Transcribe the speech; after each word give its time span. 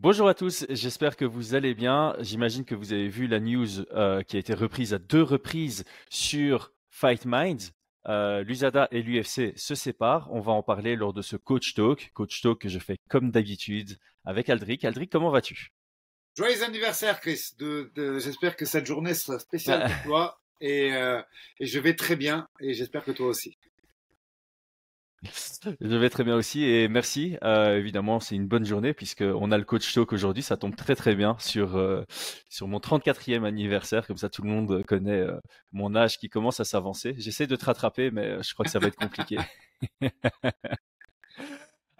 Bonjour 0.00 0.28
à 0.28 0.34
tous, 0.34 0.64
j'espère 0.68 1.16
que 1.16 1.24
vous 1.24 1.56
allez 1.56 1.74
bien. 1.74 2.14
J'imagine 2.20 2.64
que 2.64 2.76
vous 2.76 2.92
avez 2.92 3.08
vu 3.08 3.26
la 3.26 3.40
news 3.40 3.80
euh, 3.90 4.22
qui 4.22 4.36
a 4.36 4.38
été 4.38 4.54
reprise 4.54 4.94
à 4.94 5.00
deux 5.00 5.24
reprises 5.24 5.84
sur 6.08 6.72
Fight 6.88 7.24
Minds. 7.24 7.72
Euh, 8.06 8.44
L'USADA 8.44 8.86
et 8.92 9.02
l'UFC 9.02 9.54
se 9.56 9.74
séparent. 9.74 10.28
On 10.30 10.38
va 10.38 10.52
en 10.52 10.62
parler 10.62 10.94
lors 10.94 11.12
de 11.12 11.20
ce 11.20 11.34
coach 11.34 11.74
talk. 11.74 12.12
Coach 12.14 12.40
talk 12.42 12.60
que 12.60 12.68
je 12.68 12.78
fais 12.78 12.98
comme 13.10 13.32
d'habitude 13.32 13.98
avec 14.24 14.48
Aldric. 14.48 14.84
Aldric, 14.84 15.10
comment 15.10 15.30
vas-tu? 15.30 15.72
Joyeux 16.36 16.62
anniversaire, 16.62 17.18
Chris. 17.18 17.56
J'espère 17.96 18.54
que 18.54 18.66
cette 18.66 18.86
journée 18.86 19.14
sera 19.14 19.40
spéciale 19.40 19.90
pour 19.90 20.02
toi. 20.04 20.40
Et, 20.60 20.92
euh, 20.92 21.20
et 21.58 21.66
je 21.66 21.80
vais 21.80 21.96
très 21.96 22.14
bien. 22.14 22.46
Et 22.60 22.72
j'espère 22.72 23.02
que 23.02 23.10
toi 23.10 23.26
aussi. 23.26 23.58
Je 25.22 25.96
vais 25.96 26.10
très 26.10 26.22
bien 26.22 26.36
aussi 26.36 26.64
et 26.64 26.88
merci. 26.88 27.36
Euh, 27.42 27.76
évidemment, 27.76 28.20
c'est 28.20 28.36
une 28.36 28.46
bonne 28.46 28.64
journée 28.64 28.94
puisqu'on 28.94 29.50
a 29.50 29.58
le 29.58 29.64
coach 29.64 29.92
talk 29.92 30.12
aujourd'hui. 30.12 30.42
Ça 30.42 30.56
tombe 30.56 30.76
très 30.76 30.94
très 30.94 31.14
bien 31.14 31.36
sur, 31.40 31.76
euh, 31.76 32.04
sur 32.48 32.68
mon 32.68 32.78
34e 32.78 33.44
anniversaire. 33.44 34.06
Comme 34.06 34.16
ça, 34.16 34.28
tout 34.28 34.42
le 34.42 34.50
monde 34.50 34.84
connaît 34.84 35.20
euh, 35.20 35.40
mon 35.72 35.96
âge 35.96 36.18
qui 36.18 36.28
commence 36.28 36.60
à 36.60 36.64
s'avancer. 36.64 37.14
J'essaie 37.18 37.46
de 37.46 37.56
te 37.56 37.64
rattraper, 37.64 38.10
mais 38.10 38.42
je 38.42 38.54
crois 38.54 38.64
que 38.64 38.70
ça 38.70 38.78
va 38.78 38.86
être 38.86 38.96
compliqué. 38.96 39.38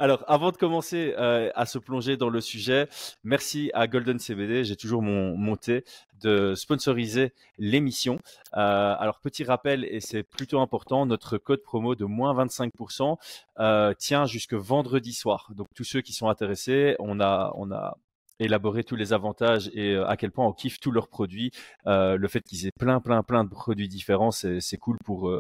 Alors, 0.01 0.25
avant 0.29 0.53
de 0.53 0.57
commencer 0.57 1.13
euh, 1.19 1.51
à 1.57 1.67
se 1.67 1.77
plonger 1.77 2.17
dans 2.17 2.29
le 2.29 2.41
sujet, 2.41 2.89
merci 3.25 3.73
à 3.75 3.89
Golden 3.89 4.21
CBD, 4.21 4.63
j'ai 4.63 4.77
toujours 4.77 5.03
mon, 5.03 5.37
monté 5.37 5.83
de 6.21 6.55
sponsoriser 6.55 7.33
l'émission. 7.59 8.19
Euh, 8.57 8.95
alors, 8.99 9.21
petit 9.21 9.45
rappel, 9.45 9.85
et 9.85 10.01
c'est 10.01 10.23
plutôt 10.23 10.61
important, 10.61 11.07
notre 11.07 11.39
code 11.39 11.63
promo 11.63 11.95
de 11.95 12.05
moins 12.05 12.35
25% 12.35 13.17
euh, 13.59 13.95
tient 13.95 14.27
jusque 14.27 14.55
vendredi 14.55 15.13
soir. 15.13 15.51
Donc, 15.55 15.69
tous 15.75 15.85
ceux 15.85 16.01
qui 16.01 16.13
sont 16.13 16.29
intéressés, 16.29 16.97
on 16.99 17.21
a, 17.21 17.53
on 17.57 17.71
a 17.73 17.97
élaboré 18.41 18.85
tous 18.85 18.95
les 18.95 19.13
avantages 19.13 19.69
et 19.75 19.97
à 19.97 20.17
quel 20.17 20.31
point 20.31 20.47
on 20.47 20.53
kiffe 20.53 20.79
tous 20.79 20.93
leurs 20.93 21.09
produits. 21.09 21.51
le 21.87 22.29
fait 22.29 22.41
qu'ils 22.43 22.67
aient 22.67 22.73
plein, 22.79 23.01
plein, 23.01 23.25
plein 23.25 23.43
de 23.43 23.49
produits 23.49 23.89
différents, 23.89 24.31
c'est 24.31 24.77
cool 24.79 24.97
pour, 25.05 25.33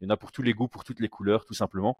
il 0.00 0.04
y 0.04 0.06
en 0.06 0.10
a 0.10 0.16
pour 0.16 0.30
tous 0.30 0.42
les 0.42 0.52
goûts, 0.52 0.68
pour 0.68 0.84
toutes 0.84 1.00
les 1.00 1.08
couleurs, 1.08 1.46
tout 1.46 1.54
simplement. 1.54 1.98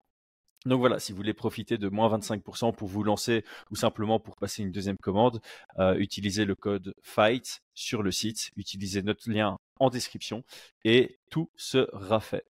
Donc 0.67 0.81
voilà, 0.81 0.98
si 0.98 1.12
vous 1.12 1.17
voulez 1.17 1.34
profiter 1.34 1.77
de 1.77 1.89
moins 1.89 2.09
25% 2.17 2.75
pour 2.75 2.89
vous 2.89 3.03
lancer 3.03 3.45
ou 3.70 3.77
simplement 3.77 4.19
pour 4.19 4.37
passer 4.37 4.62
une 4.62 4.73
deuxième 4.73 4.97
commande, 4.97 5.43
euh, 5.79 5.95
utilisez 5.97 6.47
le 6.47 6.55
code 6.55 6.95
FIGHT 7.03 7.61
sur 7.75 8.03
le 8.03 8.11
site, 8.11 8.51
utilisez 8.56 9.03
notre 9.03 9.31
lien 9.31 9.59
en 9.79 9.91
description 9.91 10.43
et 10.84 11.19
tout 11.31 11.51
sera 11.55 12.21
fait. 12.21 12.47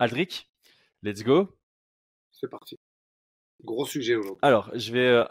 Aldric, 0.00 0.50
let's 1.02 1.22
go. 1.22 1.56
C'est 2.32 2.48
parti. 2.48 2.80
Gros 3.62 3.86
sujet 3.86 4.16
aujourd'hui. 4.16 4.40
Alors, 4.42 4.70
je 4.74 4.92
vais... 4.92 5.06
Euh, 5.06 5.24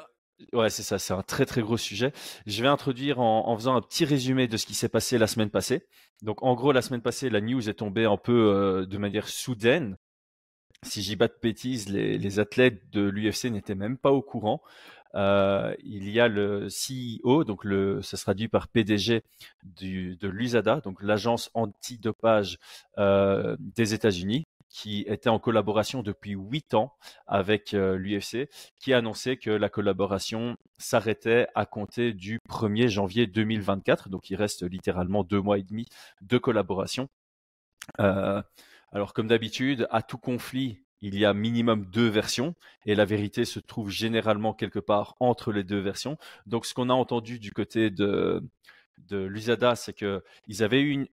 ouais, 0.53 0.69
c'est 0.69 0.83
ça, 0.83 0.97
c'est 0.99 1.13
un 1.13 1.21
très 1.21 1.45
très 1.45 1.61
gros 1.61 1.75
sujet. 1.75 2.13
Je 2.45 2.61
vais 2.61 2.69
introduire 2.69 3.19
en, 3.19 3.53
faisant 3.57 3.75
un 3.75 3.81
petit 3.81 4.05
résumé 4.05 4.47
de 4.47 4.55
ce 4.55 4.65
qui 4.65 4.73
s'est 4.73 4.87
passé 4.87 5.17
la 5.17 5.27
semaine 5.27 5.49
passée. 5.49 5.85
Donc 6.21 6.41
en 6.43 6.55
gros, 6.55 6.71
la 6.71 6.81
semaine 6.81 7.01
passée, 7.01 7.29
la 7.29 7.41
news 7.41 7.67
est 7.67 7.73
tombée 7.73 8.05
un 8.05 8.15
peu 8.15 8.53
euh, 8.53 8.85
de 8.85 8.97
manière 8.97 9.27
soudaine 9.27 9.97
si 10.83 11.01
j'y 11.01 11.15
bats 11.15 11.27
de 11.27 11.37
bêtises, 11.41 11.89
les, 11.89 12.39
athlètes 12.39 12.89
de 12.91 13.01
l'UFC 13.01 13.45
n'étaient 13.45 13.75
même 13.75 13.97
pas 13.97 14.11
au 14.11 14.21
courant. 14.21 14.61
Euh, 15.15 15.75
il 15.83 16.09
y 16.09 16.19
a 16.19 16.27
le 16.27 16.67
CEO, 16.69 17.43
donc 17.43 17.63
le, 17.63 18.01
ça 18.01 18.17
se 18.17 18.23
traduit 18.23 18.47
par 18.47 18.67
PDG 18.67 19.21
de 19.63 20.27
l'USADA, 20.27 20.81
donc 20.81 21.03
l'agence 21.03 21.51
antidopage 21.53 22.57
euh, 22.97 23.55
des 23.59 23.93
États-Unis, 23.93 24.45
qui 24.73 25.05
était 25.07 25.29
en 25.29 25.37
collaboration 25.37 26.01
depuis 26.01 26.31
huit 26.31 26.73
ans 26.73 26.93
avec 27.27 27.75
euh, 27.75 27.95
l'UFC, 27.95 28.49
qui 28.79 28.91
a 28.91 28.97
annoncé 28.97 29.37
que 29.37 29.51
la 29.51 29.69
collaboration 29.69 30.57
s'arrêtait 30.79 31.47
à 31.53 31.67
compter 31.67 32.11
du 32.11 32.39
1er 32.49 32.87
janvier 32.87 33.27
2024. 33.27 34.09
Donc 34.09 34.31
il 34.31 34.35
reste 34.35 34.63
littéralement 34.63 35.23
deux 35.23 35.39
mois 35.39 35.59
et 35.59 35.63
demi 35.63 35.85
de 36.21 36.39
collaboration. 36.39 37.07
Euh, 37.99 38.41
alors 38.93 39.13
comme 39.13 39.27
d'habitude, 39.27 39.87
à 39.91 40.01
tout 40.01 40.19
conflit, 40.19 40.79
il 41.01 41.17
y 41.17 41.25
a 41.25 41.33
minimum 41.33 41.85
deux 41.85 42.07
versions 42.07 42.55
et 42.85 42.95
la 42.95 43.05
vérité 43.05 43.43
se 43.43 43.59
trouve 43.59 43.89
généralement 43.89 44.53
quelque 44.53 44.79
part 44.79 45.15
entre 45.19 45.51
les 45.51 45.63
deux 45.63 45.79
versions. 45.79 46.17
Donc 46.45 46.65
ce 46.65 46.73
qu'on 46.73 46.89
a 46.89 46.93
entendu 46.93 47.39
du 47.39 47.51
côté 47.51 47.89
de, 47.89 48.41
de 49.09 49.17
l'USADA, 49.17 49.75
c'est 49.75 49.93
qu'ils 49.93 50.63
avaient 50.63 50.81
eu 50.81 51.07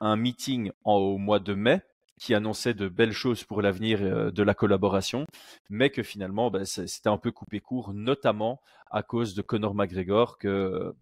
un 0.00 0.16
meeting 0.16 0.72
au 0.84 1.16
mois 1.18 1.38
de 1.38 1.54
mai 1.54 1.80
qui 2.20 2.34
annonçait 2.34 2.74
de 2.74 2.88
belles 2.88 3.12
choses 3.12 3.44
pour 3.44 3.62
l'avenir 3.62 4.00
euh, 4.02 4.30
de 4.30 4.42
la 4.42 4.52
collaboration, 4.52 5.24
mais 5.70 5.88
que 5.88 6.02
finalement 6.02 6.50
ben, 6.50 6.66
c'était 6.66 7.08
un 7.08 7.16
peu 7.16 7.32
coupé 7.32 7.60
court, 7.60 7.94
notamment 7.94 8.60
à 8.90 9.02
cause 9.02 9.34
de 9.34 9.40
Conor 9.40 9.74
McGregor, 9.74 10.36
que 10.36 10.94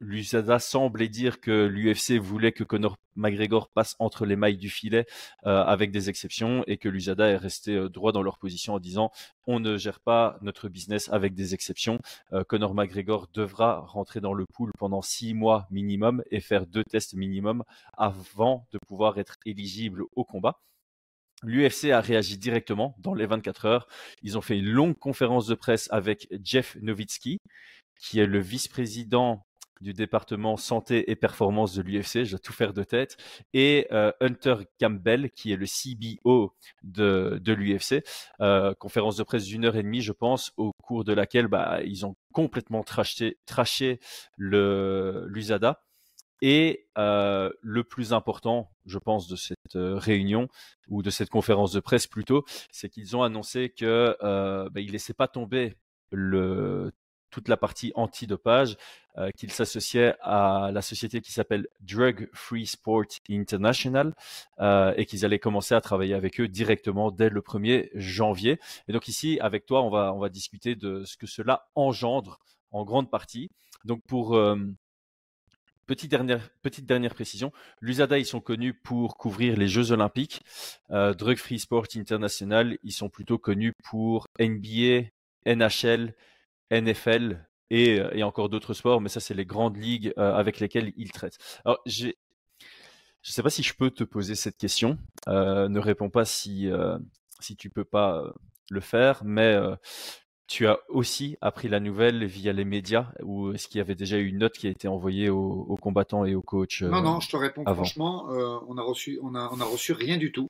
l'USADA 0.00 0.58
semblait 0.58 1.08
dire 1.08 1.40
que 1.40 1.66
l'UFC 1.66 2.18
voulait 2.18 2.52
que 2.52 2.64
Conor 2.64 2.96
McGregor 3.16 3.68
passe 3.68 3.96
entre 3.98 4.26
les 4.26 4.36
mailles 4.36 4.56
du 4.56 4.68
filet 4.68 5.06
euh, 5.46 5.62
avec 5.64 5.90
des 5.90 6.08
exceptions 6.08 6.64
et 6.66 6.78
que 6.78 6.88
l'USADA 6.88 7.28
est 7.28 7.36
resté 7.36 7.74
euh, 7.74 7.88
droit 7.88 8.12
dans 8.12 8.22
leur 8.22 8.38
position 8.38 8.74
en 8.74 8.80
disant 8.80 9.10
on 9.46 9.60
ne 9.60 9.76
gère 9.76 10.00
pas 10.00 10.36
notre 10.42 10.68
business 10.68 11.08
avec 11.10 11.34
des 11.34 11.54
exceptions. 11.54 12.00
Euh, 12.32 12.44
Conor 12.44 12.74
McGregor 12.74 13.28
devra 13.32 13.80
rentrer 13.80 14.20
dans 14.20 14.34
le 14.34 14.44
pool 14.52 14.70
pendant 14.78 15.02
six 15.02 15.34
mois 15.34 15.66
minimum 15.70 16.22
et 16.30 16.40
faire 16.40 16.66
deux 16.66 16.84
tests 16.84 17.14
minimum 17.14 17.62
avant 17.96 18.66
de 18.72 18.78
pouvoir 18.86 19.18
être 19.18 19.36
éligible 19.46 20.02
au 20.16 20.24
combat. 20.24 20.60
L'UFC 21.42 21.90
a 21.90 22.00
réagi 22.00 22.38
directement 22.38 22.94
dans 22.98 23.14
les 23.14 23.26
24 23.26 23.66
heures. 23.66 23.88
Ils 24.22 24.38
ont 24.38 24.40
fait 24.40 24.58
une 24.58 24.70
longue 24.70 24.98
conférence 24.98 25.46
de 25.46 25.54
presse 25.54 25.88
avec 25.90 26.28
Jeff 26.42 26.76
Nowitzki, 26.80 27.38
qui 27.98 28.18
est 28.18 28.26
le 28.26 28.40
vice-président 28.40 29.44
du 29.84 29.92
département 29.92 30.56
santé 30.56 31.10
et 31.10 31.14
performance 31.14 31.74
de 31.74 31.82
l'UFC, 31.82 32.24
je 32.24 32.36
vais 32.36 32.38
tout 32.38 32.54
faire 32.54 32.72
de 32.72 32.82
tête, 32.82 33.18
et 33.52 33.86
euh, 33.92 34.10
Hunter 34.20 34.56
Campbell, 34.80 35.30
qui 35.30 35.52
est 35.52 35.56
le 35.56 35.66
CBO 35.66 36.54
de, 36.82 37.38
l'UFC. 37.46 38.02
Euh, 38.40 38.72
conférence 38.74 39.16
de 39.16 39.22
presse 39.22 39.44
d'une 39.44 39.66
heure 39.66 39.76
et 39.76 39.82
demie, 39.82 40.00
je 40.00 40.12
pense, 40.12 40.52
au 40.56 40.72
cours 40.82 41.04
de 41.04 41.12
laquelle 41.12 41.48
bah, 41.48 41.80
ils 41.84 42.06
ont 42.06 42.16
complètement 42.32 42.82
traché, 42.82 43.38
traché 43.44 44.00
l'USADA. 44.38 45.82
Et 46.40 46.88
euh, 46.98 47.50
le 47.60 47.84
plus 47.84 48.12
important, 48.12 48.70
je 48.86 48.98
pense, 48.98 49.28
de 49.28 49.36
cette 49.36 49.74
réunion 49.74 50.48
ou 50.88 51.02
de 51.02 51.10
cette 51.10 51.30
conférence 51.30 51.72
de 51.72 51.80
presse 51.80 52.06
plutôt, 52.06 52.44
c'est 52.70 52.88
qu'ils 52.88 53.16
ont 53.16 53.22
annoncé 53.22 53.68
que 53.68 54.16
bah, 54.20 54.80
ils 54.80 54.92
laissaient 54.92 55.14
pas 55.14 55.28
tomber 55.28 55.76
le 56.10 56.90
toute 57.34 57.48
la 57.48 57.56
partie 57.56 57.90
antidopage, 57.96 58.76
euh, 59.18 59.32
qu'il 59.32 59.50
s'associait 59.50 60.14
à 60.20 60.70
la 60.72 60.82
société 60.82 61.20
qui 61.20 61.32
s'appelle 61.32 61.66
Drug 61.80 62.28
Free 62.32 62.64
Sport 62.64 63.06
International 63.28 64.14
euh, 64.60 64.94
et 64.96 65.04
qu'ils 65.04 65.24
allaient 65.24 65.40
commencer 65.40 65.74
à 65.74 65.80
travailler 65.80 66.14
avec 66.14 66.40
eux 66.40 66.46
directement 66.46 67.10
dès 67.10 67.30
le 67.30 67.40
1er 67.40 67.90
janvier. 67.96 68.60
Et 68.86 68.92
donc 68.92 69.08
ici, 69.08 69.38
avec 69.40 69.66
toi, 69.66 69.82
on 69.82 69.90
va, 69.90 70.14
on 70.14 70.20
va 70.20 70.28
discuter 70.28 70.76
de 70.76 71.02
ce 71.04 71.16
que 71.16 71.26
cela 71.26 71.66
engendre 71.74 72.38
en 72.70 72.84
grande 72.84 73.10
partie. 73.10 73.50
Donc 73.84 74.00
pour 74.06 74.36
euh, 74.36 74.56
Petite 75.86 76.10
dernière, 76.10 76.48
petite 76.62 76.86
dernière 76.86 77.14
précision, 77.14 77.52
l'USADA, 77.82 78.18
ils 78.18 78.24
sont 78.24 78.40
connus 78.40 78.72
pour 78.72 79.18
couvrir 79.18 79.54
les 79.58 79.68
Jeux 79.68 79.92
Olympiques. 79.92 80.40
Drug 80.88 81.36
Free 81.36 81.58
Sport 81.58 81.88
International, 81.96 82.78
ils 82.82 82.92
sont 82.92 83.10
plutôt 83.10 83.36
connus 83.36 83.74
pour 83.84 84.26
NBA, 84.40 85.10
NHL, 85.44 86.14
NFL 86.70 87.46
euh, 87.72 88.10
et, 88.12 88.22
encore 88.22 88.48
d'autres 88.48 88.74
sports, 88.74 89.00
mais 89.00 89.08
ça, 89.08 89.20
c'est 89.20 89.34
les 89.34 89.46
grandes 89.46 89.76
ligues 89.76 90.12
euh, 90.18 90.34
avec 90.34 90.60
lesquelles 90.60 90.92
il 90.96 91.10
traite. 91.10 91.38
Alors, 91.64 91.80
je 91.86 92.06
ne 92.08 92.12
sais 93.22 93.42
pas 93.42 93.50
si 93.50 93.62
je 93.62 93.74
peux 93.74 93.90
te 93.90 94.04
poser 94.04 94.34
cette 94.34 94.56
question. 94.56 94.98
Euh, 95.28 95.68
ne 95.68 95.78
réponds 95.78 96.10
pas 96.10 96.24
si, 96.24 96.70
si 97.40 97.56
tu 97.56 97.70
peux 97.70 97.84
pas 97.84 98.22
le 98.70 98.80
faire, 98.80 99.22
mais 99.24 99.56
tu 100.46 100.66
as 100.66 100.78
aussi 100.88 101.36
appris 101.40 101.68
la 101.68 101.80
nouvelle 101.80 102.24
via 102.24 102.52
les 102.52 102.64
médias 102.64 103.12
ou 103.22 103.52
est-ce 103.52 103.66
qu'il 103.66 103.78
y 103.78 103.80
avait 103.80 103.94
déjà 103.94 104.18
eu 104.18 104.26
une 104.26 104.38
note 104.38 104.52
qui 104.52 104.66
a 104.66 104.70
été 104.70 104.88
envoyée 104.88 105.30
aux, 105.30 105.76
combattants 105.80 106.24
et 106.24 106.34
aux 106.34 106.42
coachs 106.42 106.82
Non, 106.82 107.00
non, 107.00 107.20
je 107.20 107.30
te 107.30 107.36
réponds 107.36 107.64
franchement, 107.64 108.26
on 108.28 108.76
a 108.76 108.82
reçu, 108.82 109.18
on 109.22 109.34
a, 109.34 109.48
on 109.52 109.60
a 109.60 109.64
reçu 109.64 109.92
rien 109.92 110.16
du 110.16 110.32
tout. 110.32 110.48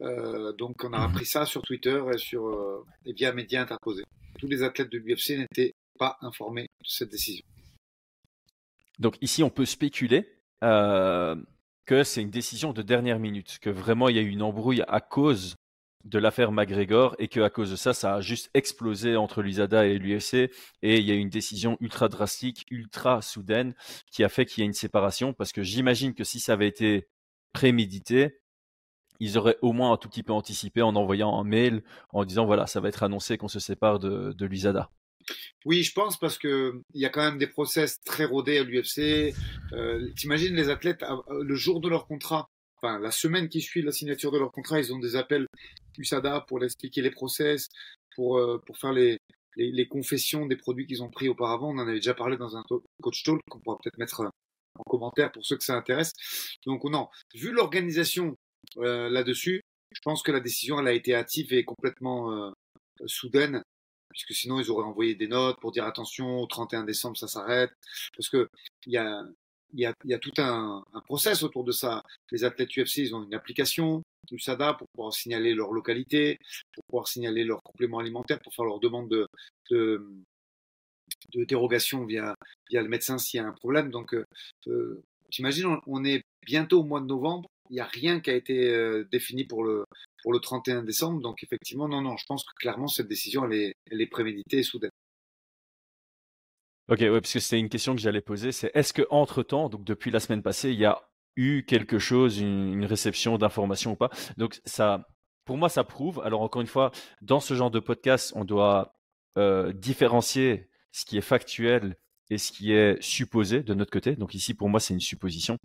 donc 0.00 0.84
on 0.84 0.92
a 0.92 0.98
mmh 0.98 1.10
appris 1.10 1.26
ça 1.26 1.46
sur 1.46 1.62
Twitter 1.62 2.02
et 2.12 2.18
sur 2.18 2.84
et 3.06 3.12
via 3.12 3.32
médias 3.32 3.62
interposés 3.62 4.04
tous 4.38 4.48
les 4.48 4.62
athlètes 4.62 4.90
de 4.90 4.98
l'UFC 4.98 5.38
n'étaient 5.38 5.74
pas 5.98 6.18
informés 6.20 6.64
de 6.64 6.88
cette 6.88 7.10
décision. 7.10 7.44
Donc 8.98 9.16
ici, 9.20 9.42
on 9.42 9.50
peut 9.50 9.64
spéculer 9.64 10.28
euh, 10.64 11.36
que 11.86 12.02
c'est 12.02 12.22
une 12.22 12.30
décision 12.30 12.72
de 12.72 12.82
dernière 12.82 13.18
minute, 13.18 13.58
que 13.60 13.70
vraiment 13.70 14.08
il 14.08 14.16
y 14.16 14.18
a 14.18 14.22
eu 14.22 14.28
une 14.28 14.42
embrouille 14.42 14.82
à 14.88 15.00
cause 15.00 15.54
de 16.04 16.18
l'affaire 16.18 16.52
McGregor 16.52 17.14
et 17.18 17.28
que 17.28 17.40
à 17.40 17.50
cause 17.50 17.70
de 17.70 17.76
ça, 17.76 17.94
ça 17.94 18.14
a 18.14 18.20
juste 18.20 18.50
explosé 18.54 19.16
entre 19.16 19.42
l'USADA 19.42 19.86
et 19.86 19.98
l'UFC 19.98 20.50
et 20.82 20.98
il 20.98 21.04
y 21.04 21.10
a 21.10 21.14
une 21.14 21.30
décision 21.30 21.76
ultra 21.80 22.08
drastique, 22.08 22.66
ultra 22.70 23.22
soudaine 23.22 23.74
qui 24.10 24.24
a 24.24 24.28
fait 24.28 24.44
qu'il 24.46 24.60
y 24.60 24.64
ait 24.64 24.66
une 24.66 24.72
séparation 24.72 25.32
parce 25.32 25.52
que 25.52 25.62
j'imagine 25.62 26.14
que 26.14 26.24
si 26.24 26.40
ça 26.40 26.54
avait 26.54 26.68
été 26.68 27.08
prémédité, 27.52 28.40
ils 29.20 29.38
auraient 29.38 29.58
au 29.62 29.72
moins 29.72 29.92
un 29.92 29.96
tout 29.96 30.08
petit 30.08 30.22
peu 30.22 30.32
anticipé 30.32 30.82
en 30.82 30.96
envoyant 30.96 31.38
un 31.38 31.44
mail 31.44 31.82
en 32.10 32.24
disant 32.24 32.46
voilà, 32.46 32.66
ça 32.66 32.80
va 32.80 32.88
être 32.88 33.02
annoncé 33.02 33.38
qu'on 33.38 33.48
se 33.48 33.60
sépare 33.60 33.98
de, 33.98 34.32
de 34.32 34.46
l'USADA. 34.46 34.90
Oui, 35.64 35.84
je 35.84 35.92
pense 35.92 36.18
parce 36.18 36.38
que 36.38 36.82
il 36.94 37.00
y 37.00 37.06
a 37.06 37.08
quand 37.08 37.22
même 37.22 37.38
des 37.38 37.46
process 37.46 38.00
très 38.04 38.24
rodés 38.24 38.58
à 38.58 38.64
l'UFC. 38.64 39.34
Euh, 39.72 40.10
T'imagines 40.16 40.54
les 40.54 40.68
athlètes 40.68 41.04
le 41.30 41.54
jour 41.54 41.80
de 41.80 41.88
leur 41.88 42.06
contrat, 42.06 42.48
enfin 42.82 42.98
la 42.98 43.10
semaine 43.10 43.48
qui 43.48 43.60
suit 43.60 43.82
la 43.82 43.92
signature 43.92 44.32
de 44.32 44.38
leur 44.38 44.52
contrat, 44.52 44.80
ils 44.80 44.92
ont 44.92 44.98
des 44.98 45.16
appels 45.16 45.46
USADA 45.98 46.44
pour 46.48 46.62
expliquer 46.64 47.02
les 47.02 47.10
process, 47.10 47.68
pour 48.16 48.38
euh, 48.38 48.58
pour 48.66 48.78
faire 48.78 48.92
les, 48.92 49.18
les, 49.56 49.70
les 49.70 49.86
confessions 49.88 50.46
des 50.46 50.56
produits 50.56 50.86
qu'ils 50.86 51.02
ont 51.02 51.10
pris 51.10 51.28
auparavant. 51.28 51.70
On 51.70 51.78
en 51.78 51.82
avait 51.82 51.94
déjà 51.94 52.14
parlé 52.14 52.36
dans 52.36 52.56
un 52.56 52.64
coach 53.02 53.22
talk 53.24 53.40
qu'on 53.50 53.60
pourra 53.60 53.78
peut-être 53.82 53.98
mettre 53.98 54.22
euh, 54.22 54.28
en 54.78 54.82
commentaire 54.84 55.30
pour 55.32 55.44
ceux 55.44 55.56
que 55.56 55.64
ça 55.64 55.76
intéresse. 55.76 56.12
Donc 56.66 56.84
non, 56.84 57.08
vu 57.34 57.52
l'organisation 57.52 58.36
euh, 58.78 59.08
là-dessus, 59.08 59.60
je 59.92 60.00
pense 60.02 60.22
que 60.22 60.32
la 60.32 60.40
décision 60.40 60.80
elle 60.80 60.88
a 60.88 60.92
été 60.92 61.14
hâtive 61.14 61.52
et 61.52 61.64
complètement 61.64 62.32
euh, 62.32 62.50
soudaine 63.06 63.62
puisque 64.10 64.34
sinon 64.34 64.60
ils 64.60 64.70
auraient 64.70 64.84
envoyé 64.84 65.14
des 65.14 65.26
notes 65.26 65.58
pour 65.60 65.72
dire 65.72 65.86
attention, 65.86 66.40
au 66.40 66.46
31 66.46 66.84
décembre 66.84 67.16
ça 67.16 67.28
s'arrête, 67.28 67.70
parce 68.14 68.28
que 68.28 68.46
il 68.86 68.92
y 68.92 68.98
a, 68.98 69.22
y, 69.80 69.86
a, 69.86 69.94
y 70.04 70.14
a 70.14 70.18
tout 70.18 70.32
un, 70.38 70.84
un 70.92 71.00
process 71.00 71.42
autour 71.42 71.64
de 71.64 71.72
ça. 71.72 72.02
Les 72.30 72.44
athlètes 72.44 72.76
UFC, 72.76 72.98
ils 72.98 73.14
ont 73.14 73.24
une 73.24 73.34
application 73.34 74.02
USADA 74.30 74.74
pour 74.74 74.88
pouvoir 74.94 75.12
signaler 75.12 75.54
leur 75.54 75.72
localité, 75.72 76.38
pour 76.74 76.84
pouvoir 76.84 77.08
signaler 77.08 77.44
leurs 77.44 77.62
compléments 77.62 77.98
alimentaires, 77.98 78.40
pour 78.40 78.54
faire 78.54 78.64
leur 78.64 78.80
demande 78.80 79.08
de, 79.08 79.26
de, 79.70 80.06
de 81.34 81.44
dérogation 81.44 82.04
via, 82.06 82.34
via 82.70 82.82
le 82.82 82.88
médecin 82.88 83.18
s'il 83.18 83.38
y 83.38 83.40
a 83.40 83.46
un 83.46 83.52
problème. 83.52 83.90
Donc, 83.90 84.14
euh, 84.14 84.24
euh 84.68 85.02
t'imagines, 85.30 85.78
on 85.86 86.04
est 86.04 86.22
bientôt 86.44 86.80
au 86.80 86.84
mois 86.84 87.00
de 87.00 87.06
novembre, 87.06 87.48
il 87.70 87.74
n'y 87.74 87.80
a 87.80 87.86
rien 87.86 88.20
qui 88.20 88.28
a 88.28 88.34
été 88.34 88.68
euh, 88.68 89.08
défini 89.10 89.44
pour 89.44 89.64
le, 89.64 89.86
pour 90.22 90.32
le 90.32 90.40
31 90.40 90.82
décembre. 90.82 91.20
Donc 91.22 91.42
effectivement, 91.42 91.88
non, 91.88 92.02
non, 92.02 92.18
je 92.18 92.26
pense 92.26 92.44
que 92.44 92.52
clairement 92.56 92.86
cette 92.86 93.08
décision, 93.08 93.46
elle 93.46 93.54
est, 93.54 93.74
elle 93.90 94.02
est 94.02 94.06
préméditée 94.06 94.58
et 94.58 94.62
soudaine. 94.62 94.90
Ok, 96.88 96.98
ouais, 97.00 97.20
parce 97.20 97.32
que 97.32 97.40
c'était 97.40 97.58
une 97.60 97.68
question 97.68 97.94
que 97.94 98.00
j'allais 98.00 98.20
poser, 98.20 98.52
c'est 98.52 98.70
est-ce 98.74 98.92
que 98.92 99.02
entre 99.10 99.42
temps, 99.42 99.68
donc 99.68 99.84
depuis 99.84 100.10
la 100.10 100.20
semaine 100.20 100.42
passée, 100.42 100.70
il 100.72 100.78
y 100.78 100.84
a 100.84 101.00
eu 101.36 101.64
quelque 101.64 101.98
chose, 101.98 102.38
une, 102.38 102.84
réception 102.84 103.38
d'informations 103.38 103.92
ou 103.92 103.96
pas? 103.96 104.10
Donc 104.36 104.60
ça, 104.64 105.08
pour 105.44 105.56
moi, 105.56 105.68
ça 105.68 105.84
prouve. 105.84 106.20
Alors 106.24 106.42
encore 106.42 106.60
une 106.60 106.66
fois, 106.68 106.90
dans 107.22 107.40
ce 107.40 107.54
genre 107.54 107.70
de 107.70 107.80
podcast, 107.80 108.32
on 108.36 108.44
doit 108.44 108.96
euh, 109.38 109.72
différencier 109.72 110.68
ce 110.90 111.04
qui 111.04 111.16
est 111.16 111.22
factuel 111.22 111.96
et 112.30 112.38
ce 112.38 112.52
qui 112.52 112.72
est 112.72 113.00
supposé 113.02 113.62
de 113.62 113.74
notre 113.74 113.90
côté. 113.92 114.16
Donc 114.16 114.34
ici, 114.34 114.54
pour 114.54 114.68
moi, 114.68 114.80
c'est 114.80 114.94
une 114.94 115.00
supposition 115.00 115.58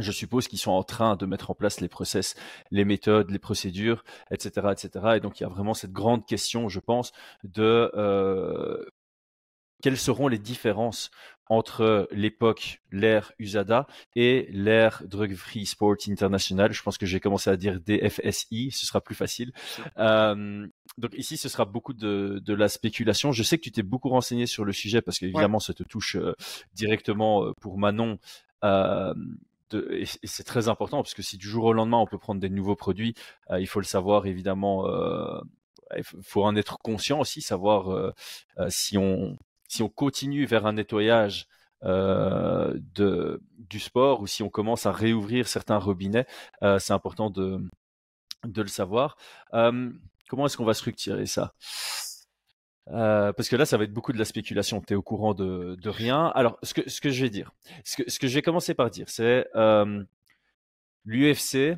je 0.00 0.12
suppose 0.12 0.48
qu'ils 0.48 0.58
sont 0.58 0.70
en 0.70 0.82
train 0.82 1.16
de 1.16 1.26
mettre 1.26 1.50
en 1.50 1.54
place 1.54 1.80
les 1.80 1.88
process, 1.88 2.34
les 2.70 2.84
méthodes, 2.84 3.30
les 3.30 3.38
procédures, 3.38 4.04
etc., 4.30 4.68
etc. 4.72 5.14
Et 5.16 5.20
donc 5.20 5.40
il 5.40 5.42
y 5.42 5.46
a 5.46 5.48
vraiment 5.48 5.74
cette 5.74 5.92
grande 5.92 6.26
question, 6.26 6.68
je 6.68 6.80
pense, 6.80 7.12
de 7.44 7.90
euh, 7.94 8.84
quelles 9.82 9.96
seront 9.96 10.28
les 10.28 10.38
différences 10.38 11.10
entre 11.50 12.08
l'époque, 12.10 12.82
l'ère 12.92 13.32
USADA 13.38 13.86
et 14.16 14.48
l'ère 14.50 15.02
Drug 15.06 15.34
Free 15.34 15.66
Sport 15.66 15.96
International? 16.08 16.72
Je 16.72 16.82
pense 16.82 16.98
que 16.98 17.06
j'ai 17.06 17.20
commencé 17.20 17.48
à 17.48 17.56
dire 17.56 17.80
DFSI, 17.80 18.70
ce 18.70 18.86
sera 18.86 19.00
plus 19.00 19.14
facile. 19.14 19.52
Euh, 19.98 20.66
donc 20.98 21.14
ici, 21.16 21.36
ce 21.36 21.48
sera 21.48 21.64
beaucoup 21.64 21.94
de, 21.94 22.42
de, 22.44 22.54
la 22.54 22.68
spéculation. 22.68 23.32
Je 23.32 23.42
sais 23.42 23.56
que 23.56 23.62
tu 23.62 23.72
t'es 23.72 23.82
beaucoup 23.82 24.08
renseigné 24.08 24.46
sur 24.46 24.64
le 24.64 24.72
sujet 24.72 25.00
parce 25.00 25.18
qu'évidemment, 25.18 25.60
ça 25.60 25.72
te 25.72 25.82
touche 25.82 26.16
euh, 26.16 26.34
directement 26.74 27.44
euh, 27.44 27.52
pour 27.60 27.78
Manon. 27.78 28.18
Euh, 28.64 29.14
et, 29.72 30.04
c'est 30.24 30.44
très 30.44 30.68
important 30.68 30.98
parce 30.98 31.14
que 31.14 31.22
si 31.22 31.36
du 31.36 31.46
jour 31.46 31.64
au 31.64 31.72
lendemain 31.74 31.98
on 31.98 32.06
peut 32.06 32.18
prendre 32.18 32.40
des 32.40 32.48
nouveaux 32.48 32.76
produits, 32.76 33.14
il 33.58 33.66
faut 33.66 33.80
le 33.80 33.86
savoir 33.86 34.26
évidemment. 34.26 34.86
Il 35.96 36.02
faut 36.02 36.44
en 36.44 36.56
être 36.56 36.78
conscient 36.78 37.20
aussi, 37.20 37.40
savoir 37.40 37.90
euh, 37.90 38.12
si 38.68 38.98
on 38.98 39.36
si 39.68 39.82
on 39.82 39.88
continue 39.88 40.46
vers 40.46 40.66
un 40.66 40.74
nettoyage 40.74 41.46
de 41.82 43.40
du 43.58 43.78
sport 43.78 44.20
ou 44.20 44.26
si 44.26 44.42
on 44.42 44.50
commence 44.50 44.86
à 44.86 44.92
réouvrir 44.92 45.46
certains 45.46 45.78
robinets, 45.78 46.26
c'est 46.60 46.92
important 46.92 47.30
de 47.30 47.60
de 48.44 48.62
le 48.62 48.68
savoir. 48.68 49.16
comment 49.52 50.46
est-ce 50.46 50.56
qu'on 50.56 50.64
va 50.64 50.74
structurer 50.74 51.26
ça? 51.26 51.54
Euh, 52.92 53.32
parce 53.32 53.48
que 53.48 53.56
là, 53.56 53.66
ça 53.66 53.76
va 53.76 53.84
être 53.84 53.92
beaucoup 53.92 54.12
de 54.12 54.18
la 54.18 54.24
spéculation. 54.24 54.80
Tu 54.80 54.94
es 54.94 54.96
au 54.96 55.02
courant 55.02 55.34
de, 55.34 55.76
de, 55.80 55.90
rien. 55.90 56.26
Alors, 56.34 56.58
ce 56.62 56.74
que, 56.74 56.88
ce 56.88 57.00
que 57.00 57.10
je 57.10 57.22
vais 57.22 57.30
dire, 57.30 57.52
ce 57.84 57.96
que, 57.96 58.10
ce 58.10 58.18
que 58.18 58.28
je 58.28 58.34
vais 58.34 58.42
commencer 58.42 58.74
par 58.74 58.90
dire, 58.90 59.08
c'est 59.08 59.46
euh, 59.56 60.02
l'UFC 61.04 61.76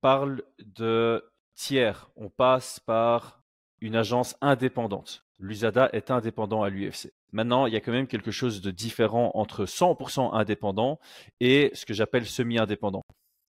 parle 0.00 0.42
de 0.58 1.24
tiers. 1.54 2.10
On 2.16 2.28
passe 2.28 2.78
par 2.80 3.42
une 3.80 3.96
agence 3.96 4.36
indépendante. 4.40 5.24
L'USADA 5.40 5.90
est 5.92 6.10
indépendant 6.10 6.62
à 6.62 6.68
l'UFC. 6.68 7.12
Maintenant, 7.32 7.66
il 7.66 7.72
y 7.72 7.76
a 7.76 7.80
quand 7.80 7.92
même 7.92 8.08
quelque 8.08 8.30
chose 8.30 8.60
de 8.60 8.70
différent 8.70 9.30
entre 9.34 9.66
100% 9.66 10.34
indépendant 10.34 10.98
et 11.40 11.70
ce 11.74 11.86
que 11.86 11.94
j'appelle 11.94 12.26
semi-indépendant. 12.26 13.02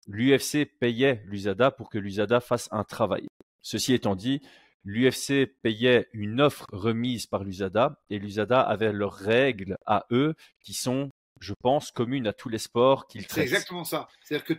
L'UFC 0.08 0.66
payait 0.80 1.22
l'USADA 1.26 1.70
pour 1.70 1.90
que 1.90 1.98
l'USADA 1.98 2.40
fasse 2.40 2.68
un 2.72 2.84
travail. 2.84 3.26
Ceci 3.62 3.92
étant 3.92 4.16
dit, 4.16 4.40
l'UFC 4.84 5.46
payait 5.62 6.08
une 6.12 6.40
offre 6.40 6.66
remise 6.72 7.26
par 7.26 7.44
l'USADA 7.44 8.00
et 8.10 8.18
l'USADA 8.18 8.60
avait 8.60 8.92
leurs 8.92 9.14
règles 9.14 9.76
à 9.86 10.06
eux 10.10 10.34
qui 10.60 10.74
sont, 10.74 11.10
je 11.40 11.54
pense, 11.60 11.90
communes 11.90 12.26
à 12.26 12.32
tous 12.32 12.48
les 12.48 12.58
sports 12.58 13.06
qu'ils 13.06 13.26
traitent. 13.26 13.48
C'est 13.48 13.54
exactement 13.54 13.84
ça. 13.84 14.08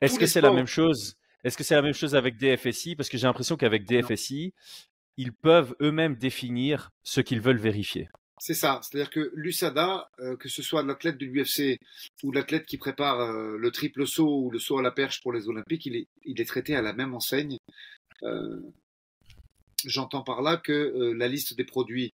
Est-ce 0.01 0.19
que 0.19 0.25
c'est 0.25 0.41
la 0.41 0.51
même 0.51 0.67
chose? 0.67 1.15
Est-ce 1.43 1.57
que 1.57 1.63
c'est 1.63 1.75
la 1.75 1.81
même 1.81 1.93
chose 1.93 2.15
avec 2.15 2.37
DFSI 2.37 2.95
Parce 2.95 3.09
que 3.09 3.17
j'ai 3.17 3.27
l'impression 3.27 3.55
qu'avec 3.55 3.85
DFSI, 3.85 4.53
ils 5.17 5.33
peuvent 5.33 5.75
eux-mêmes 5.81 6.15
définir 6.15 6.91
ce 7.03 7.21
qu'ils 7.21 7.41
veulent 7.41 7.57
vérifier. 7.57 8.07
C'est 8.39 8.53
ça, 8.53 8.79
c'est-à-dire 8.83 9.09
que 9.09 9.31
l'USADA, 9.33 10.11
euh, 10.19 10.37
que 10.37 10.47
ce 10.47 10.61
soit 10.61 10.83
l'athlète 10.83 11.17
de 11.17 11.25
l'UFC 11.25 11.79
ou 12.21 12.31
l'athlète 12.31 12.67
qui 12.67 12.77
prépare 12.77 13.19
euh, 13.19 13.57
le 13.57 13.71
triple 13.71 14.05
saut 14.05 14.43
ou 14.43 14.51
le 14.51 14.59
saut 14.59 14.77
à 14.77 14.83
la 14.83 14.91
perche 14.91 15.21
pour 15.21 15.33
les 15.33 15.49
Olympiques, 15.49 15.87
il 15.87 16.05
est, 16.39 16.47
traité 16.47 16.75
à 16.75 16.83
la 16.83 16.93
même 16.93 17.15
enseigne. 17.15 17.57
Euh, 18.23 18.61
J'entends 19.85 20.23
par 20.23 20.41
là 20.41 20.57
que 20.57 21.13
la 21.15 21.27
liste 21.27 21.55
des 21.55 21.63
produits 21.63 22.11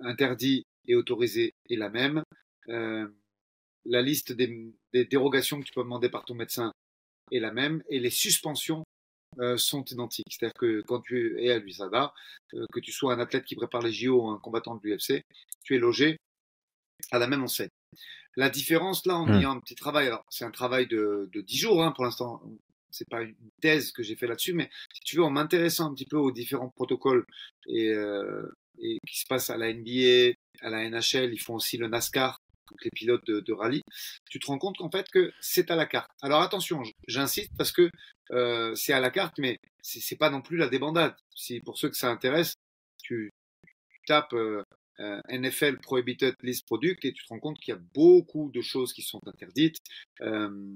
interdits 0.00 0.64
et 0.88 0.94
autorisés 0.94 1.52
est 1.68 1.76
la 1.76 1.90
même. 1.90 2.22
La 2.66 4.02
liste 4.02 4.32
des, 4.32 4.72
dérogations 4.94 5.60
que 5.60 5.66
tu 5.66 5.74
peux 5.74 5.82
demander 5.82 6.08
par 6.08 6.24
ton 6.24 6.34
médecin 6.34 6.72
est 7.30 7.38
la 7.38 7.52
même. 7.52 7.82
Et 7.90 8.00
les 8.00 8.10
suspensions 8.10 8.82
euh, 9.40 9.56
sont 9.56 9.84
identiques. 9.84 10.26
C'est-à-dire 10.30 10.54
que 10.54 10.82
quand 10.82 11.00
tu 11.00 11.42
es 11.42 11.50
à 11.50 11.58
l'USADA, 11.58 12.12
euh, 12.54 12.66
que 12.72 12.80
tu 12.80 12.92
sois 12.92 13.14
un 13.14 13.20
athlète 13.20 13.44
qui 13.44 13.56
prépare 13.56 13.82
les 13.82 13.92
JO 13.92 14.22
ou 14.22 14.28
un 14.28 14.38
combattant 14.38 14.76
de 14.76 14.80
l'UFC, 14.82 15.24
tu 15.64 15.76
es 15.76 15.78
logé 15.78 16.18
à 17.10 17.18
la 17.18 17.26
même 17.26 17.42
enseigne. 17.42 17.70
La 18.36 18.50
différence 18.50 19.06
là, 19.06 19.16
en 19.16 19.26
mmh. 19.26 19.34
ayant 19.34 19.50
un 19.52 19.60
petit 19.60 19.74
travail, 19.74 20.06
alors 20.06 20.24
c'est 20.30 20.44
un 20.44 20.50
travail 20.50 20.86
de, 20.86 21.28
de 21.32 21.40
10 21.40 21.56
jours 21.56 21.82
hein, 21.82 21.92
pour 21.92 22.04
l'instant, 22.04 22.42
c'est 22.90 23.08
pas 23.08 23.22
une 23.22 23.34
thèse 23.60 23.92
que 23.92 24.02
j'ai 24.02 24.16
fait 24.16 24.26
là-dessus, 24.26 24.52
mais 24.52 24.70
si 24.92 25.00
tu 25.02 25.16
veux, 25.16 25.24
en 25.24 25.30
m'intéressant 25.30 25.90
un 25.90 25.94
petit 25.94 26.06
peu 26.06 26.16
aux 26.16 26.32
différents 26.32 26.70
protocoles 26.70 27.24
et, 27.66 27.88
euh, 27.88 28.46
et 28.80 28.98
qui 29.06 29.18
se 29.18 29.26
passent 29.26 29.50
à 29.50 29.56
la 29.56 29.72
NBA, 29.72 30.34
à 30.60 30.70
la 30.70 30.88
NHL, 30.88 31.32
ils 31.32 31.40
font 31.40 31.54
aussi 31.54 31.76
le 31.76 31.88
NASCAR, 31.88 32.40
donc 32.70 32.84
les 32.84 32.90
pilotes 32.90 33.26
de, 33.26 33.40
de 33.40 33.52
rallye, 33.52 33.82
tu 34.30 34.38
te 34.38 34.46
rends 34.46 34.58
compte 34.58 34.76
qu'en 34.76 34.90
fait 34.90 35.08
que 35.10 35.32
c'est 35.40 35.70
à 35.70 35.76
la 35.76 35.86
carte. 35.86 36.10
Alors 36.22 36.42
attention, 36.42 36.82
j'insiste 37.08 37.52
parce 37.56 37.72
que 37.72 37.90
euh, 38.32 38.74
c'est 38.74 38.92
à 38.92 39.00
la 39.00 39.10
carte, 39.10 39.38
mais 39.38 39.58
c'est 39.82 40.16
pas 40.16 40.30
non 40.30 40.42
plus 40.42 40.56
la 40.56 40.68
débandade. 40.68 41.14
Si 41.34 41.60
pour 41.60 41.78
ceux 41.78 41.88
que 41.88 41.96
ça 41.96 42.10
intéresse, 42.10 42.54
tu, 43.02 43.30
tapes 44.06 44.32
euh, 44.34 44.62
euh 45.00 45.20
NFL 45.28 45.78
Prohibited 45.78 46.34
List 46.42 46.66
Product 46.66 47.04
et 47.04 47.12
tu 47.12 47.24
te 47.24 47.28
rends 47.28 47.40
compte 47.40 47.58
qu'il 47.58 47.74
y 47.74 47.76
a 47.76 47.80
beaucoup 47.94 48.50
de 48.52 48.60
choses 48.60 48.92
qui 48.92 49.02
sont 49.02 49.20
interdites. 49.26 49.78
Euh, 50.20 50.74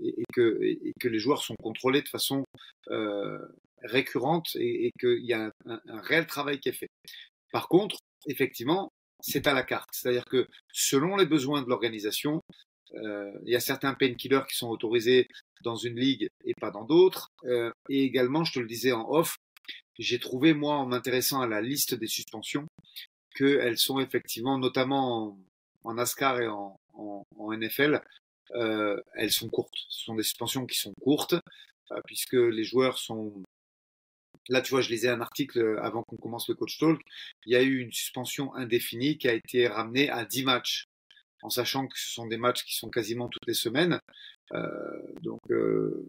et, 0.00 0.22
que, 0.32 0.60
et, 0.62 0.92
que, 1.00 1.08
les 1.08 1.18
joueurs 1.18 1.42
sont 1.42 1.56
contrôlés 1.60 2.02
de 2.02 2.08
façon 2.08 2.44
récurrente 3.82 4.54
et, 4.54 4.86
et 4.86 4.92
qu'il 5.00 5.24
y 5.24 5.32
a 5.32 5.50
un, 5.66 5.80
un, 5.88 6.00
réel 6.00 6.26
travail 6.26 6.60
qui 6.60 6.68
est 6.68 6.72
fait. 6.72 6.88
Par 7.50 7.68
contre, 7.68 7.96
effectivement, 8.26 8.92
c'est 9.20 9.46
à 9.48 9.54
la 9.54 9.64
carte. 9.64 9.88
C'est-à-dire 9.92 10.24
que 10.24 10.46
selon 10.72 11.16
les 11.16 11.26
besoins 11.26 11.62
de 11.62 11.68
l'organisation, 11.68 12.40
il 12.94 13.50
y 13.50 13.56
a 13.56 13.60
certains 13.60 13.94
painkillers 13.94 14.46
qui 14.48 14.56
sont 14.56 14.68
autorisés 14.68 15.28
dans 15.62 15.76
une 15.76 15.98
ligue 15.98 16.28
et 16.44 16.54
pas 16.54 16.70
dans 16.70 16.84
d'autres. 16.84 17.30
Euh, 17.44 17.70
et 17.88 18.04
également, 18.04 18.44
je 18.44 18.54
te 18.54 18.58
le 18.58 18.66
disais 18.66 18.92
en 18.92 19.08
off, 19.10 19.36
j'ai 19.98 20.18
trouvé, 20.18 20.54
moi, 20.54 20.76
en 20.76 20.86
m'intéressant 20.86 21.40
à 21.40 21.46
la 21.46 21.60
liste 21.60 21.94
des 21.94 22.06
suspensions, 22.06 22.66
qu'elles 23.34 23.78
sont 23.78 23.98
effectivement, 24.00 24.58
notamment 24.58 25.28
en, 25.28 25.38
en 25.84 25.94
NASCAR 25.94 26.40
et 26.40 26.48
en 26.48 26.76
NFL, 27.38 28.00
euh, 28.52 29.00
elles 29.14 29.32
sont 29.32 29.48
courtes. 29.48 29.74
Ce 29.88 30.04
sont 30.04 30.14
des 30.14 30.22
suspensions 30.22 30.66
qui 30.66 30.78
sont 30.78 30.92
courtes, 31.00 31.34
euh, 31.92 32.00
puisque 32.06 32.34
les 32.34 32.64
joueurs 32.64 32.98
sont 32.98 33.42
Là, 34.50 34.62
tu 34.62 34.70
vois, 34.70 34.80
je 34.80 34.88
lisais 34.88 35.10
un 35.10 35.20
article 35.20 35.78
avant 35.82 36.02
qu'on 36.02 36.16
commence 36.16 36.48
le 36.48 36.54
coach 36.54 36.78
talk. 36.78 36.98
Il 37.44 37.52
y 37.52 37.56
a 37.56 37.62
eu 37.62 37.80
une 37.80 37.92
suspension 37.92 38.54
indéfinie 38.54 39.18
qui 39.18 39.28
a 39.28 39.34
été 39.34 39.68
ramenée 39.68 40.08
à 40.08 40.24
10 40.24 40.44
matchs, 40.44 40.86
en 41.42 41.50
sachant 41.50 41.86
que 41.86 41.98
ce 41.98 42.12
sont 42.12 42.26
des 42.26 42.36
matchs 42.36 42.64
qui 42.64 42.74
sont 42.76 42.90
quasiment 42.90 43.28
toutes 43.28 43.46
les 43.46 43.54
semaines. 43.54 44.00
Euh, 44.52 44.62
donc, 45.22 45.40
euh, 45.50 46.06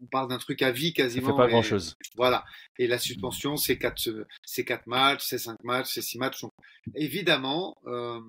on 0.00 0.06
parle 0.06 0.28
d'un 0.28 0.38
truc 0.38 0.62
à 0.62 0.70
vie 0.70 0.92
quasiment. 0.92 1.26
Ça 1.26 1.32
fait 1.32 1.38
pas 1.38 1.48
grand 1.48 1.62
chose. 1.62 1.94
Voilà. 2.16 2.44
Et 2.78 2.86
la 2.86 2.98
suspension, 2.98 3.56
c'est 3.56 3.78
quatre, 3.78 4.08
c'est 4.44 4.64
quatre 4.64 4.86
matchs, 4.86 5.24
c'est 5.24 5.38
cinq 5.38 5.62
matchs, 5.64 5.92
c'est 5.92 6.02
six 6.02 6.18
matchs. 6.18 6.40
Donc, 6.40 6.52
évidemment, 6.94 7.76
euh, 7.86 8.20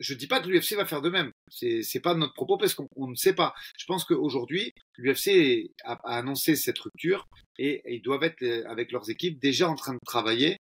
je 0.00 0.14
dis 0.14 0.26
pas 0.26 0.40
que 0.40 0.48
l'UFC 0.48 0.74
va 0.74 0.84
faire 0.84 1.02
de 1.02 1.10
même. 1.10 1.30
C'est, 1.48 1.82
c'est 1.82 2.00
pas 2.00 2.14
notre 2.14 2.34
propos 2.34 2.58
parce 2.58 2.74
qu'on 2.74 3.06
ne 3.06 3.14
sait 3.14 3.34
pas. 3.34 3.54
Je 3.78 3.84
pense 3.86 4.04
qu'aujourd'hui, 4.04 4.72
l'UFC 4.96 5.70
a, 5.84 5.92
a, 5.92 6.16
annoncé 6.16 6.56
cette 6.56 6.78
rupture 6.78 7.28
et, 7.58 7.82
et, 7.84 7.94
ils 7.94 8.02
doivent 8.02 8.24
être 8.24 8.42
avec 8.66 8.90
leurs 8.90 9.10
équipes 9.10 9.40
déjà 9.40 9.68
en 9.68 9.76
train 9.76 9.94
de 9.94 10.00
travailler 10.04 10.56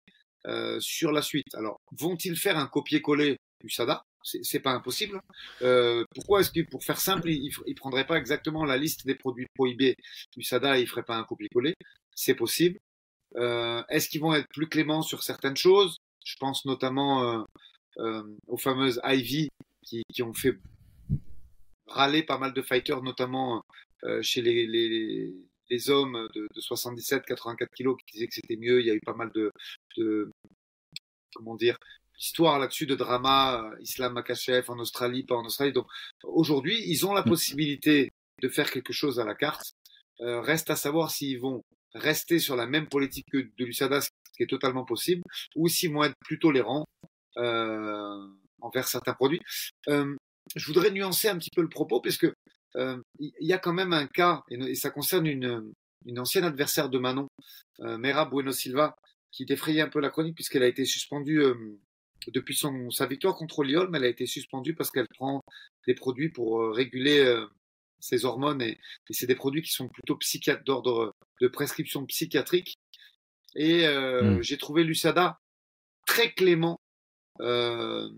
euh, 0.47 0.79
sur 0.79 1.11
la 1.11 1.21
suite. 1.21 1.53
Alors, 1.53 1.79
vont-ils 1.91 2.35
faire 2.35 2.57
un 2.57 2.65
copier-coller 2.65 3.37
USADA 3.63 4.03
c'est 4.23 4.59
pas 4.59 4.71
impossible. 4.71 5.21
Euh, 5.61 6.05
pourquoi 6.13 6.41
est-ce 6.41 6.51
que, 6.51 6.61
pour 6.69 6.83
faire 6.83 6.99
simple, 6.99 7.29
il, 7.29 7.51
il 7.65 7.75
prendrait 7.75 8.05
pas 8.05 8.17
exactement 8.17 8.65
la 8.65 8.77
liste 8.77 9.05
des 9.05 9.15
produits 9.15 9.47
prohibés 9.55 9.95
USADA 10.37 10.77
et 10.77 10.81
il 10.81 10.87
ferait 10.87 11.03
pas 11.03 11.17
un 11.17 11.23
copier-coller? 11.23 11.75
C'est 12.15 12.35
possible. 12.35 12.79
Euh, 13.35 13.83
est-ce 13.89 14.09
qu'ils 14.09 14.21
vont 14.21 14.33
être 14.33 14.47
plus 14.49 14.67
cléments 14.67 15.01
sur 15.01 15.23
certaines 15.23 15.57
choses? 15.57 15.97
Je 16.23 16.35
pense 16.39 16.65
notamment 16.65 17.45
euh, 17.97 18.23
aux 18.47 18.57
fameuses 18.57 19.01
IV 19.03 19.49
qui, 19.83 20.23
ont 20.23 20.33
fait 20.33 20.57
râler 21.87 22.23
pas 22.23 22.37
mal 22.37 22.53
de 22.53 22.61
fighters, 22.61 23.01
notamment 23.01 23.63
chez 24.21 24.41
les, 24.41 24.65
les, 24.67 25.33
les, 25.69 25.89
hommes 25.89 26.27
de, 26.33 26.47
de 26.53 26.61
77-84 26.61 27.67
kilos 27.75 27.97
qui 27.99 28.13
disaient 28.13 28.27
que 28.27 28.33
c'était 28.33 28.55
mieux. 28.57 28.79
Il 28.81 28.87
y 28.87 28.91
a 28.91 28.95
eu 28.95 29.01
pas 29.01 29.13
mal 29.13 29.31
de 29.33 29.51
comment 31.33 31.55
dire 31.55 31.77
histoire 32.21 32.59
là-dessus 32.59 32.85
de 32.85 32.95
drama, 32.95 33.63
euh, 33.63 33.81
Islam 33.81 34.13
Makachev 34.13 34.69
en 34.69 34.79
Australie, 34.79 35.23
pas 35.23 35.35
en 35.35 35.45
Australie. 35.45 35.73
Donc 35.73 35.87
aujourd'hui, 36.23 36.81
ils 36.85 37.05
ont 37.05 37.13
la 37.13 37.23
possibilité 37.23 38.09
de 38.41 38.47
faire 38.47 38.71
quelque 38.71 38.93
chose 38.93 39.19
à 39.19 39.25
la 39.25 39.35
carte. 39.35 39.73
Euh, 40.21 40.39
reste 40.41 40.69
à 40.69 40.75
savoir 40.75 41.09
s'ils 41.09 41.39
vont 41.39 41.63
rester 41.93 42.39
sur 42.39 42.55
la 42.55 42.67
même 42.67 42.87
politique 42.87 43.25
que 43.31 43.37
de 43.37 43.65
l'USADA, 43.65 44.01
ce 44.01 44.09
qui 44.37 44.43
est 44.43 44.47
totalement 44.47 44.85
possible, 44.85 45.23
ou 45.55 45.67
s'ils 45.67 45.91
vont 45.91 46.03
être 46.03 46.15
plus 46.23 46.39
tolérants 46.39 46.85
euh, 47.37 48.27
envers 48.61 48.87
certains 48.87 49.13
produits. 49.13 49.41
Euh, 49.89 50.15
je 50.55 50.65
voudrais 50.67 50.91
nuancer 50.91 51.27
un 51.27 51.37
petit 51.37 51.49
peu 51.55 51.61
le 51.61 51.69
propos, 51.69 52.01
parce 52.01 52.17
que 52.17 52.33
euh, 52.75 52.97
il 53.19 53.33
y 53.39 53.53
a 53.53 53.57
quand 53.57 53.73
même 53.73 53.93
un 53.93 54.07
cas, 54.07 54.43
et, 54.49 54.75
ça 54.75 54.89
concerne 54.89 55.27
une, 55.27 55.71
une 56.05 56.19
ancienne 56.19 56.45
adversaire 56.45 56.89
de 56.89 56.99
Manon, 56.99 57.27
euh, 57.81 57.97
Mera 57.97 58.25
Bueno 58.25 58.51
Silva, 58.51 58.95
qui 59.31 59.45
défrayait 59.45 59.81
un 59.81 59.89
peu 59.89 59.99
la 59.99 60.09
chronique 60.09 60.35
puisqu'elle 60.35 60.63
a 60.63 60.67
été 60.67 60.83
suspendue 60.85 61.41
depuis 62.27 62.55
son, 62.55 62.89
sa 62.91 63.07
victoire 63.07 63.35
contre 63.35 63.63
Lyon, 63.63 63.89
elle 63.93 64.03
a 64.03 64.07
été 64.07 64.25
suspendue 64.25 64.75
parce 64.75 64.91
qu'elle 64.91 65.07
prend 65.15 65.41
des 65.87 65.95
produits 65.95 66.29
pour 66.29 66.61
euh, 66.61 66.71
réguler 66.71 67.19
euh, 67.19 67.45
ses 67.99 68.25
hormones 68.25 68.61
et, 68.61 68.71
et 69.09 69.13
c'est 69.13 69.27
des 69.27 69.35
produits 69.35 69.61
qui 69.61 69.71
sont 69.71 69.87
plutôt 69.87 70.15
psychiatres 70.17 70.63
d'ordre 70.63 71.13
de 71.41 71.47
prescription 71.47 72.05
psychiatrique. 72.05 72.75
Et 73.55 73.85
euh, 73.85 74.21
mmh. 74.21 74.43
j'ai 74.43 74.57
trouvé 74.57 74.83
l'USADA 74.83 75.39
très 76.05 76.31
clément 76.31 76.79
euh, 77.41 78.09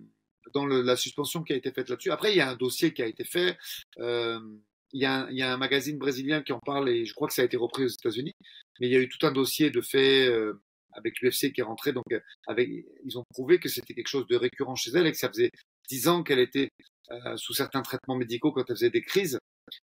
dans 0.54 0.66
le, 0.66 0.82
la 0.82 0.96
suspension 0.96 1.44
qui 1.44 1.54
a 1.54 1.56
été 1.56 1.72
faite 1.72 1.90
là-dessus. 1.90 2.12
Après, 2.12 2.32
il 2.34 2.38
y 2.38 2.42
a 2.42 2.50
un 2.50 2.56
dossier 2.56 2.94
qui 2.94 3.02
a 3.02 3.08
été 3.08 3.24
fait. 3.24 3.58
Euh, 4.00 4.40
il 4.92 5.02
y, 5.02 5.06
a 5.06 5.22
un, 5.22 5.30
il 5.32 5.38
y, 5.38 5.42
a 5.42 5.52
un, 5.52 5.58
magazine 5.58 5.98
brésilien 5.98 6.44
qui 6.44 6.54
en 6.54 6.60
parle 6.60 6.88
et 6.88 7.06
je 7.06 7.14
crois 7.16 7.28
que 7.28 7.34
ça 7.34 7.42
a 7.42 7.46
été 7.46 7.58
repris 7.58 7.86
aux 7.86 7.88
États-Unis. 7.88 8.36
Mais 8.80 8.88
il 8.88 8.94
y 8.94 8.96
a 8.96 9.00
eu 9.00 9.10
tout 9.10 9.26
un 9.26 9.32
dossier 9.32 9.72
de 9.72 9.82
faits 9.82 10.30
euh, 10.30 10.62
avec 10.96 11.20
l'UFC 11.22 11.52
qui 11.54 11.62
est 11.62 11.64
rentré. 11.64 11.94
Donc, 11.94 12.06
euh, 12.12 12.20
avec, 12.48 12.70
ils 13.06 13.18
ont 13.18 13.24
prouvé 13.34 13.60
que 13.60 13.70
c'était 13.70 13.94
quelque 13.94 14.08
chose 14.08 14.28
de 14.28 14.36
récurrent 14.36 14.76
chez 14.76 14.92
elle 14.92 15.08
et 15.08 15.12
que 15.12 15.18
ça 15.18 15.30
faisait 15.30 15.52
dix 15.90 16.08
ans 16.08 16.24
qu'elle 16.24 16.40
était 16.40 16.70
euh, 17.12 17.38
sous 17.38 17.54
certains 17.54 17.82
traitements 17.82 18.16
médicaux 18.16 18.52
quand 18.52 18.64
elle 18.70 18.76
faisait 18.76 18.90
des 18.90 19.02
crises. 19.02 19.40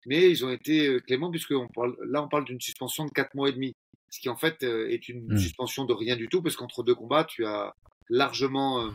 Mais 0.06 0.30
ils 0.30 0.44
ont 0.44 0.50
été 0.50 0.88
euh, 0.88 1.00
cléments 1.00 1.30
puisque 1.30 1.52
on 1.52 1.68
parle, 1.68 1.96
là, 2.06 2.22
on 2.22 2.28
parle 2.28 2.44
d'une 2.44 2.60
suspension 2.60 3.04
de 3.04 3.10
quatre 3.10 3.34
mois 3.34 3.48
et 3.48 3.52
demi, 3.52 3.72
ce 4.10 4.20
qui 4.20 4.28
en 4.28 4.36
fait 4.36 4.62
euh, 4.62 4.88
est 4.88 5.08
une 5.08 5.34
mmh. 5.34 5.38
suspension 5.38 5.84
de 5.84 5.92
rien 5.92 6.16
du 6.16 6.28
tout 6.28 6.42
parce 6.42 6.56
qu'entre 6.56 6.82
deux 6.82 6.94
combats, 6.94 7.24
tu 7.24 7.44
as 7.44 7.72
largement 8.08 8.84
euh, 8.86 8.90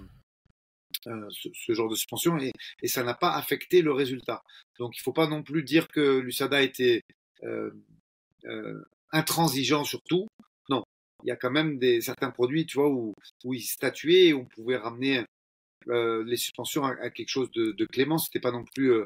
euh, 1.07 1.27
ce, 1.29 1.49
ce, 1.53 1.73
genre 1.73 1.89
de 1.89 1.95
suspension 1.95 2.37
et, 2.37 2.51
et 2.81 2.87
ça 2.87 3.03
n'a 3.03 3.13
pas 3.13 3.33
affecté 3.35 3.81
le 3.81 3.91
résultat. 3.91 4.41
Donc, 4.79 4.97
il 4.97 5.01
faut 5.01 5.13
pas 5.13 5.27
non 5.27 5.43
plus 5.43 5.63
dire 5.63 5.87
que 5.87 6.19
l'USADA 6.19 6.61
était 6.61 7.01
euh, 7.43 7.71
intransigeant 9.11 9.83
sur 9.83 10.01
tout 10.03 10.27
il 11.23 11.27
y 11.27 11.31
a 11.31 11.35
quand 11.35 11.51
même 11.51 11.79
des 11.79 12.01
certains 12.01 12.31
produits, 12.31 12.65
tu 12.65 12.77
vois, 12.77 12.89
où, 12.89 13.13
où 13.43 13.53
ils 13.53 13.63
statuaient 13.63 14.27
et 14.27 14.33
on 14.33 14.45
pouvait 14.45 14.77
ramener 14.77 15.25
euh, 15.87 16.23
les 16.25 16.37
suspensions 16.37 16.83
à, 16.83 16.91
à, 17.01 17.09
quelque 17.09 17.29
chose 17.29 17.51
de, 17.51 17.71
de 17.71 17.85
clément. 17.85 18.17
C'était 18.17 18.39
pas 18.39 18.51
non 18.51 18.65
plus 18.75 18.91
euh, 18.91 19.05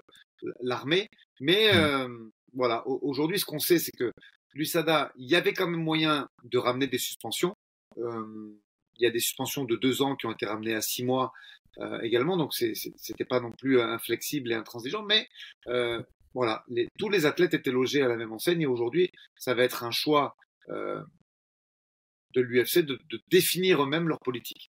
l'armée, 0.61 1.07
mais 1.39 1.71
mmh. 1.71 1.77
euh, 1.77 2.29
voilà. 2.53 2.85
Aujourd'hui, 2.87 3.39
ce 3.39 3.45
qu'on 3.45 3.59
sait, 3.59 3.79
c'est 3.79 3.95
que 3.95 4.11
l'USADA, 4.53 5.11
il 5.15 5.29
y 5.29 5.35
avait 5.35 5.53
quand 5.53 5.67
même 5.67 5.83
moyen 5.83 6.27
de 6.43 6.57
ramener 6.57 6.87
des 6.87 6.97
suspensions. 6.97 7.53
Euh, 7.97 8.51
il 8.99 9.03
y 9.03 9.07
a 9.07 9.11
des 9.11 9.19
suspensions 9.19 9.63
de 9.63 9.75
deux 9.75 10.01
ans 10.01 10.15
qui 10.15 10.25
ont 10.25 10.31
été 10.31 10.45
ramenées 10.45 10.73
à 10.73 10.81
six 10.81 11.03
mois 11.03 11.31
euh, 11.79 11.99
également, 12.01 12.37
donc 12.37 12.53
c'était 12.55 13.25
pas 13.25 13.39
non 13.39 13.51
plus 13.51 13.79
inflexible 13.79 14.51
et 14.51 14.55
intransigeant, 14.55 15.03
mais 15.03 15.27
euh, 15.67 16.01
voilà, 16.33 16.63
les, 16.67 16.87
tous 16.97 17.09
les 17.09 17.27
athlètes 17.27 17.53
étaient 17.53 17.71
logés 17.71 18.01
à 18.01 18.07
la 18.07 18.15
même 18.15 18.31
enseigne 18.31 18.61
et 18.61 18.65
aujourd'hui, 18.65 19.11
ça 19.35 19.53
va 19.53 19.63
être 19.63 19.83
un 19.83 19.91
choix 19.91 20.35
euh, 20.69 21.03
de 22.37 22.41
l'UFC 22.43 22.79
de, 22.85 22.99
définir 23.29 23.83
eux-mêmes 23.83 24.07
leur 24.07 24.19
politique. 24.19 24.71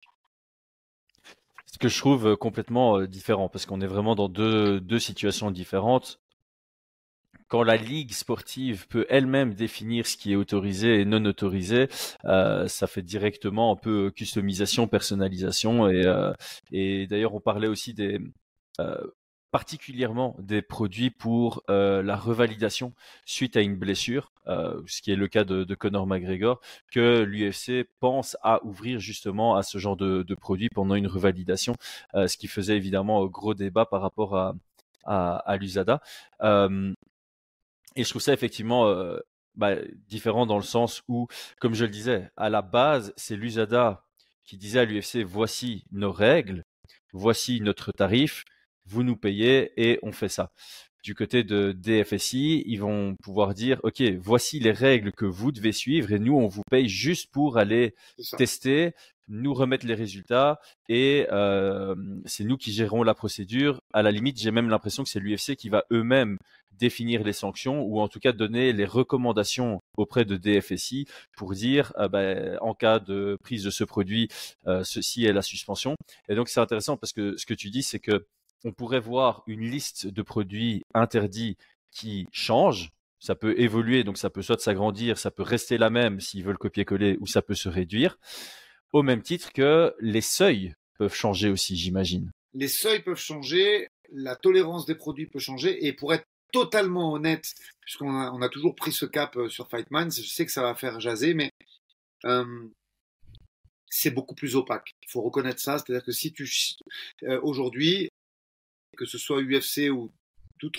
Ce 1.66 1.78
que 1.80 1.88
je 1.88 1.98
trouve 1.98 2.28
euh, 2.28 2.36
complètement 2.36 3.00
euh, 3.00 3.08
différent, 3.08 3.50
parce 3.50 3.66
qu'on 3.66 3.82
est 3.82 3.88
vraiment 3.88 4.16
dans 4.16 4.30
deux, 4.30 5.00
situations 5.00 5.50
différentes. 5.50 6.20
Quand 7.48 7.64
la 7.64 7.78
ligue 7.78 8.12
sportive 8.12 8.88
peut 8.88 9.06
elle-même 9.10 9.54
définir 9.54 10.08
ce 10.08 10.18
qui 10.18 10.34
est 10.34 10.36
autorisé 10.36 11.00
et 11.00 11.06
non 11.06 11.24
autorisé, 11.26 11.88
euh, 12.26 12.68
ça 12.68 12.88
fait 12.88 13.02
directement 13.02 13.72
un 13.72 13.76
peu 13.76 14.12
customisation, 14.12 14.88
personnalisation. 14.88 15.88
Et, 16.72 17.08
d'ailleurs, 17.08 17.36
on 17.36 17.42
parlait 17.42 17.68
aussi 17.68 17.94
des, 17.94 18.20
particulièrement 19.54 20.36
des 20.40 20.64
produits 20.64 21.12
pour 21.12 21.62
euh, 21.70 22.02
la 22.02 22.16
revalidation 22.16 22.92
suite 23.24 23.56
à 23.56 23.62
une 23.62 23.76
blessure, 23.76 24.32
euh, 24.48 24.82
ce 24.88 25.04
qui 25.04 25.12
est 25.12 25.16
le 25.16 25.28
cas 25.28 25.44
de, 25.44 25.64
de 25.64 25.76
Conor 25.76 26.08
McGregor, 26.08 26.60
que 26.92 27.22
l'UFC 27.22 27.88
pense 28.00 28.36
à 28.42 28.66
ouvrir 28.66 29.00
justement 29.00 29.56
à 29.56 29.62
ce 29.62 29.78
genre 29.78 29.96
de, 29.96 30.26
produits 30.34 30.70
pendant 30.70 30.96
une 30.96 31.06
revalidation, 31.06 31.76
euh, 32.16 32.26
ce 32.26 32.36
qui 32.36 32.48
faisait 32.48 32.76
évidemment 32.76 33.24
un 33.24 33.28
gros 33.28 33.54
débat 33.54 33.86
par 33.86 34.02
rapport 34.02 34.36
à, 35.06 35.58
l'USADA. 35.60 36.02
Et 37.96 38.04
je 38.04 38.10
trouve 38.10 38.24
ça 38.24 38.34
effectivement 38.34 38.92
bah, 39.54 39.76
différent 40.08 40.48
dans 40.48 40.58
le 40.58 40.64
sens 40.64 41.04
où, 41.08 41.28
comme 41.60 41.76
je 41.76 41.86
le 41.86 41.92
disais, 41.92 42.32
à 42.38 42.50
la 42.50 42.64
base, 42.64 43.14
c'est 43.18 43.36
l'USADA 43.36 44.04
qui 44.46 44.58
disait 44.58 44.80
à 44.80 44.86
l'UFC, 44.86 45.18
voici 45.24 45.86
nos 45.92 46.12
règles, 46.12 46.66
voici 47.12 47.62
notre 47.62 47.92
tarif, 47.92 48.46
vous 48.86 49.04
nous 49.04 49.16
payez 49.16 49.72
et 49.78 50.00
on 50.04 50.12
fait 50.12 50.30
ça. 50.30 50.52
Du 51.04 51.16
côté 51.16 51.44
de 51.44 51.74
DFSI, 51.74 52.64
ils 52.66 52.80
vont 52.80 53.16
pouvoir 53.22 53.54
dire, 53.54 53.80
OK, 53.84 54.02
voici 54.22 54.62
les 54.62 54.72
règles 54.72 55.12
que 55.12 55.26
vous 55.26 55.52
devez 55.52 55.74
suivre 55.74 56.14
et 56.14 56.20
nous, 56.20 56.38
on 56.38 56.48
vous 56.48 56.62
paye 56.72 56.88
juste 56.88 57.30
pour 57.30 57.58
aller 57.58 57.94
tester, 58.38 58.94
nous 59.28 59.54
remettre 59.54 59.86
les 59.86 59.96
résultats 59.96 60.62
et 60.88 61.28
euh, 61.32 61.94
c'est 62.26 62.46
nous 62.46 62.56
qui 62.56 62.72
gérons 62.72 63.04
la 63.04 63.14
procédure. 63.14 63.82
À 63.94 64.02
la 64.02 64.12
limite, 64.12 64.40
j'ai 64.40 64.52
même 64.52 64.70
l'impression 64.70 65.04
que 65.04 65.10
c'est 65.10 65.20
l'UFC 65.20 65.58
qui 65.58 65.68
va 65.68 65.84
eux-mêmes 65.92 66.38
définir 66.72 67.24
les 67.24 67.34
sanctions 67.34 67.82
ou 67.84 68.00
en 68.00 68.08
tout 68.08 68.20
cas 68.20 68.32
donner 68.32 68.74
les 68.74 68.86
recommandations 68.86 69.82
auprès 69.98 70.24
de 70.24 70.38
DFSI 70.38 71.06
pour 71.36 71.54
dire 71.54 71.94
euh, 71.98 72.58
en 72.62 72.74
cas 72.74 73.00
de 73.00 73.38
prise 73.44 73.64
de 73.64 73.70
ce 73.70 73.84
produit, 73.84 74.30
euh, 74.68 74.84
ceci 74.86 75.26
est 75.26 75.34
la 75.34 75.42
suspension. 75.42 75.96
Et 76.30 76.36
donc 76.36 76.50
c'est 76.50 76.62
intéressant 76.62 76.96
parce 76.98 77.12
que 77.12 77.36
ce 77.38 77.46
que 77.46 77.54
tu 77.54 77.70
dis, 77.70 77.84
c'est 77.84 78.00
que 78.00 78.26
on 78.64 78.72
pourrait 78.72 79.00
voir 79.00 79.44
une 79.48 79.62
liste 79.62 80.08
de 80.08 80.22
produits 80.22 80.84
interdits 80.94 81.58
qui 81.92 82.28
change. 82.32 82.92
Ça 83.20 83.36
peut 83.36 83.60
évoluer, 83.60 84.04
donc 84.04 84.18
ça 84.18 84.30
peut 84.30 84.42
soit 84.42 84.60
s'agrandir, 84.60 85.18
ça 85.18 85.32
peut 85.32 85.44
rester 85.44 85.78
la 85.78 85.90
même 85.90 86.20
s'ils 86.20 86.44
veulent 86.44 86.58
copier-coller, 86.58 87.18
ou 87.22 87.28
ça 87.28 87.42
peut 87.42 87.56
se 87.56 87.70
réduire. 87.70 88.18
Au 88.92 89.02
même 89.02 89.22
titre 89.22 89.54
que 89.54 89.94
les 90.00 90.22
seuils 90.22 90.74
peuvent 90.98 91.14
changer 91.14 91.50
aussi, 91.50 91.76
j'imagine. 91.76 92.32
Les 92.54 92.68
seuils 92.68 93.02
peuvent 93.02 93.18
changer, 93.18 93.88
la 94.12 94.36
tolérance 94.36 94.86
des 94.86 94.96
produits 94.96 95.28
peut 95.28 95.40
changer, 95.40 95.86
et 95.86 95.94
pour 95.94 96.14
être 96.14 96.26
totalement 96.52 97.14
honnête, 97.14 97.54
puisqu'on 97.82 98.42
a, 98.42 98.50
toujours 98.50 98.76
pris 98.76 98.92
ce 98.92 99.06
cap 99.06 99.36
euh, 99.38 99.50
sur 99.50 99.70
Fightman, 99.70 100.12
je 100.12 100.22
sais 100.22 100.46
que 100.46 100.52
ça 100.52 100.62
va 100.62 100.76
faire 100.76 101.00
jaser, 101.00 101.34
mais 101.34 101.50
euh, 102.26 102.70
c'est 103.90 104.12
beaucoup 104.12 104.36
plus 104.36 104.56
opaque. 104.56 104.96
Il 105.02 105.10
faut 105.10 105.22
reconnaître 105.22 105.60
ça, 105.60 105.78
c'est-à-dire 105.78 106.06
que 106.06 106.12
si 106.12 106.32
tu 106.32 106.48
euh, 107.24 107.40
aujourd'hui, 107.42 108.10
que 108.98 109.06
ce 109.06 109.18
soit 109.18 109.42
UFC 109.42 109.90
ou 109.92 110.12
tout, 110.60 110.72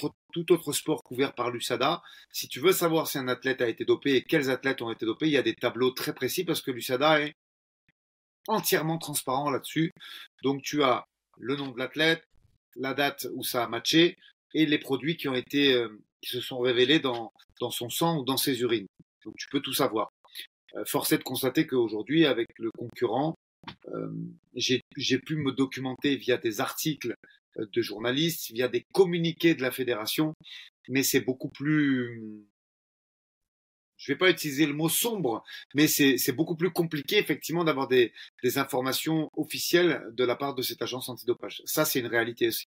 autre 0.50 0.72
sport 0.72 1.02
couvert 1.02 1.34
par 1.34 1.50
l'USADA, 1.50 2.02
si 2.32 2.48
tu 2.48 2.60
veux 2.60 2.72
savoir 2.72 3.06
si 3.06 3.18
un 3.18 3.28
athlète 3.28 3.60
a 3.60 3.68
été 3.68 3.84
dopé 3.84 4.16
et 4.16 4.22
quels 4.22 4.50
athlètes 4.50 4.82
ont 4.82 4.90
été 4.90 5.04
dopés, 5.04 5.26
il 5.26 5.32
y 5.32 5.36
a 5.36 5.42
des 5.42 5.54
tableaux 5.54 5.90
très 5.90 6.14
précis 6.14 6.44
parce 6.44 6.62
que 6.62 6.70
l'USADA 6.70 7.20
est 7.20 7.34
entièrement 8.48 8.98
transparent 8.98 9.50
là-dessus. 9.50 9.92
Donc 10.42 10.62
tu 10.62 10.82
as 10.82 11.04
le 11.38 11.56
nom 11.56 11.68
de 11.68 11.78
l'athlète, 11.78 12.24
la 12.76 12.94
date 12.94 13.26
où 13.34 13.42
ça 13.42 13.64
a 13.64 13.68
matché 13.68 14.16
et 14.54 14.66
les 14.66 14.78
produits 14.78 15.16
qui 15.16 15.28
ont 15.28 15.34
été 15.34 15.74
euh, 15.74 15.88
qui 16.22 16.30
se 16.30 16.40
sont 16.40 16.58
révélés 16.58 17.00
dans, 17.00 17.32
dans 17.60 17.70
son 17.70 17.90
sang 17.90 18.18
ou 18.18 18.24
dans 18.24 18.36
ses 18.36 18.60
urines. 18.60 18.86
Donc 19.24 19.34
tu 19.36 19.48
peux 19.50 19.60
tout 19.60 19.74
savoir. 19.74 20.10
Euh, 20.76 20.84
force 20.86 21.12
est 21.12 21.18
de 21.18 21.22
constater 21.22 21.66
qu'aujourd'hui, 21.66 22.26
avec 22.26 22.48
le 22.58 22.70
concurrent, 22.76 23.34
euh, 23.88 24.10
j'ai 24.54 25.18
pu 25.18 25.36
me 25.36 25.52
documenter 25.52 26.16
via 26.16 26.36
des 26.36 26.60
articles 26.60 27.14
de 27.56 27.82
journalistes, 27.82 28.50
via 28.52 28.68
des 28.68 28.86
communiqués 28.92 29.54
de 29.54 29.62
la 29.62 29.70
fédération, 29.70 30.34
mais 30.88 31.02
c'est 31.02 31.20
beaucoup 31.20 31.48
plus 31.48 32.46
je 33.96 34.12
vais 34.12 34.18
pas 34.18 34.30
utiliser 34.30 34.66
le 34.66 34.74
mot 34.74 34.88
sombre, 34.88 35.42
mais 35.74 35.86
c'est 35.86 36.32
beaucoup 36.32 36.56
plus 36.56 36.70
compliqué 36.70 37.18
effectivement 37.18 37.64
d'avoir 37.64 37.88
des, 37.88 38.12
informations 38.56 39.30
officielles 39.36 40.04
de 40.12 40.24
la 40.24 40.36
part 40.36 40.54
de 40.54 40.62
cette 40.62 40.82
agence 40.82 41.08
antidopage. 41.08 41.62
Ça, 41.64 41.84
c'est 41.84 42.00
une 42.00 42.06
réalité 42.06 42.48
aussi. 42.48 42.66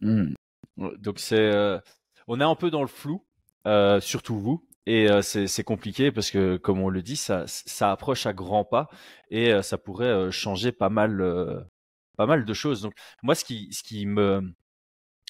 Mmh. 0.00 0.34
Donc 0.76 1.18
c'est, 1.18 1.38
euh, 1.38 1.78
on 2.26 2.40
est 2.40 2.44
un 2.44 2.54
peu 2.54 2.70
dans 2.70 2.82
le 2.82 2.88
flou, 2.88 3.24
euh, 3.66 4.00
surtout 4.00 4.38
vous, 4.38 4.66
et 4.86 5.10
euh, 5.10 5.22
c'est 5.22 5.64
compliqué 5.64 6.12
parce 6.12 6.30
que, 6.30 6.56
comme 6.56 6.80
on 6.80 6.88
le 6.88 7.02
dit, 7.02 7.16
ça 7.16 7.46
approche 7.90 8.26
à 8.26 8.32
grands 8.32 8.64
pas 8.64 8.88
et 9.30 9.62
ça 9.62 9.78
pourrait 9.78 10.30
changer 10.30 10.72
pas 10.72 10.90
mal, 10.90 11.66
pas 12.20 12.26
mal 12.26 12.44
de 12.44 12.52
choses. 12.52 12.82
Donc 12.82 12.92
moi, 13.22 13.34
ce 13.34 13.44
qui, 13.46 14.04
me, 14.04 14.52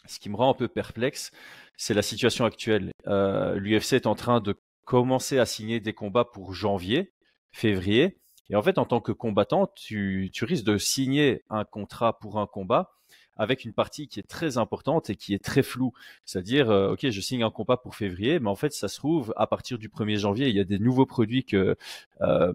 ce 0.06 0.18
qui 0.18 0.28
me 0.28 0.34
rend 0.34 0.50
un 0.50 0.54
peu 0.54 0.66
perplexe, 0.66 1.30
c'est 1.76 1.94
la 1.94 2.02
situation 2.02 2.44
actuelle. 2.44 2.90
Euh, 3.06 3.54
L'UFC 3.60 3.92
est 3.92 4.08
en 4.08 4.16
train 4.16 4.40
de 4.40 4.56
commencer 4.84 5.38
à 5.38 5.46
signer 5.46 5.78
des 5.78 5.92
combats 5.92 6.24
pour 6.24 6.52
janvier, 6.52 7.12
février. 7.52 8.18
Et 8.48 8.56
en 8.56 8.62
fait, 8.62 8.76
en 8.76 8.86
tant 8.86 9.00
que 9.00 9.12
combattant, 9.12 9.68
tu, 9.76 10.32
risques 10.40 10.64
de 10.64 10.78
signer 10.78 11.44
un 11.48 11.64
contrat 11.64 12.18
pour 12.18 12.40
un 12.40 12.48
combat 12.48 12.90
avec 13.36 13.64
une 13.64 13.72
partie 13.72 14.08
qui 14.08 14.18
est 14.18 14.28
très 14.28 14.58
importante 14.58 15.10
et 15.10 15.14
qui 15.14 15.32
est 15.32 15.44
très 15.44 15.62
floue. 15.62 15.92
C'est-à-dire, 16.24 16.70
euh, 16.70 16.94
OK, 16.94 17.08
je 17.08 17.20
signe 17.20 17.44
un 17.44 17.52
combat 17.52 17.76
pour 17.76 17.94
février, 17.94 18.40
mais 18.40 18.50
en 18.50 18.56
fait, 18.56 18.72
ça 18.72 18.88
se 18.88 18.96
trouve, 18.96 19.32
à 19.36 19.46
partir 19.46 19.78
du 19.78 19.88
1er 19.88 20.16
janvier, 20.16 20.48
il 20.48 20.56
y 20.56 20.60
a 20.60 20.64
des 20.64 20.80
nouveaux 20.80 21.06
produits 21.06 21.44
que 21.44 21.76
euh, 22.20 22.52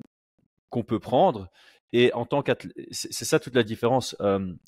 qu'on 0.69 0.83
peut 0.83 0.99
prendre. 0.99 1.49
Et 1.93 2.13
en 2.13 2.25
tant 2.25 2.41
qu'athlète, 2.41 2.73
c'est 2.91 3.25
ça 3.25 3.39
toute 3.39 3.55
la 3.55 3.63
différence 3.63 4.15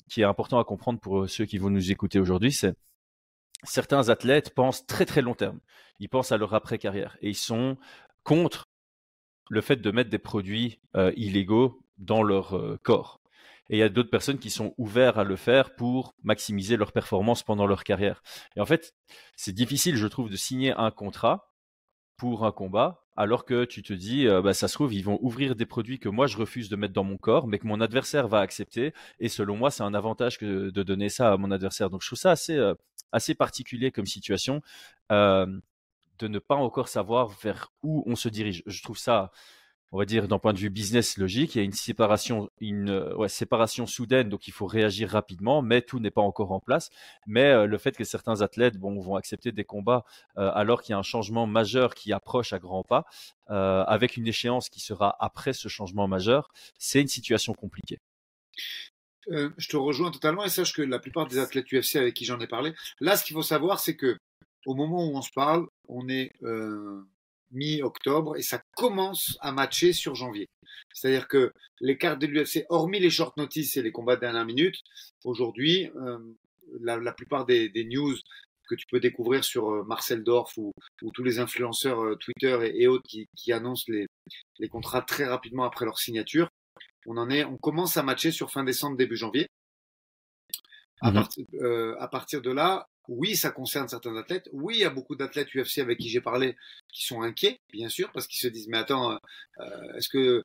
qui 0.08 0.22
est 0.22 0.24
important 0.24 0.58
à 0.58 0.64
comprendre 0.64 0.98
pour 0.98 1.28
ceux 1.28 1.44
qui 1.44 1.58
vont 1.58 1.70
nous 1.70 1.90
écouter 1.90 2.18
aujourd'hui, 2.18 2.52
c'est 2.52 2.74
certains 3.64 4.08
athlètes 4.08 4.54
pensent 4.54 4.86
très 4.86 5.04
très 5.04 5.22
long 5.22 5.34
terme. 5.34 5.60
Ils 6.00 6.08
pensent 6.08 6.32
à 6.32 6.36
leur 6.36 6.54
après-carrière 6.54 7.16
et 7.20 7.30
ils 7.30 7.34
sont 7.34 7.76
contre 8.22 8.68
le 9.50 9.60
fait 9.60 9.76
de 9.76 9.90
mettre 9.90 10.10
des 10.10 10.18
produits 10.18 10.78
euh, 10.96 11.12
illégaux 11.16 11.82
dans 11.96 12.22
leur 12.22 12.56
euh, 12.56 12.78
corps. 12.82 13.20
Et 13.70 13.76
il 13.76 13.80
y 13.80 13.82
a 13.82 13.88
d'autres 13.88 14.10
personnes 14.10 14.38
qui 14.38 14.50
sont 14.50 14.74
ouvertes 14.78 15.18
à 15.18 15.24
le 15.24 15.36
faire 15.36 15.74
pour 15.74 16.14
maximiser 16.22 16.76
leur 16.76 16.92
performance 16.92 17.42
pendant 17.42 17.66
leur 17.66 17.84
carrière. 17.84 18.22
Et 18.56 18.60
en 18.60 18.66
fait, 18.66 18.94
c'est 19.36 19.52
difficile, 19.52 19.96
je 19.96 20.06
trouve, 20.06 20.30
de 20.30 20.36
signer 20.36 20.72
un 20.72 20.90
contrat 20.90 21.52
pour 22.16 22.46
un 22.46 22.52
combat 22.52 23.04
alors 23.18 23.44
que 23.44 23.64
tu 23.64 23.82
te 23.82 23.92
dis, 23.92 24.28
euh, 24.28 24.40
bah, 24.40 24.54
ça 24.54 24.68
se 24.68 24.74
trouve, 24.74 24.94
ils 24.94 25.02
vont 25.02 25.18
ouvrir 25.22 25.56
des 25.56 25.66
produits 25.66 25.98
que 25.98 26.08
moi 26.08 26.28
je 26.28 26.36
refuse 26.36 26.68
de 26.68 26.76
mettre 26.76 26.94
dans 26.94 27.02
mon 27.02 27.16
corps, 27.18 27.48
mais 27.48 27.58
que 27.58 27.66
mon 27.66 27.80
adversaire 27.80 28.28
va 28.28 28.38
accepter. 28.38 28.94
Et 29.18 29.28
selon 29.28 29.56
moi, 29.56 29.72
c'est 29.72 29.82
un 29.82 29.92
avantage 29.92 30.38
que 30.38 30.70
de 30.70 30.82
donner 30.84 31.08
ça 31.08 31.32
à 31.32 31.36
mon 31.36 31.50
adversaire. 31.50 31.90
Donc 31.90 32.02
je 32.02 32.06
trouve 32.06 32.18
ça 32.18 32.30
assez, 32.30 32.56
assez 33.10 33.34
particulier 33.34 33.90
comme 33.90 34.06
situation 34.06 34.62
euh, 35.10 35.46
de 36.20 36.28
ne 36.28 36.38
pas 36.38 36.54
encore 36.54 36.86
savoir 36.86 37.28
vers 37.28 37.72
où 37.82 38.04
on 38.06 38.14
se 38.14 38.28
dirige. 38.28 38.62
Je 38.66 38.82
trouve 38.84 38.98
ça, 38.98 39.32
on 39.92 39.98
va 39.98 40.04
dire, 40.04 40.28
d'un 40.28 40.38
point 40.38 40.52
de 40.52 40.58
vue 40.58 40.70
business 40.70 41.16
logique, 41.16 41.54
il 41.54 41.58
y 41.58 41.60
a 41.60 41.64
une 41.64 41.72
séparation, 41.72 42.50
une 42.60 42.90
ouais, 43.16 43.28
séparation 43.28 43.86
soudaine, 43.86 44.28
donc 44.28 44.48
il 44.48 44.52
faut 44.52 44.66
réagir 44.66 45.10
rapidement, 45.10 45.62
mais 45.62 45.82
tout 45.82 45.98
n'est 45.98 46.10
pas 46.10 46.20
encore 46.20 46.52
en 46.52 46.60
place. 46.60 46.90
Mais 47.26 47.46
euh, 47.46 47.66
le 47.66 47.78
fait 47.78 47.96
que 47.96 48.04
certains 48.04 48.42
athlètes 48.42 48.76
vont 48.76 49.16
accepter 49.16 49.52
des 49.52 49.64
combats 49.64 50.04
euh, 50.36 50.50
alors 50.54 50.82
qu'il 50.82 50.92
y 50.92 50.94
a 50.94 50.98
un 50.98 51.02
changement 51.02 51.46
majeur 51.46 51.94
qui 51.94 52.12
approche 52.12 52.52
à 52.52 52.58
grands 52.58 52.84
pas, 52.84 53.04
avec 53.48 54.18
une 54.18 54.26
échéance 54.26 54.68
qui 54.68 54.80
sera 54.80 55.16
après 55.20 55.54
ce 55.54 55.68
changement 55.68 56.06
majeur, 56.06 56.50
c'est 56.78 57.00
une 57.00 57.08
situation 57.08 57.54
compliquée. 57.54 57.98
Euh, 59.30 59.50
je 59.58 59.68
te 59.68 59.76
rejoins 59.76 60.10
totalement 60.10 60.44
et 60.44 60.48
sache 60.48 60.72
que 60.72 60.82
la 60.82 60.98
plupart 60.98 61.26
des 61.26 61.38
athlètes 61.38 61.70
UFC 61.72 61.96
avec 61.96 62.14
qui 62.14 62.24
j'en 62.24 62.40
ai 62.40 62.46
parlé, 62.46 62.72
là, 63.00 63.16
ce 63.16 63.24
qu'il 63.24 63.34
faut 63.34 63.42
savoir, 63.42 63.78
c'est 63.78 63.96
que 63.96 64.18
au 64.66 64.74
moment 64.74 65.06
où 65.06 65.16
on 65.16 65.22
se 65.22 65.30
parle, 65.34 65.66
on 65.88 66.08
est 66.08 66.32
euh, 66.42 67.02
mi-octobre 67.52 68.36
et 68.36 68.42
ça 68.42 68.62
commence 68.76 69.36
à 69.40 69.52
matcher 69.52 69.92
sur 69.92 70.14
janvier. 70.14 70.48
C'est-à-dire 70.92 71.28
que 71.28 71.52
les 71.80 71.96
cartes 71.96 72.20
de 72.20 72.26
l'UFC, 72.26 72.66
hormis 72.68 73.00
les 73.00 73.10
short 73.10 73.36
notices 73.36 73.76
et 73.76 73.82
les 73.82 73.92
combats 73.92 74.16
de 74.16 74.20
dernière 74.20 74.44
minute, 74.44 74.76
aujourd'hui, 75.24 75.90
euh, 75.96 76.18
la, 76.80 77.12
plupart 77.12 77.46
des, 77.46 77.70
news 77.84 78.14
que 78.68 78.74
tu 78.74 78.86
peux 78.90 79.00
découvrir 79.00 79.44
sur 79.44 79.84
Marcel 79.86 80.22
Dorf 80.22 80.56
ou, 80.58 80.72
tous 81.14 81.24
les 81.24 81.38
influenceurs 81.38 82.18
Twitter 82.18 82.72
et, 82.74 82.86
autres 82.86 83.08
qui, 83.08 83.52
annoncent 83.52 83.84
les, 83.88 84.06
les, 84.58 84.68
contrats 84.68 85.02
très 85.02 85.24
rapidement 85.24 85.64
après 85.64 85.86
leur 85.86 85.98
signature, 85.98 86.50
on 87.06 87.16
en 87.16 87.30
est, 87.30 87.44
on 87.44 87.56
commence 87.56 87.96
à 87.96 88.02
matcher 88.02 88.30
sur 88.30 88.50
fin 88.50 88.64
décembre, 88.64 88.96
début 88.96 89.16
janvier. 89.16 89.48
Mhm. 91.02 91.24
Euh, 91.60 91.96
à, 91.98 92.08
partir 92.08 92.42
de 92.42 92.50
là, 92.50 92.88
oui, 93.08 93.36
ça 93.36 93.50
concerne 93.50 93.88
certains 93.88 94.16
athlètes. 94.16 94.48
Oui, 94.52 94.76
il 94.76 94.80
y 94.80 94.84
a 94.84 94.90
beaucoup 94.90 95.16
d'athlètes 95.16 95.54
UFC 95.54 95.78
avec 95.78 95.98
qui 95.98 96.08
j'ai 96.08 96.20
parlé 96.20 96.56
qui 96.92 97.04
sont 97.04 97.22
inquiets, 97.22 97.60
bien 97.72 97.88
sûr, 97.88 98.10
parce 98.12 98.26
qu'ils 98.26 98.40
se 98.40 98.48
disent 98.48 98.68
mais 98.68 98.78
attends, 98.78 99.18
euh, 99.60 99.92
est-ce 99.96 100.08
que 100.08 100.42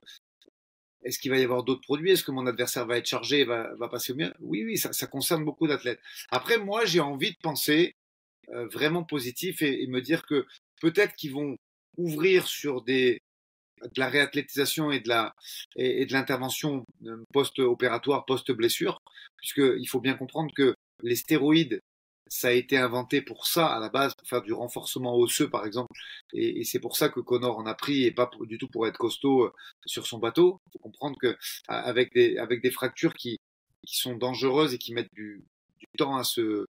est-ce 1.04 1.18
qu'il 1.18 1.30
va 1.30 1.38
y 1.38 1.44
avoir 1.44 1.64
d'autres 1.64 1.82
produits? 1.82 2.12
Est-ce 2.12 2.24
que 2.24 2.30
mon 2.30 2.46
adversaire 2.46 2.86
va 2.86 2.96
être 2.96 3.06
chargé 3.06 3.40
et 3.40 3.44
va, 3.44 3.74
passer 3.90 4.12
au 4.12 4.16
mieux? 4.16 4.32
Oui, 4.40 4.64
oui, 4.64 4.78
ça, 4.78 5.06
concerne 5.06 5.44
beaucoup 5.44 5.66
d'athlètes. 5.66 6.00
Après, 6.30 6.56
moi, 6.56 6.86
j'ai 6.86 7.00
envie 7.00 7.32
de 7.32 7.36
penser 7.42 7.94
euh, 8.48 8.66
vraiment 8.68 9.04
positif 9.04 9.60
et, 9.60 9.86
me 9.86 10.00
dire 10.00 10.24
que 10.24 10.46
peut-être 10.80 11.14
qu'ils 11.14 11.32
vont 11.32 11.58
ouvrir 11.98 12.46
sur 12.46 12.82
des 12.82 13.20
de 13.82 14.00
la 14.00 14.08
réathlétisation 14.08 14.90
et 14.90 15.00
de 15.00 15.08
la 15.08 15.34
et, 15.76 16.06
de 16.06 16.12
l'intervention 16.12 16.84
euh, 17.06 17.24
post-opératoire, 17.32 18.24
post-blessure, 18.24 19.00
puisqu'il 19.36 19.88
faut 19.88 20.00
bien 20.00 20.14
comprendre 20.14 20.52
que 20.54 20.74
les 21.02 21.16
stéroïdes, 21.16 21.80
ça 22.26 22.48
a 22.48 22.52
été 22.52 22.78
inventé 22.78 23.20
pour 23.20 23.46
ça 23.46 23.66
à 23.66 23.78
la 23.80 23.90
base, 23.90 24.14
pour 24.14 24.26
faire 24.28 24.42
du 24.42 24.52
renforcement 24.52 25.16
osseux 25.16 25.50
par 25.50 25.66
exemple, 25.66 25.92
et, 26.32 26.64
c'est 26.64 26.80
pour 26.80 26.96
ça 26.96 27.08
que 27.08 27.20
Connor 27.20 27.58
en 27.58 27.66
a 27.66 27.74
pris 27.74 28.04
et 28.04 28.12
pas 28.12 28.30
du 28.42 28.58
tout 28.58 28.68
pour 28.68 28.86
être 28.86 28.98
costaud 28.98 29.44
euh, 29.44 29.52
sur 29.86 30.06
son 30.06 30.18
bateau. 30.18 30.60
Il 30.66 30.72
faut 30.72 30.78
comprendre 30.78 31.16
que 31.20 31.36
avec 31.68 32.12
des 32.14 32.38
avec 32.38 32.62
des 32.62 32.70
fractures 32.70 33.14
qui 33.14 33.38
qui 33.84 33.96
sont 33.96 34.16
dangereuses 34.16 34.74
et 34.74 34.78
qui 34.78 34.94
mettent 34.94 35.12
du, 35.14 35.44
temps 35.98 36.16
à 36.16 36.24
se 36.24 36.66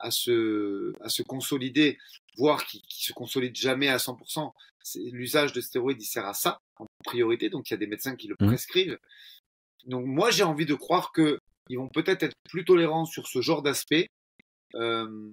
à 0.00 0.10
se, 0.10 0.92
à 1.00 1.08
se 1.08 1.22
consolider, 1.22 1.98
voire 2.36 2.64
qui, 2.64 2.82
qui 2.82 3.04
se 3.04 3.12
consolide 3.12 3.56
jamais 3.56 3.88
à 3.88 3.96
100%. 3.96 4.52
L'usage 5.12 5.52
de 5.52 5.60
stéroïdes, 5.60 6.02
il 6.02 6.06
sert 6.06 6.26
à 6.26 6.34
ça 6.34 6.58
en 6.76 6.86
priorité, 7.04 7.48
donc 7.50 7.68
il 7.68 7.72
y 7.72 7.74
a 7.74 7.78
des 7.78 7.86
médecins 7.86 8.16
qui 8.16 8.28
le 8.28 8.36
mmh. 8.38 8.46
prescrivent. 8.46 8.98
Donc 9.86 10.06
moi, 10.06 10.30
j'ai 10.30 10.42
envie 10.42 10.66
de 10.66 10.74
croire 10.74 11.12
que 11.12 11.38
ils 11.68 11.76
vont 11.76 11.88
peut-être 11.88 12.22
être 12.22 12.36
plus 12.48 12.64
tolérants 12.64 13.04
sur 13.04 13.26
ce 13.26 13.42
genre 13.42 13.62
d'aspect, 13.62 14.08
euh, 14.74 15.30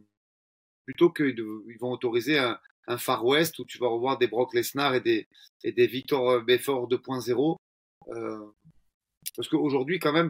plutôt 0.86 1.10
qu'ils 1.10 1.36
vont 1.80 1.92
autoriser 1.92 2.38
un, 2.38 2.60
un, 2.88 2.98
Far 2.98 3.26
West 3.26 3.58
où 3.60 3.66
tu 3.66 3.78
vas 3.78 3.88
revoir 3.88 4.18
des 4.18 4.28
Brock 4.28 4.54
Lesnar 4.54 4.96
et 4.96 5.02
des, 5.02 5.28
et 5.64 5.72
des 5.72 5.88
Victor 5.88 6.42
Belfort 6.42 6.90
2.0. 6.90 7.56
Euh, 8.10 8.46
parce 9.36 9.48
qu'aujourd'hui, 9.48 10.00
quand 10.00 10.12
même, 10.12 10.30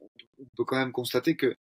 on 0.00 0.46
peut 0.56 0.64
quand 0.64 0.78
même 0.78 0.92
constater 0.92 1.36
que 1.36 1.54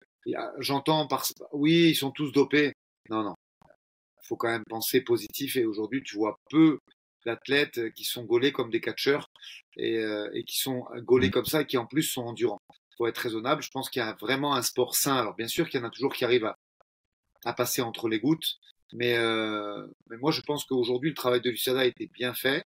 J'entends 0.59 1.07
par 1.07 1.25
oui, 1.53 1.89
ils 1.89 1.95
sont 1.95 2.11
tous 2.11 2.31
dopés. 2.31 2.73
Non, 3.09 3.23
non. 3.23 3.35
Il 3.65 4.27
faut 4.27 4.35
quand 4.35 4.49
même 4.49 4.63
penser 4.69 5.01
positif 5.01 5.55
et 5.55 5.65
aujourd'hui, 5.65 6.03
tu 6.03 6.15
vois 6.15 6.35
peu 6.49 6.79
d'athlètes 7.25 7.93
qui 7.93 8.03
sont 8.03 8.23
gaulés 8.23 8.51
comme 8.51 8.69
des 8.69 8.81
catcheurs 8.81 9.29
et, 9.77 9.97
euh, 9.97 10.29
et 10.33 10.43
qui 10.43 10.57
sont 10.57 10.85
gaulés 10.97 11.27
mmh. 11.27 11.31
comme 11.31 11.45
ça 11.45 11.61
et 11.61 11.65
qui 11.65 11.77
en 11.77 11.85
plus 11.85 12.03
sont 12.03 12.23
endurants. 12.23 12.61
Il 12.69 12.95
faut 12.97 13.07
être 13.07 13.17
raisonnable. 13.17 13.61
Je 13.61 13.69
pense 13.71 13.89
qu'il 13.89 14.01
y 14.01 14.05
a 14.05 14.15
vraiment 14.19 14.55
un 14.55 14.61
sport 14.61 14.95
sain. 14.95 15.15
Alors 15.15 15.35
bien 15.35 15.47
sûr 15.47 15.69
qu'il 15.69 15.79
y 15.79 15.83
en 15.83 15.87
a 15.87 15.91
toujours 15.91 16.13
qui 16.13 16.25
arrivent 16.25 16.45
à, 16.45 16.57
à 17.45 17.53
passer 17.53 17.81
entre 17.81 18.07
les 18.07 18.19
gouttes, 18.19 18.57
mais, 18.93 19.17
euh, 19.17 19.87
mais 20.09 20.17
moi 20.17 20.31
je 20.31 20.41
pense 20.41 20.65
qu'aujourd'hui 20.65 21.09
le 21.09 21.15
travail 21.15 21.41
de 21.41 21.49
l'USADA 21.49 21.81
a 21.81 21.85
été 21.85 22.07
bien 22.13 22.33
fait. 22.33 22.63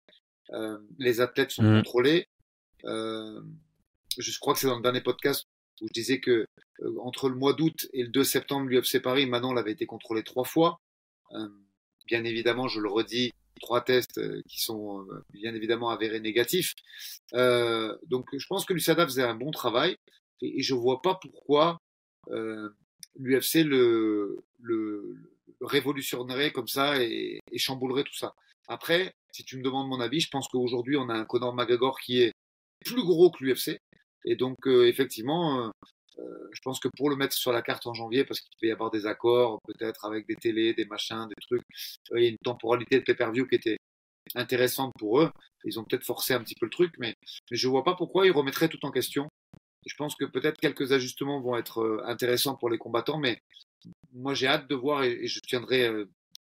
Euh, 0.53 0.79
les 0.99 1.21
athlètes 1.21 1.53
sont 1.53 1.63
mmh. 1.63 1.83
contrôlés. 1.83 2.29
Euh, 2.85 3.41
je 4.19 4.39
crois 4.39 4.55
que 4.55 4.61
c'est 4.61 4.67
dans 4.67 4.77
le 4.77 4.83
dernier 4.83 5.01
podcast 5.01 5.47
où 5.81 5.87
je 5.87 5.93
disais 5.93 6.21
que 6.21 6.47
euh, 6.83 6.97
entre 7.01 7.29
le 7.29 7.37
mois 7.37 7.53
d'août 7.53 7.89
et 7.93 8.03
le 8.03 8.09
2 8.09 8.25
septembre, 8.25 8.69
l'UFC 8.69 9.01
Paris, 9.01 9.27
Manon 9.27 9.53
l'avait 9.53 9.73
été 9.73 9.87
contrôlé 9.87 10.23
trois 10.23 10.45
fois. 10.45 10.81
Euh, 11.33 11.49
bien 12.07 12.25
évidemment, 12.25 12.69
je 12.69 12.81
le 12.81 12.89
redis, 12.89 13.33
trois 13.61 13.83
tests 13.83 14.19
euh, 14.19 14.43
qui 14.49 14.61
sont 14.61 15.07
bien 15.33 15.55
évidemment 15.55 15.91
avérés 15.91 16.21
négatifs. 16.21 16.75
donc, 17.33 18.27
je 18.37 18.47
pense 18.49 18.65
que 18.65 18.73
l'USADA 18.73 19.07
faisait 19.07 19.23
un 19.23 19.35
bon 19.35 19.51
travail 19.51 19.97
et, 20.43 20.63
je 20.63 20.75
vois 20.75 21.03
pas 21.03 21.19
pourquoi 21.21 21.79
l'UFC 23.17 23.65
le, 23.65 24.39
révolutionnerait 25.61 26.53
comme 26.53 26.69
ça 26.69 27.03
et, 27.03 27.41
chamboulerait 27.57 28.05
tout 28.05 28.17
ça. 28.17 28.35
Après, 28.69 29.13
si 29.33 29.45
tu 29.45 29.59
me 29.59 29.63
demandes 29.63 29.89
mon 29.89 30.01
avis, 30.01 30.21
je 30.21 30.29
pense 30.31 30.49
qu'aujourd'hui, 30.49 30.97
on 30.97 31.09
a 31.09 31.15
un 31.15 31.25
Conor 31.25 31.55
McGregor 31.55 31.99
qui 32.01 32.23
est 32.23 32.33
plus 32.85 33.03
gros 33.03 33.31
que 33.31 33.45
l'UFC. 33.45 33.79
Et 34.25 34.37
donc, 34.37 34.67
effectivement, 34.67 35.73
je 36.53 36.61
pense 36.63 36.81
que 36.81 36.89
pour 36.97 37.11
le 37.11 37.17
mettre 37.17 37.35
sur 37.35 37.53
la 37.53 37.63
carte 37.63 37.87
en 37.87 37.95
janvier, 37.95 38.25
parce 38.25 38.41
qu'il 38.41 38.51
devait 38.61 38.71
y 38.71 38.73
avoir 38.73 38.91
des 38.91 39.07
accords, 39.07 39.61
peut-être 39.67 40.05
avec 40.05 40.27
des 40.27 40.37
télés, 40.37 40.75
des 40.75 40.85
machins, 40.85 41.27
des 41.29 41.41
trucs, 41.41 41.63
il 42.15 42.23
y 42.23 42.27
a 42.27 42.29
une 42.29 42.37
temporalité 42.45 42.99
de 42.99 43.05
pay-per-view 43.05 43.47
qui 43.47 43.55
était 43.57 43.79
intéressante 44.35 44.93
pour 44.99 45.21
eux. 45.21 45.31
Ils 45.65 45.79
ont 45.79 45.85
peut-être 45.85 46.05
forcé 46.05 46.35
un 46.35 46.41
petit 46.41 46.55
peu 46.55 46.67
le 46.67 46.71
truc, 46.71 46.95
mais, 46.99 47.15
je 47.51 47.69
vois 47.69 47.85
pas 47.85 47.95
pourquoi 47.95 48.27
ils 48.27 48.33
remettraient 48.33 48.69
tout 48.69 48.85
en 48.85 48.91
question. 48.91 49.29
Je 49.87 49.95
pense 49.97 50.15
que 50.15 50.25
peut-être 50.25 50.59
quelques 50.59 50.93
ajustements 50.93 51.41
vont 51.41 51.57
être 51.57 51.81
euh, 51.81 52.03
intéressants 52.05 52.55
pour 52.57 52.69
les 52.69 52.79
combattants, 52.79 53.19
mais 53.19 53.41
moi 54.13 54.35
j'ai 54.35 54.47
hâte 54.47 54.69
de 54.69 54.75
voir 54.75 55.05
et, 55.05 55.27
je 55.27 55.41
tiendrai 55.41 55.87
euh, 55.87 56.05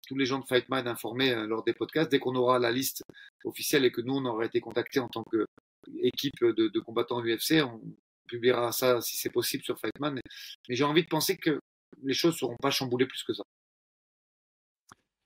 tous 0.08 0.16
les 0.16 0.26
gens 0.26 0.40
de 0.40 0.46
Fightman 0.46 0.88
informés 0.88 1.32
euh, 1.32 1.48
lors 1.48 1.64
des 1.64 1.74
podcasts 1.74 2.12
dès 2.12 2.20
qu'on 2.20 2.36
aura 2.36 2.60
la 2.60 2.72
liste 2.72 3.04
officielle 3.44 3.86
et 3.86 3.92
que 3.92 4.02
nous 4.02 4.14
on 4.14 4.26
aura 4.26 4.46
été 4.46 4.60
contactés 4.60 5.00
en 5.00 5.08
tant 5.08 5.24
qu'équipe 5.24 6.44
de, 6.44 6.68
de 6.68 6.80
combattants 6.80 7.24
UFC. 7.24 7.64
On 7.64 7.82
publiera 8.28 8.72
ça 8.72 9.02
si 9.02 9.18
c'est 9.18 9.30
possible 9.30 9.64
sur 9.64 9.80
Fightman. 9.80 10.16
Mais 10.16 10.76
j'ai 10.76 10.84
envie 10.84 11.04
de 11.04 11.08
penser 11.08 11.38
que 11.38 11.60
les 12.04 12.14
choses 12.14 12.34
ne 12.34 12.40
seront 12.40 12.58
pas 12.62 12.72
chamboulées 12.72 13.06
plus 13.06 13.24
que 13.24 13.34
ça. 13.34 13.44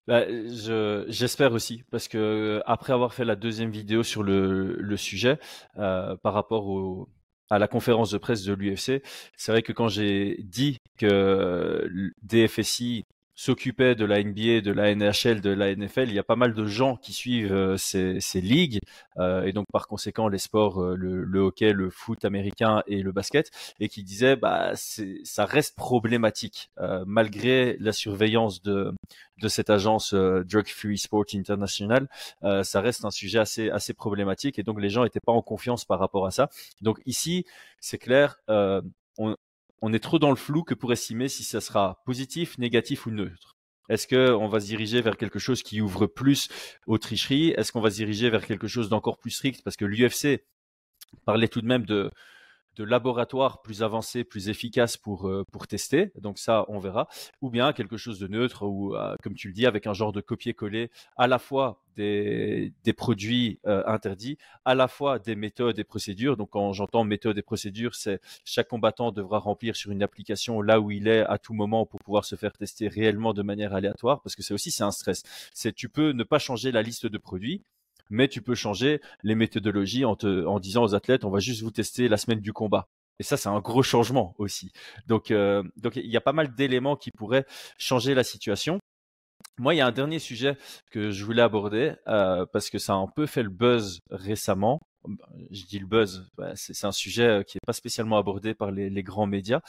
Bah, 0.08 0.26
j'espère 1.10 1.52
aussi, 1.52 1.84
parce 1.92 2.08
que 2.08 2.62
après 2.66 2.94
avoir 2.94 3.14
fait 3.14 3.26
la 3.26 3.36
deuxième 3.36 3.72
vidéo 3.72 4.04
sur 4.04 4.24
le, 4.24 4.96
sujet, 4.96 5.38
euh, 5.78 6.16
par 6.24 6.34
rapport 6.34 6.68
au, 6.68 7.10
à 7.50 7.60
la 7.60 7.68
conférence 7.68 8.12
de 8.12 8.18
presse 8.18 8.44
de 8.44 8.54
l'UFC, 8.54 9.02
c'est 9.36 9.52
vrai 9.52 9.64
que 9.64 9.74
quand 9.74 9.90
j'ai 9.90 10.38
dit 10.44 10.78
que 10.98 11.90
DFSI 12.22 13.04
s'occupait 13.38 13.94
de 13.94 14.04
la 14.04 14.22
NBA, 14.22 14.62
de 14.62 14.72
la 14.72 14.94
NHL, 14.96 15.42
de 15.42 15.52
la 15.52 15.74
NFL, 15.74 16.10
il 16.10 16.16
y 16.16 16.20
a 16.20 16.24
pas 16.24 16.36
mal 16.36 16.56
de 16.56 16.66
gens 16.66 16.98
qui 16.98 17.14
suivent 17.14 17.54
euh, 17.54 17.78
ces, 17.78 18.20
ces, 18.20 18.42
ligues 18.42 18.80
euh, 19.20 19.44
et 19.44 19.54
donc 19.54 19.68
par 19.72 19.88
conséquent 19.88 20.28
les 20.28 20.40
sports, 20.40 20.82
euh, 20.82 20.96
le, 20.96 21.24
le, 21.24 21.40
hockey, 21.42 21.72
le 21.72 21.92
foot 21.92 22.26
américain 22.26 22.82
et 22.88 23.04
le 23.04 23.12
basket, 23.12 23.52
et 23.80 23.90
qui 23.90 24.04
disaient 24.04 24.36
bah 24.36 24.72
ça 24.76 25.46
reste 25.46 25.76
problématique 25.76 26.72
malgré 27.06 27.78
la 27.80 27.92
surveillance 27.92 28.64
de 28.64 28.92
de 29.40 29.48
cette 29.48 29.70
agence 29.70 30.16
Drug 30.16 30.68
Free 30.68 30.98
Sport 30.98 31.26
International, 31.36 32.08
ça 32.42 32.82
reste 32.82 33.06
un 33.06 33.12
sujet 33.12 33.38
assez 33.38 33.70
assez 33.70 33.94
problématique 33.94 34.58
et 34.58 34.64
donc 34.64 34.82
les 34.82 34.90
gens 34.90 35.04
n'étaient 35.04 35.20
pas 35.20 35.32
en 35.32 35.44
confiance 35.44 35.86
par 35.86 36.00
rapport 36.00 36.26
à 36.26 36.32
ça. 36.32 36.50
Donc 36.82 37.00
ici, 37.06 37.46
c'est 37.80 38.00
clair, 38.00 38.40
on, 38.48 39.36
on 39.82 39.94
est 39.94 40.00
trop 40.00 40.20
dans 40.20 40.30
le 40.30 40.36
flou 40.36 40.64
que 40.64 40.74
pour 40.74 40.92
estimer 40.92 41.28
si 41.28 41.44
ça 41.44 41.62
sera 41.62 42.02
positif, 42.06 42.58
négatif 42.58 43.06
ou 43.06 43.12
neutre. 43.12 43.58
Est-ce 43.90 44.08
qu'on 44.08 44.48
va 44.48 44.60
se 44.60 44.66
diriger 44.66 45.02
vers 45.02 45.18
quelque 45.18 45.40
chose 45.40 45.64
qui 45.64 45.82
ouvre 45.82 46.08
plus 46.08 46.50
aux 46.88 46.98
tricheries? 46.98 47.52
Est-ce 47.52 47.72
qu'on 47.72 47.82
va 47.82 47.90
se 47.90 47.96
diriger 47.96 48.30
vers 48.30 48.46
quelque 48.46 48.68
chose 48.68 48.90
d'encore 48.90 49.18
plus 49.18 49.32
strict? 49.32 49.62
Parce 49.64 49.78
que 49.78 49.86
l'UFC 49.86 50.44
parlait 51.26 51.48
tout 51.48 51.62
de 51.62 51.68
même 51.68 51.86
de, 51.86 52.12
de 52.78 52.84
laboratoire 52.84 53.62
plus 53.62 53.84
avancé, 53.84 54.24
plus 54.24 54.50
efficace 54.50 54.98
pour, 54.98 55.28
euh, 55.28 55.44
pour 55.52 55.68
tester. 55.68 56.12
Donc 56.22 56.38
ça, 56.38 56.66
on 56.68 56.80
verra. 56.80 57.08
Ou 57.42 57.50
bien 57.50 57.74
quelque 57.74 57.98
chose 57.98 58.20
de 58.20 58.28
neutre 58.28 58.64
ou, 58.64 58.96
euh, 58.96 59.16
comme 59.24 59.34
tu 59.34 59.48
le 59.48 59.54
dis, 59.54 59.66
avec 59.66 59.88
un 59.88 59.94
genre 59.94 60.14
de 60.14 60.22
copier-coller 60.22 60.92
à 61.18 61.28
la 61.28 61.40
fois 61.40 61.82
des, 61.96 62.74
des 62.84 62.94
produits 62.94 63.60
euh, 63.66 63.84
interdits, 63.88 64.38
à 64.66 64.76
la 64.76 64.88
fois 64.88 65.18
des 65.18 65.36
méthodes 65.36 65.80
et 65.80 65.84
procédures. 65.84 66.38
Donc 66.38 66.52
quand 66.52 66.72
j'entends 66.74 67.04
méthode 67.04 67.38
et 67.38 67.42
procédures, 67.42 67.96
c'est 67.96 68.22
chaque 68.46 68.68
combattant 68.68 69.12
devra 69.12 69.40
remplir 69.40 69.76
sur 69.76 69.92
une 69.92 70.04
application 70.04 70.62
là 70.62 70.80
où 70.80 70.92
il 70.92 71.08
est 71.08 71.26
à 71.26 71.40
tout 71.40 71.54
moment 71.54 71.86
pour 71.86 72.00
pouvoir 72.00 72.26
se 72.26 72.36
faire 72.36 72.54
tester 72.54 72.88
réellement 72.88 73.34
de 73.34 73.42
manière 73.42 73.74
aléatoire, 73.74 74.22
parce 74.22 74.36
que 74.36 74.44
c'est 74.44 74.54
aussi 74.54 74.70
c'est 74.70 74.84
un 74.84 74.92
stress. 74.92 75.24
C'est 75.54 75.74
tu 75.74 75.90
peux 75.90 76.12
ne 76.12 76.24
pas 76.24 76.40
changer 76.40 76.72
la 76.72 76.84
liste 76.84 77.08
de 77.08 77.18
produits, 77.18 77.64
mais 78.10 78.28
tu 78.28 78.42
peux 78.42 78.56
changer 78.56 79.02
les 79.24 79.36
méthodologies 79.36 80.06
en, 80.06 80.16
disant 80.60 80.84
aux 80.84 80.96
athlètes, 80.96 81.26
on 81.26 81.30
va 81.30 81.40
juste 81.40 81.62
vous 81.62 81.72
tester 81.72 82.08
la 82.08 82.18
semaine 82.18 82.40
du 82.40 82.54
combat. 82.54 82.88
Et 83.20 83.24
ça, 83.24 83.38
c'est 83.38 83.50
un 83.50 83.60
gros 83.60 83.84
changement 83.84 84.36
aussi. 84.38 84.72
Donc, 85.08 85.32
euh, 85.32 85.64
donc 85.76 85.96
il 85.96 86.06
y 86.06 86.18
a 86.18 86.22
pas 86.22 86.34
mal 86.34 86.54
d'éléments 86.54 86.96
qui 86.96 87.12
pourraient 87.12 87.46
changer 87.78 88.14
la 88.14 88.24
situation. 88.24 88.80
Moi, 89.58 89.74
il 89.74 89.78
y 89.78 89.82
a 89.82 89.88
un 89.88 89.92
dernier 89.92 90.20
sujet 90.20 90.56
que 90.92 91.10
je 91.10 91.26
voulais 91.26 91.42
aborder 91.42 91.94
euh, 92.08 92.46
parce 92.54 92.70
que 92.70 92.78
ça 92.78 92.94
a 92.94 92.98
un 92.98 93.08
peu 93.08 93.26
fait 93.26 93.44
le 93.44 93.50
buzz 93.50 94.02
récemment. 94.12 94.80
Je 95.52 95.66
dis 95.66 95.80
le 95.80 95.88
buzz, 95.88 96.30
c'est 96.56 96.86
un 96.86 96.92
sujet 96.92 97.28
euh, 97.28 97.44
qui 97.44 97.58
n'est 97.58 97.66
pas 97.66 97.74
spécialement 97.74 98.18
abordé 98.18 98.54
par 98.54 98.72
les, 98.72 99.04
grands 99.04 99.28
médias. 99.28 99.62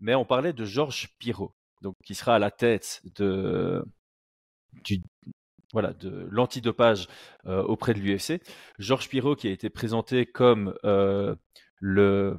Mais 0.00 0.14
on 0.14 0.24
parlait 0.24 0.52
de 0.52 0.64
Georges 0.64 1.08
Pirot, 1.18 1.54
donc 1.82 1.94
qui 2.04 2.14
sera 2.14 2.34
à 2.34 2.38
la 2.38 2.50
tête 2.50 3.00
de, 3.16 3.84
du, 4.82 5.02
voilà, 5.74 5.92
de 5.92 6.28
l'antidopage 6.30 7.08
euh, 7.46 7.62
auprès 7.64 7.94
de 7.94 7.98
l'UFC. 7.98 8.40
Georges 8.78 9.08
Pirot 9.08 9.34
qui 9.34 9.48
a 9.48 9.50
été 9.50 9.68
présenté 9.68 10.24
comme 10.24 10.74
euh, 10.84 11.34
le 11.80 12.38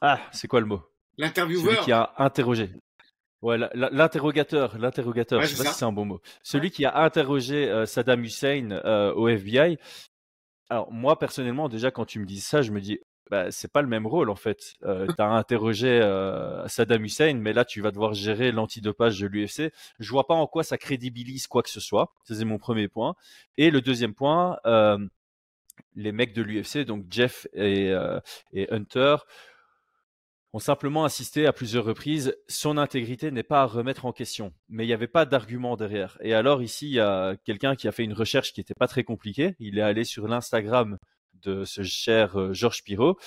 ah 0.00 0.18
c'est 0.32 0.48
quoi 0.48 0.60
le 0.60 0.66
mot? 0.66 0.82
L'intervieweur. 1.18 1.64
Celui 1.64 1.84
qui 1.84 1.92
a 1.92 2.14
interrogé. 2.16 2.70
Ouais, 3.42 3.58
l'interrogateur, 3.74 4.78
l'interrogateur. 4.78 5.42
je 5.42 5.46
sais 5.54 5.62
pas 5.62 5.70
si 5.70 5.78
c'est 5.78 5.84
un 5.84 5.92
bon 5.92 6.06
mot. 6.06 6.20
Celui 6.42 6.70
qui 6.70 6.86
a 6.86 6.98
interrogé 6.98 7.68
euh, 7.70 7.84
Saddam 7.84 8.24
Hussein 8.24 8.80
au 9.14 9.28
FBI. 9.28 9.78
Alors 10.70 10.90
moi 10.90 11.18
personnellement, 11.18 11.68
déjà 11.68 11.90
quand 11.90 12.06
tu 12.06 12.18
me 12.18 12.24
dis 12.24 12.40
ça, 12.40 12.62
je 12.62 12.72
me 12.72 12.80
dis 12.80 12.98
bah, 13.30 13.50
c'est 13.50 13.72
pas 13.72 13.82
le 13.82 13.88
même 13.88 14.06
rôle 14.06 14.30
en 14.30 14.36
fait. 14.36 14.74
Euh, 14.84 15.06
tu 15.06 15.20
as 15.20 15.28
interrogé 15.28 15.88
euh, 15.88 16.66
Saddam 16.68 17.04
Hussein, 17.04 17.34
mais 17.34 17.52
là 17.52 17.64
tu 17.64 17.80
vas 17.80 17.90
devoir 17.90 18.14
gérer 18.14 18.52
l'antidopage 18.52 19.18
de 19.20 19.26
l'UFC. 19.26 19.72
Je 19.98 20.10
vois 20.10 20.26
pas 20.26 20.34
en 20.34 20.46
quoi 20.46 20.62
ça 20.62 20.78
crédibilise 20.78 21.46
quoi 21.46 21.62
que 21.62 21.70
ce 21.70 21.80
soit. 21.80 22.14
C'est 22.24 22.44
mon 22.44 22.58
premier 22.58 22.88
point. 22.88 23.16
Et 23.56 23.70
le 23.70 23.80
deuxième 23.80 24.14
point, 24.14 24.58
euh, 24.66 24.98
les 25.94 26.12
mecs 26.12 26.34
de 26.34 26.42
l'UFC, 26.42 26.84
donc 26.84 27.06
Jeff 27.10 27.46
et, 27.52 27.90
euh, 27.90 28.20
et 28.52 28.72
Hunter, 28.72 29.16
ont 30.52 30.58
simplement 30.58 31.04
insisté 31.04 31.46
à 31.46 31.52
plusieurs 31.52 31.84
reprises, 31.84 32.34
son 32.48 32.78
intégrité 32.78 33.30
n'est 33.30 33.42
pas 33.42 33.62
à 33.62 33.66
remettre 33.66 34.06
en 34.06 34.12
question. 34.12 34.54
Mais 34.68 34.84
il 34.84 34.86
n'y 34.86 34.94
avait 34.94 35.06
pas 35.06 35.26
d'argument 35.26 35.76
derrière. 35.76 36.16
Et 36.22 36.32
alors 36.32 36.62
ici, 36.62 36.86
il 36.86 36.94
y 36.94 37.00
a 37.00 37.36
quelqu'un 37.44 37.76
qui 37.76 37.88
a 37.88 37.92
fait 37.92 38.04
une 38.04 38.14
recherche 38.14 38.52
qui 38.52 38.60
n'était 38.60 38.74
pas 38.74 38.88
très 38.88 39.04
compliquée. 39.04 39.54
Il 39.58 39.78
est 39.78 39.82
allé 39.82 40.04
sur 40.04 40.28
l'Instagram 40.28 40.98
de 41.46 41.64
ce 41.64 41.82
cher 41.82 42.38
euh, 42.38 42.52
Georges 42.52 42.82
Pirot. 42.82 43.18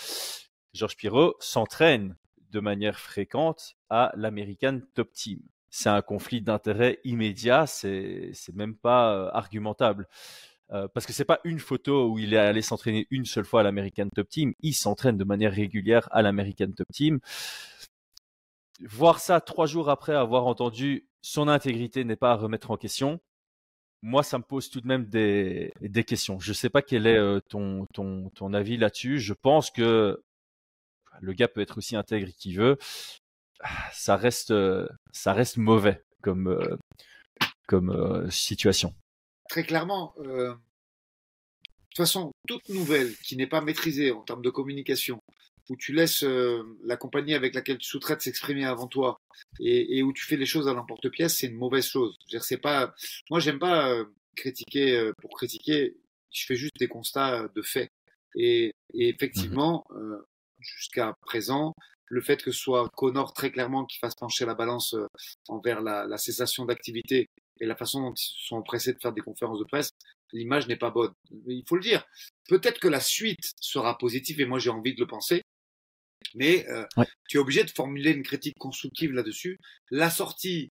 Georges 0.73 0.95
Pirot 0.95 1.35
s'entraîne 1.39 2.15
de 2.51 2.59
manière 2.59 2.99
fréquente 2.99 3.75
à 3.89 4.11
l'American 4.15 4.81
Top 4.93 5.11
Team. 5.13 5.39
C'est 5.69 5.89
un 5.89 6.01
conflit 6.01 6.41
d'intérêt 6.41 6.99
immédiat, 7.03 7.67
c'est 7.67 8.31
c'est 8.33 8.55
même 8.55 8.75
pas 8.75 9.13
euh, 9.13 9.29
argumentable. 9.33 10.07
Euh, 10.71 10.87
parce 10.93 11.05
que 11.05 11.13
c'est 11.13 11.25
pas 11.25 11.39
une 11.43 11.59
photo 11.59 12.09
où 12.11 12.19
il 12.19 12.33
est 12.33 12.37
allé 12.37 12.61
s'entraîner 12.61 13.07
une 13.09 13.25
seule 13.25 13.45
fois 13.45 13.61
à 13.61 13.63
l'American 13.63 14.09
Top 14.09 14.29
Team, 14.29 14.53
il 14.61 14.73
s'entraîne 14.73 15.17
de 15.17 15.23
manière 15.23 15.51
régulière 15.53 16.07
à 16.11 16.21
l'American 16.21 16.71
Top 16.75 16.87
Team. 16.93 17.19
Voir 18.81 19.19
ça 19.19 19.41
trois 19.41 19.65
jours 19.65 19.89
après 19.89 20.15
avoir 20.15 20.45
entendu 20.45 21.07
son 21.21 21.47
intégrité 21.47 22.03
n'est 22.03 22.15
pas 22.15 22.31
à 22.31 22.35
remettre 22.35 22.71
en 22.71 22.77
question, 22.77 23.19
moi, 24.01 24.23
ça 24.23 24.37
me 24.37 24.43
pose 24.43 24.69
tout 24.69 24.81
de 24.81 24.87
même 24.87 25.05
des, 25.05 25.71
questions. 26.05 26.39
Je 26.39 26.51
ne 26.51 26.53
sais 26.53 26.69
pas 26.69 26.81
quel 26.81 27.05
est 27.05 27.17
euh, 27.17 27.39
ton, 27.49 27.85
ton, 27.93 28.29
ton 28.29 28.53
avis 28.53 28.77
là-dessus. 28.77 29.19
Je 29.19 29.33
pense 29.33 29.71
que 29.71 30.21
le 31.21 31.33
gars 31.33 31.47
peut 31.47 31.61
être 31.61 31.77
aussi 31.77 31.95
intègre 31.95 32.29
qu'il 32.37 32.57
veut. 32.57 32.77
Ça 33.91 34.15
reste, 34.15 34.53
ça 35.11 35.33
reste 35.33 35.57
mauvais 35.57 36.01
comme, 36.21 36.47
euh, 36.47 36.77
comme 37.67 37.89
euh, 37.91 38.29
situation. 38.29 38.93
Très 39.49 39.63
clairement, 39.63 40.13
de 40.17 40.53
toute 41.89 41.97
façon, 41.97 42.31
toute 42.47 42.69
nouvelle 42.69 43.13
qui 43.25 43.35
n'est 43.35 43.47
pas 43.47 43.61
maîtrisée 43.61 44.11
en 44.11 44.21
termes 44.21 44.43
de 44.43 44.49
communication, 44.49 45.19
où 45.69 45.75
tu 45.77 45.93
laisses 45.93 46.23
euh, 46.23 46.63
la 46.83 46.97
compagnie 46.97 47.33
avec 47.33 47.53
laquelle 47.53 47.77
tu 47.77 47.87
sous-traites 47.87 48.21
s'exprimer 48.21 48.65
avant 48.65 48.87
toi 48.87 49.19
et, 49.59 49.97
et, 49.97 50.03
où 50.03 50.13
tu 50.13 50.25
fais 50.25 50.37
les 50.37 50.45
choses 50.45 50.67
à 50.67 50.73
l'emporte-pièce, 50.73 51.37
c'est 51.37 51.47
une 51.47 51.57
mauvaise 51.57 51.87
chose. 51.87 52.15
C'est 52.41 52.57
pas, 52.57 52.93
moi, 53.29 53.39
j'aime 53.39 53.59
pas 53.59 53.91
euh, 53.91 54.05
critiquer 54.35 54.97
euh, 54.97 55.13
pour 55.21 55.31
critiquer. 55.35 55.95
Je 56.31 56.45
fais 56.45 56.55
juste 56.55 56.77
des 56.79 56.87
constats 56.87 57.47
de 57.55 57.61
faits. 57.61 57.89
Et, 58.35 58.71
et 58.93 59.09
effectivement, 59.09 59.85
mmh 59.91 60.17
jusqu'à 60.61 61.15
présent, 61.21 61.73
le 62.07 62.19
fait 62.19 62.43
que 62.43 62.51
ce 62.51 62.59
soit 62.59 62.89
Connor 62.89 63.31
très 63.31 63.49
clairement 63.49 63.85
qui 63.85 63.97
fasse 63.97 64.15
pencher 64.15 64.45
la 64.45 64.55
balance 64.55 64.93
envers 65.47 65.79
la, 65.79 66.05
la 66.05 66.17
cessation 66.17 66.65
d'activité 66.65 67.29
et 67.61 67.65
la 67.65 67.77
façon 67.77 68.01
dont 68.01 68.13
ils 68.13 68.45
sont 68.45 68.61
pressés 68.61 68.93
de 68.93 68.99
faire 68.99 69.13
des 69.13 69.21
conférences 69.21 69.59
de 69.59 69.63
presse, 69.63 69.91
l'image 70.31 70.67
n'est 70.67 70.77
pas 70.77 70.91
bonne. 70.91 71.13
Il 71.47 71.63
faut 71.67 71.75
le 71.75 71.81
dire. 71.81 72.05
Peut-être 72.47 72.79
que 72.79 72.87
la 72.87 72.99
suite 72.99 73.53
sera 73.59 73.97
positive 73.97 74.41
et 74.41 74.45
moi 74.45 74.59
j'ai 74.59 74.69
envie 74.69 74.93
de 74.93 74.99
le 74.99 75.07
penser. 75.07 75.43
Mais 76.35 76.67
euh, 76.69 76.85
tu 77.27 77.37
es 77.37 77.39
obligé 77.39 77.63
de 77.63 77.71
formuler 77.71 78.11
une 78.11 78.23
critique 78.23 78.57
constructive 78.57 79.11
là-dessus. 79.13 79.59
La 79.89 80.09
sortie, 80.09 80.71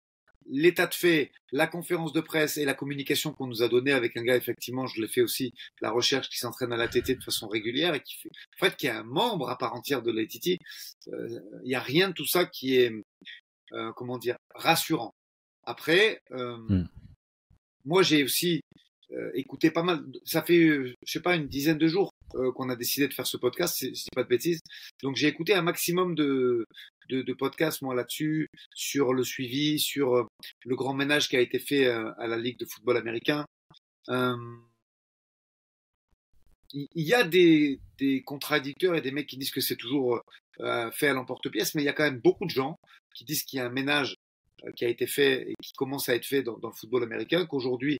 l'état 0.46 0.86
de 0.86 0.94
fait, 0.94 1.30
la 1.50 1.66
conférence 1.66 2.12
de 2.12 2.20
presse 2.20 2.56
et 2.56 2.64
la 2.64 2.74
communication 2.74 3.32
qu'on 3.32 3.46
nous 3.46 3.62
a 3.62 3.68
donnée 3.68 3.92
avec 3.92 4.16
un 4.16 4.22
gars, 4.22 4.36
effectivement, 4.36 4.86
je 4.86 5.00
l'ai 5.00 5.08
fait 5.08 5.22
aussi, 5.22 5.52
la 5.80 5.90
recherche 5.90 6.28
qui 6.28 6.38
s'entraîne 6.38 6.72
à 6.72 6.76
la 6.76 6.88
TT 6.88 7.14
de 7.16 7.22
façon 7.22 7.48
régulière 7.48 7.94
et 7.94 8.00
qui 8.00 8.16
fait, 8.16 8.28
en 8.28 8.66
fait, 8.66 8.76
qui 8.76 8.86
est 8.86 8.90
un 8.90 9.04
membre 9.04 9.50
à 9.50 9.58
part 9.58 9.74
entière 9.74 10.02
de 10.02 10.10
l'ATT. 10.10 10.58
Euh, 11.08 11.40
il 11.64 11.68
n'y 11.68 11.74
a 11.74 11.80
rien 11.80 12.08
de 12.08 12.14
tout 12.14 12.26
ça 12.26 12.44
qui 12.44 12.76
est, 12.76 12.92
euh, 13.72 13.92
comment 13.92 14.18
dire, 14.18 14.36
rassurant. 14.54 15.14
Après, 15.64 16.20
euh, 16.32 16.56
hmm. 16.68 16.88
moi, 17.84 18.02
j'ai 18.02 18.24
aussi 18.24 18.62
écouté 19.34 19.70
pas 19.70 19.82
mal. 19.82 20.04
Ça 20.24 20.42
fait, 20.42 20.68
je 20.68 21.12
sais 21.12 21.20
pas, 21.20 21.36
une 21.36 21.48
dizaine 21.48 21.78
de 21.78 21.88
jours 21.88 22.10
qu'on 22.32 22.70
a 22.70 22.76
décidé 22.76 23.08
de 23.08 23.12
faire 23.12 23.26
ce 23.26 23.36
podcast, 23.36 23.76
si 23.76 23.88
je 23.88 23.92
dis 23.92 24.08
pas 24.14 24.22
de 24.22 24.28
bêtises. 24.28 24.60
Donc 25.02 25.16
j'ai 25.16 25.28
écouté 25.28 25.54
un 25.54 25.62
maximum 25.62 26.14
de, 26.14 26.66
de, 27.08 27.32
podcasts 27.34 27.82
moi 27.82 27.94
là-dessus, 27.94 28.48
sur 28.74 29.12
le 29.12 29.24
suivi, 29.24 29.78
sur 29.78 30.28
le 30.64 30.76
grand 30.76 30.94
ménage 30.94 31.28
qui 31.28 31.36
a 31.36 31.40
été 31.40 31.58
fait 31.58 31.86
à 31.86 32.26
la 32.26 32.38
Ligue 32.38 32.58
de 32.58 32.64
football 32.64 32.96
américain. 32.96 33.44
Euh, 34.08 34.36
il 36.72 36.88
y 36.94 37.12
a 37.12 37.22
des, 37.22 37.80
des, 37.98 38.22
contradicteurs 38.22 38.94
et 38.94 39.02
des 39.02 39.10
mecs 39.10 39.26
qui 39.26 39.36
disent 39.36 39.50
que 39.50 39.60
c'est 39.60 39.76
toujours 39.76 40.22
euh, 40.60 40.90
fait 40.92 41.08
à 41.08 41.12
l'emporte-pièce, 41.12 41.74
mais 41.74 41.82
il 41.82 41.84
y 41.84 41.88
a 41.88 41.92
quand 41.92 42.04
même 42.04 42.20
beaucoup 42.20 42.46
de 42.46 42.50
gens 42.50 42.76
qui 43.14 43.24
disent 43.24 43.44
qu'il 43.44 43.58
y 43.58 43.60
a 43.60 43.66
un 43.66 43.70
ménage 43.70 44.12
euh, 44.12 44.21
qui 44.76 44.84
a 44.84 44.88
été 44.88 45.06
fait 45.06 45.50
et 45.50 45.54
qui 45.62 45.72
commence 45.72 46.08
à 46.08 46.14
être 46.14 46.24
fait 46.24 46.42
dans, 46.42 46.56
le 46.62 46.72
football 46.72 47.02
américain, 47.02 47.46
qu'aujourd'hui, 47.46 47.98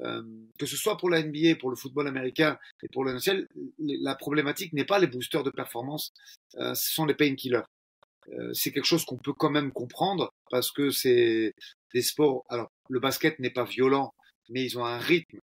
euh, 0.00 0.22
que 0.58 0.66
ce 0.66 0.76
soit 0.76 0.96
pour 0.96 1.10
la 1.10 1.22
NBA, 1.22 1.56
pour 1.56 1.70
le 1.70 1.76
football 1.76 2.08
américain 2.08 2.58
et 2.82 2.88
pour 2.88 3.04
le 3.04 3.12
national, 3.12 3.46
la 3.78 4.14
problématique 4.14 4.72
n'est 4.72 4.84
pas 4.84 4.98
les 4.98 5.06
boosters 5.06 5.42
de 5.42 5.50
performance, 5.50 6.12
euh, 6.56 6.74
ce 6.74 6.92
sont 6.92 7.06
les 7.06 7.14
painkillers. 7.14 7.62
Euh, 8.30 8.52
c'est 8.54 8.72
quelque 8.72 8.86
chose 8.86 9.04
qu'on 9.04 9.18
peut 9.18 9.34
quand 9.34 9.50
même 9.50 9.72
comprendre 9.72 10.32
parce 10.50 10.70
que 10.70 10.90
c'est 10.90 11.52
des 11.92 12.02
sports. 12.02 12.44
Alors, 12.48 12.70
le 12.88 13.00
basket 13.00 13.38
n'est 13.38 13.50
pas 13.50 13.64
violent, 13.64 14.14
mais 14.48 14.64
ils 14.64 14.78
ont 14.78 14.84
un 14.84 14.98
rythme 14.98 15.40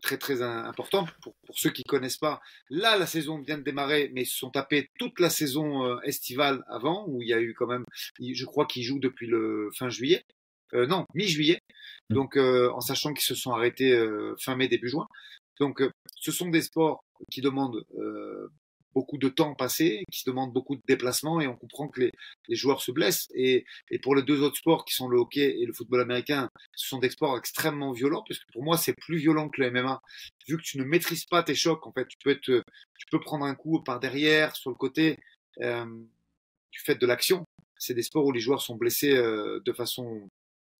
très 0.00 0.18
très 0.18 0.42
important 0.42 1.06
pour, 1.22 1.34
pour 1.46 1.58
ceux 1.58 1.70
qui 1.70 1.84
connaissent 1.84 2.18
pas. 2.18 2.40
Là, 2.68 2.96
la 2.96 3.06
saison 3.06 3.38
vient 3.40 3.58
de 3.58 3.62
démarrer, 3.62 4.10
mais 4.12 4.22
ils 4.22 4.26
se 4.26 4.36
sont 4.36 4.50
tapés 4.50 4.88
toute 4.98 5.20
la 5.20 5.30
saison 5.30 5.84
euh, 5.84 6.00
estivale 6.02 6.62
avant, 6.68 7.06
où 7.08 7.22
il 7.22 7.28
y 7.28 7.34
a 7.34 7.40
eu 7.40 7.54
quand 7.54 7.66
même, 7.66 7.84
je 8.18 8.44
crois 8.44 8.66
qu'ils 8.66 8.82
jouent 8.82 8.98
depuis 8.98 9.26
le 9.26 9.70
fin 9.76 9.90
juillet, 9.90 10.22
euh, 10.74 10.86
non, 10.86 11.04
mi-juillet, 11.14 11.58
mmh. 12.10 12.14
donc 12.14 12.36
euh, 12.36 12.70
en 12.72 12.80
sachant 12.80 13.12
qu'ils 13.12 13.24
se 13.24 13.34
sont 13.34 13.52
arrêtés 13.52 13.92
euh, 13.92 14.34
fin 14.38 14.56
mai, 14.56 14.68
début 14.68 14.88
juin. 14.88 15.06
Donc, 15.58 15.82
euh, 15.82 15.90
ce 16.16 16.32
sont 16.32 16.48
des 16.48 16.62
sports 16.62 17.04
qui 17.30 17.42
demandent 17.42 17.84
beaucoup 18.94 19.18
de 19.18 19.28
temps 19.28 19.54
passé, 19.54 20.04
qui 20.10 20.24
demande 20.24 20.52
beaucoup 20.52 20.76
de 20.76 20.82
déplacements 20.86 21.40
et 21.40 21.46
on 21.46 21.56
comprend 21.56 21.88
que 21.88 22.00
les, 22.00 22.12
les 22.48 22.56
joueurs 22.56 22.82
se 22.82 22.90
blessent. 22.92 23.28
Et, 23.34 23.64
et, 23.90 23.98
pour 23.98 24.14
les 24.14 24.22
deux 24.22 24.42
autres 24.42 24.56
sports 24.56 24.84
qui 24.84 24.94
sont 24.94 25.08
le 25.08 25.18
hockey 25.18 25.60
et 25.60 25.66
le 25.66 25.72
football 25.72 26.00
américain, 26.00 26.48
ce 26.74 26.88
sont 26.88 26.98
des 26.98 27.10
sports 27.10 27.38
extrêmement 27.38 27.92
violents 27.92 28.24
parce 28.26 28.40
que 28.40 28.52
pour 28.52 28.62
moi 28.62 28.76
c'est 28.76 28.94
plus 28.94 29.18
violent 29.18 29.48
que 29.48 29.60
le 29.60 29.70
MMA. 29.70 30.00
Vu 30.48 30.56
que 30.56 30.62
tu 30.62 30.78
ne 30.78 30.84
maîtrises 30.84 31.24
pas 31.24 31.42
tes 31.42 31.54
chocs, 31.54 31.86
en 31.86 31.92
fait, 31.92 32.06
tu 32.08 32.16
peux 32.22 32.30
être, 32.30 32.44
tu 32.44 33.06
peux 33.10 33.20
prendre 33.20 33.44
un 33.44 33.54
coup 33.54 33.82
par 33.82 34.00
derrière, 34.00 34.56
sur 34.56 34.70
le 34.70 34.76
côté, 34.76 35.18
euh, 35.60 35.84
du 36.72 36.78
fait 36.80 36.94
de 36.96 37.06
l'action. 37.06 37.44
C'est 37.78 37.94
des 37.94 38.02
sports 38.02 38.26
où 38.26 38.32
les 38.32 38.40
joueurs 38.40 38.62
sont 38.62 38.76
blessés 38.76 39.16
euh, 39.16 39.60
de 39.64 39.72
façon 39.72 40.28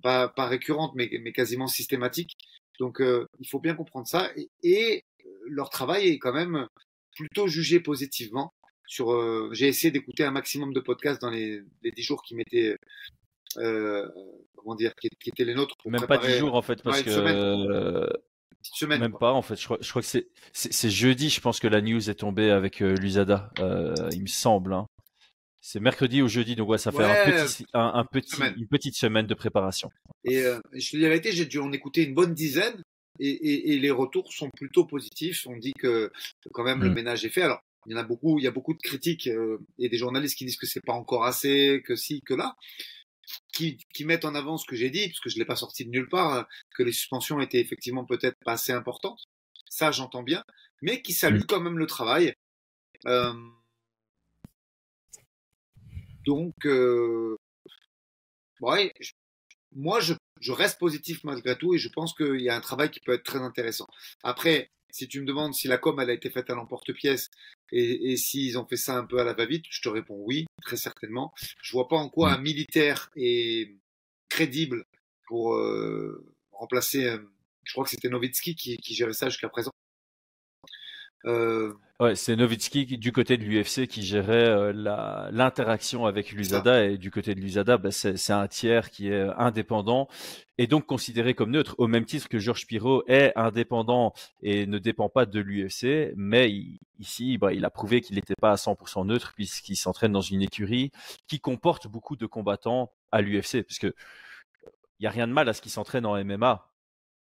pas, 0.03 0.29
pas 0.29 0.47
récurrente 0.47 0.93
mais, 0.95 1.11
mais 1.23 1.33
quasiment 1.33 1.67
systématique. 1.67 2.37
Donc 2.79 3.01
euh, 3.01 3.27
il 3.39 3.49
faut 3.49 3.61
bien 3.61 3.75
comprendre 3.75 4.07
ça 4.07 4.31
et, 4.37 4.49
et 4.63 5.05
leur 5.47 5.71
travail 5.71 6.09
est 6.09 6.19
quand 6.19 6.33
même 6.33 6.67
plutôt 7.21 7.47
jugé 7.47 7.81
positivement. 7.81 8.53
Sur, 8.87 9.13
euh, 9.13 9.51
j'ai 9.53 9.69
essayé 9.69 9.91
d'écouter 9.91 10.25
un 10.25 10.33
maximum 10.33 10.73
de 10.73 10.81
podcasts 10.81 11.21
dans 11.21 11.31
les, 11.31 11.61
les 11.83 11.91
10 11.93 12.03
jours 12.03 12.23
qui 12.23 12.35
m'étaient, 12.35 12.77
euh, 13.59 14.09
comment 14.57 14.75
dire, 14.75 14.95
qui, 14.97 15.09
qui, 15.23 15.31
étaient 15.31 15.45
les 15.45 15.55
nôtres. 15.55 15.77
Pour 15.77 15.91
Même 15.91 16.01
préparer... 16.01 16.27
pas 16.27 16.33
10 16.33 16.39
jours 16.39 16.55
en 16.55 16.63
fait, 16.63 16.83
parce 16.83 16.99
ouais, 16.99 17.05
que. 17.05 17.11
Semaine. 17.11 17.37
Euh... 17.37 18.09
Semaine, 18.63 19.01
Même 19.01 19.13
quoi. 19.13 19.21
pas 19.21 19.33
en 19.33 19.43
fait. 19.43 19.57
Je 19.57 19.65
crois, 19.65 19.79
je 19.81 19.89
crois 19.89 20.03
que 20.03 20.09
c'est, 20.09 20.29
c'est, 20.53 20.91
jeudi. 20.91 21.31
Je 21.31 21.41
pense 21.41 21.61
que 21.61 21.67
la 21.67 21.81
news 21.81 22.11
est 22.11 22.17
tombée 22.17 22.51
avec 22.51 22.83
euh, 22.83 22.95
Lusada. 22.95 23.51
Euh, 23.59 23.95
il 24.13 24.23
me 24.23 24.27
semble. 24.27 24.75
Hein. 24.75 24.87
C'est 25.63 25.81
mercredi 25.81 26.23
ou 26.23 26.29
jeudi, 26.29 26.57
donc 26.57 26.69
ouais, 26.69 26.79
ça 26.79 26.91
fait 26.91 26.99
ouais, 26.99 27.05
un 27.05 27.45
petit, 27.45 27.67
un, 27.75 27.93
un 27.95 28.05
petit, 28.05 28.37
une 28.57 28.69
petite 28.69 28.97
semaine 28.97 29.27
de 29.27 29.35
préparation. 29.35 29.91
Et 30.25 30.43
euh, 30.43 30.59
je 30.75 30.91
te 30.91 30.97
dis 30.97 31.03
la 31.03 31.09
vérité, 31.09 31.33
j'ai 31.33 31.47
dû 31.47 31.59
en 31.59 31.73
écouter 31.73 32.03
une 32.03 32.15
bonne 32.15 32.35
dizaine 32.35 32.83
et, 33.21 33.29
et, 33.29 33.73
et, 33.73 33.79
les 33.79 33.91
retours 33.91 34.33
sont 34.33 34.51
plutôt 34.51 34.87
positifs. 34.87 35.47
On 35.47 35.57
dit 35.57 35.75
que 35.75 36.11
quand 36.53 36.65
même 36.65 36.79
mmh. 36.79 36.85
le 36.85 36.91
ménage 36.91 37.25
est 37.25 37.31
fait. 37.31 37.43
Alors, 37.43 37.63
il 37.87 37.93
y 37.93 37.95
en 37.95 37.99
a 37.99 38.03
beaucoup, 38.03 38.39
il 38.39 38.45
y 38.45 38.49
a 38.49 38.51
beaucoup 38.51 38.75
de 38.75 38.81
critiques 38.81 39.27
euh, 39.27 39.59
et 39.79 39.89
des 39.89 39.97
journalistes 39.97 40.37
qui 40.37 40.45
disent 40.45 40.57
que 40.57 40.67
c'est 40.67 40.85
pas 40.85 40.93
encore 40.93 41.25
assez, 41.25 41.83
que 41.85 41.97
si, 41.97 42.21
que 42.23 42.35
là, 42.35 42.57
qui, 43.53 43.79
qui 43.95 44.05
mettent 44.05 44.25
en 44.25 44.35
avant 44.35 44.57
ce 44.57 44.67
que 44.67 44.77
j'ai 44.77 44.91
dit, 44.91 45.09
parce 45.09 45.21
que 45.21 45.31
je 45.31 45.39
l'ai 45.39 45.45
pas 45.45 45.57
sorti 45.57 45.85
de 45.85 45.91
nulle 45.91 46.09
part, 46.09 46.35
euh, 46.35 46.43
que 46.75 46.83
les 46.83 46.93
suspensions 46.93 47.41
étaient 47.41 47.61
effectivement 47.61 48.05
peut-être 48.05 48.37
pas 48.45 48.53
assez 48.53 48.73
importantes. 48.73 49.25
Ça, 49.69 49.93
j'entends 49.93 50.23
bien, 50.23 50.45
mais 50.83 51.03
qui 51.03 51.13
saluent 51.13 51.41
mmh. 51.41 51.47
quand 51.47 51.61
même 51.61 51.79
le 51.79 51.87
travail. 51.87 52.35
Euh, 53.07 53.33
donc, 56.27 56.55
ouais, 58.61 58.93
je, 59.01 59.13
moi, 59.73 60.01
je 60.01 60.15
je 60.41 60.53
reste 60.53 60.79
positif 60.79 61.23
malgré 61.25 61.57
tout 61.57 61.75
et 61.75 61.79
je 61.79 61.89
pense 61.89 62.15
qu'il 62.15 62.41
y 62.41 62.49
a 62.49 62.57
un 62.57 62.61
travail 62.61 62.91
qui 62.91 63.01
peut 63.01 63.13
être 63.13 63.25
très 63.25 63.39
intéressant. 63.39 63.87
Après, 64.23 64.71
si 64.91 65.07
tu 65.07 65.21
me 65.21 65.27
demandes 65.27 65.55
si 65.55 65.69
la 65.69 65.79
com 65.79 66.01
elle 66.01 66.11
a 66.11 66.15
été 66.15 66.31
faite 66.31 66.51
à 66.51 66.55
l'emporte-pièce 66.55 67.31
et, 67.71 68.13
et 68.13 68.17
s'ils 68.17 68.59
ont 68.59 68.67
fait 68.67 68.77
ça 68.77 68.97
un 68.97 69.05
peu 69.05 69.19
à 69.19 69.25
la 69.25 69.35
va-vite, 69.35 69.65
je 69.71 69.81
te 69.81 69.89
réponds 69.89 70.21
oui, 70.27 70.47
très 70.63 70.77
certainement. 70.77 71.33
Je 71.63 71.73
vois 71.73 71.89
pas 71.89 71.97
en 71.97 72.09
quoi 72.09 72.33
un 72.33 72.39
militaire 72.39 73.11
est 73.17 73.77
crédible 74.29 74.85
pour 75.27 75.55
euh, 75.55 76.25
remplacer. 76.53 77.07
Euh, 77.07 77.19
je 77.65 77.73
crois 77.73 77.85
que 77.85 77.91
c'était 77.91 78.09
Novitsky 78.09 78.57
qui, 78.57 78.79
qui 78.79 78.95
gérait 78.95 79.13
ça 79.13 79.29
jusqu'à 79.29 79.49
présent. 79.49 79.71
Euh... 81.27 81.75
Ouais, 82.01 82.17
c'est 82.17 82.35
Novitsky 82.35 82.87
du 82.97 83.13
côté 83.13 83.37
de 83.37 83.45
l'UFC 83.45 83.87
qui 83.87 84.03
gérait 84.03 84.49
euh, 84.49 84.73
l'interaction 85.31 86.07
avec 86.07 86.33
l'USADA 86.33 86.87
et 86.87 86.97
du 86.97 87.11
côté 87.11 87.35
de 87.35 87.41
l'USADA, 87.41 87.77
bah, 87.77 87.91
c'est 87.91 88.31
un 88.31 88.49
tiers 88.49 88.89
qui 88.89 89.09
est 89.09 89.29
indépendant 89.37 90.09
et 90.57 90.67
donc 90.67 90.87
considéré 90.87 91.35
comme 91.35 91.51
neutre 91.51 91.75
au 91.77 91.89
même 91.89 92.07
titre 92.07 92.31
que 92.31 92.39
Georges 92.39 92.67
Pirot 92.67 93.05
est 93.07 93.33
indépendant 93.37 94.15
et 94.43 94.67
ne 94.67 94.79
dépend 94.79 95.11
pas 95.11 95.27
de 95.27 95.41
l'UFC, 95.41 96.15
mais 96.17 96.51
il, 96.51 96.79
ici 97.01 97.37
bah, 97.37 97.53
il 97.53 97.67
a 97.67 97.71
prouvé 97.71 98.01
qu'il 98.01 98.17
n'était 98.17 98.35
pas 98.35 98.53
à 98.53 98.57
100% 98.57 99.07
neutre 99.07 99.35
puisqu'il 99.35 99.77
s'entraîne 99.77 100.13
dans 100.13 100.23
une 100.23 100.41
écurie 100.41 100.93
qui 101.29 101.39
comporte 101.39 101.87
beaucoup 101.87 102.17
de 102.17 102.25
combattants 102.25 102.93
à 103.13 103.21
l'UFC 103.21 103.63
parce 103.63 103.79
que 103.79 103.95
il 105.01 105.05
y 105.05 105.07
a 105.07 105.11
rien 105.11 105.27
de 105.27 105.33
mal 105.35 105.51
à 105.51 105.53
ce 105.53 105.61
qu'il 105.61 105.71
s'entraîne 105.71 106.07
en 106.07 106.23
MMA 106.25 106.70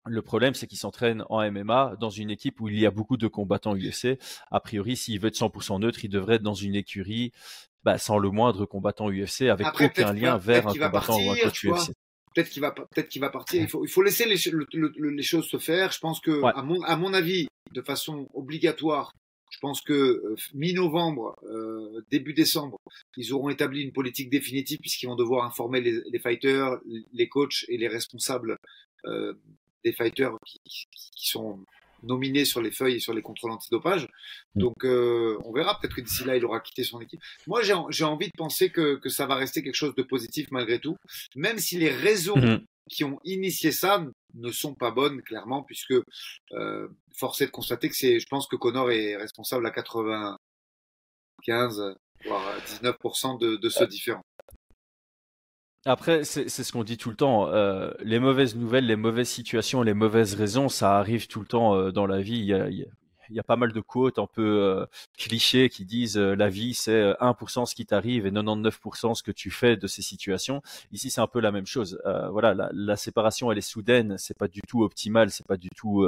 le 0.06 0.22
problème, 0.22 0.54
c'est 0.54 0.66
qu'il 0.66 0.78
s'entraîne 0.78 1.24
en 1.30 1.50
MMA 1.50 1.96
dans 1.98 2.10
une 2.10 2.30
équipe 2.30 2.60
où 2.60 2.68
il 2.68 2.78
y 2.78 2.86
a 2.86 2.90
beaucoup 2.90 3.16
de 3.16 3.26
combattants 3.26 3.74
UFC. 3.74 4.18
A 4.50 4.60
priori, 4.60 4.96
s'il 4.96 5.18
veut 5.20 5.28
être 5.28 5.38
100% 5.38 5.80
neutre, 5.80 6.04
il 6.04 6.10
devrait 6.10 6.36
être 6.36 6.42
dans 6.42 6.54
une 6.54 6.74
écurie 6.74 7.32
bah, 7.84 7.98
sans 7.98 8.18
le 8.18 8.30
moindre 8.30 8.66
combattant 8.66 9.10
UFC, 9.10 9.42
avec 9.42 9.66
Après, 9.66 9.86
aucun 9.86 10.12
lien 10.12 10.38
vers 10.38 10.68
un 10.68 10.72
combattant 10.72 11.16
partir, 11.16 11.26
ou 11.26 11.32
un 11.32 11.36
coach 11.36 11.64
UFC. 11.64 11.92
Peut-être 12.34 12.50
qu'il 12.50 12.62
va, 12.62 12.72
peut-être 12.72 13.08
qu'il 13.08 13.20
va 13.20 13.30
partir. 13.30 13.62
Il 13.62 13.68
faut, 13.68 13.84
il 13.84 13.88
faut 13.88 14.02
laisser 14.02 14.26
les, 14.26 14.36
le, 14.50 14.66
le, 14.72 15.10
les, 15.10 15.22
choses 15.22 15.46
se 15.46 15.58
faire. 15.58 15.92
Je 15.92 16.00
pense 16.00 16.20
que, 16.20 16.30
ouais. 16.30 16.52
à, 16.54 16.62
mon, 16.62 16.82
à 16.82 16.96
mon 16.96 17.14
avis, 17.14 17.46
de 17.72 17.82
façon 17.82 18.28
obligatoire, 18.34 19.12
je 19.50 19.58
pense 19.60 19.82
que 19.82 19.92
euh, 19.92 20.36
mi-novembre, 20.54 21.36
euh, 21.44 22.04
début 22.10 22.34
décembre, 22.34 22.78
ils 23.16 23.32
auront 23.32 23.50
établi 23.50 23.82
une 23.82 23.92
politique 23.92 24.30
définitive 24.30 24.78
puisqu'ils 24.80 25.06
vont 25.06 25.14
devoir 25.14 25.44
informer 25.44 25.80
les, 25.80 26.00
les, 26.10 26.18
fighters, 26.18 26.76
les 27.12 27.28
coachs 27.28 27.64
et 27.68 27.76
les 27.76 27.86
responsables 27.86 28.56
euh, 29.04 29.34
des 29.84 29.92
fighters 29.92 30.36
qui, 30.46 30.60
qui, 30.64 31.28
sont 31.28 31.64
nominés 32.02 32.44
sur 32.44 32.60
les 32.60 32.70
feuilles 32.70 32.96
et 32.96 33.00
sur 33.00 33.14
les 33.14 33.22
contrôles 33.22 33.52
antidopage. 33.52 34.08
Mm. 34.54 34.60
Donc 34.60 34.84
euh, 34.84 35.38
on 35.44 35.52
verra, 35.52 35.78
peut-être 35.78 35.94
que 35.94 36.00
d'ici 36.00 36.24
là, 36.24 36.36
il 36.36 36.44
aura 36.44 36.60
quitté 36.60 36.84
son 36.84 37.00
équipe. 37.00 37.20
Moi, 37.46 37.62
j'ai 37.62 38.04
envie 38.04 38.26
de 38.26 38.36
penser 38.36 38.70
que, 38.70 38.96
que, 38.96 39.08
ça 39.08 39.26
va 39.26 39.36
rester 39.36 39.62
quelque 39.62 39.74
chose 39.74 39.94
de 39.94 40.02
positif 40.02 40.48
malgré 40.50 40.78
tout, 40.78 40.96
même 41.34 41.58
si 41.58 41.78
les 41.78 41.90
raisons 41.90 42.36
mmh. 42.36 42.60
qui 42.90 43.04
ont 43.04 43.18
initié 43.24 43.72
ça 43.72 44.04
ne 44.34 44.50
sont 44.50 44.74
pas 44.74 44.90
bonnes, 44.90 45.22
clairement, 45.22 45.62
puisque 45.62 45.94
euh, 46.52 46.88
force 47.16 47.40
est 47.40 47.46
de 47.46 47.50
constater 47.50 47.88
que 47.88 47.96
c'est, 47.96 48.18
je 48.18 48.26
pense 48.26 48.46
que 48.46 48.56
Connor 48.56 48.90
est 48.90 49.16
responsable 49.16 49.66
à 49.66 49.70
95, 49.70 51.96
voire 52.26 52.58
19% 52.82 53.38
de, 53.38 53.56
de 53.56 53.68
ce 53.68 53.84
différent. 53.84 54.22
Après, 55.86 56.24
c'est 56.24 56.48
ce 56.48 56.72
qu'on 56.72 56.82
dit 56.82 56.96
tout 56.96 57.10
le 57.10 57.16
temps. 57.16 57.48
Euh, 57.48 57.90
les 58.00 58.18
mauvaises 58.18 58.56
nouvelles, 58.56 58.86
les 58.86 58.96
mauvaises 58.96 59.28
situations, 59.28 59.82
les 59.82 59.92
mauvaises 59.92 60.34
raisons, 60.34 60.70
ça 60.70 60.98
arrive 60.98 61.26
tout 61.26 61.40
le 61.40 61.46
temps 61.46 61.74
euh, 61.74 61.92
dans 61.92 62.06
la 62.06 62.22
vie. 62.22 62.38
Il 62.38 62.44
y, 62.46 62.54
a, 62.54 62.70
y, 62.70 63.38
a, 63.38 63.42
pas 63.42 63.56
mal 63.56 63.70
de 63.70 63.80
quotes 63.80 64.18
un 64.18 64.26
peu 64.26 64.62
euh, 64.62 64.86
clichés 65.18 65.68
qui 65.68 65.84
disent 65.84 66.16
euh, 66.16 66.34
la 66.34 66.48
vie 66.48 66.72
c'est 66.72 67.12
1% 67.20 67.66
ce 67.66 67.74
qui 67.74 67.84
t'arrive 67.84 68.24
et 68.26 68.30
99% 68.30 69.14
ce 69.14 69.22
que 69.22 69.30
tu 69.30 69.50
fais 69.50 69.76
de 69.76 69.86
ces 69.86 70.00
situations. 70.00 70.62
Ici, 70.90 71.10
c'est 71.10 71.20
un 71.20 71.26
peu 71.26 71.40
la 71.40 71.52
même 71.52 71.66
chose. 71.66 72.00
Euh, 72.06 72.30
voilà, 72.30 72.54
la, 72.54 72.70
la, 72.72 72.96
séparation 72.96 73.52
elle 73.52 73.58
est 73.58 73.60
soudaine, 73.60 74.16
c'est 74.16 74.38
pas 74.38 74.48
du 74.48 74.62
tout 74.66 74.84
optimal, 74.84 75.30
c'est 75.30 75.46
pas 75.46 75.58
du 75.58 75.68
tout 75.76 76.06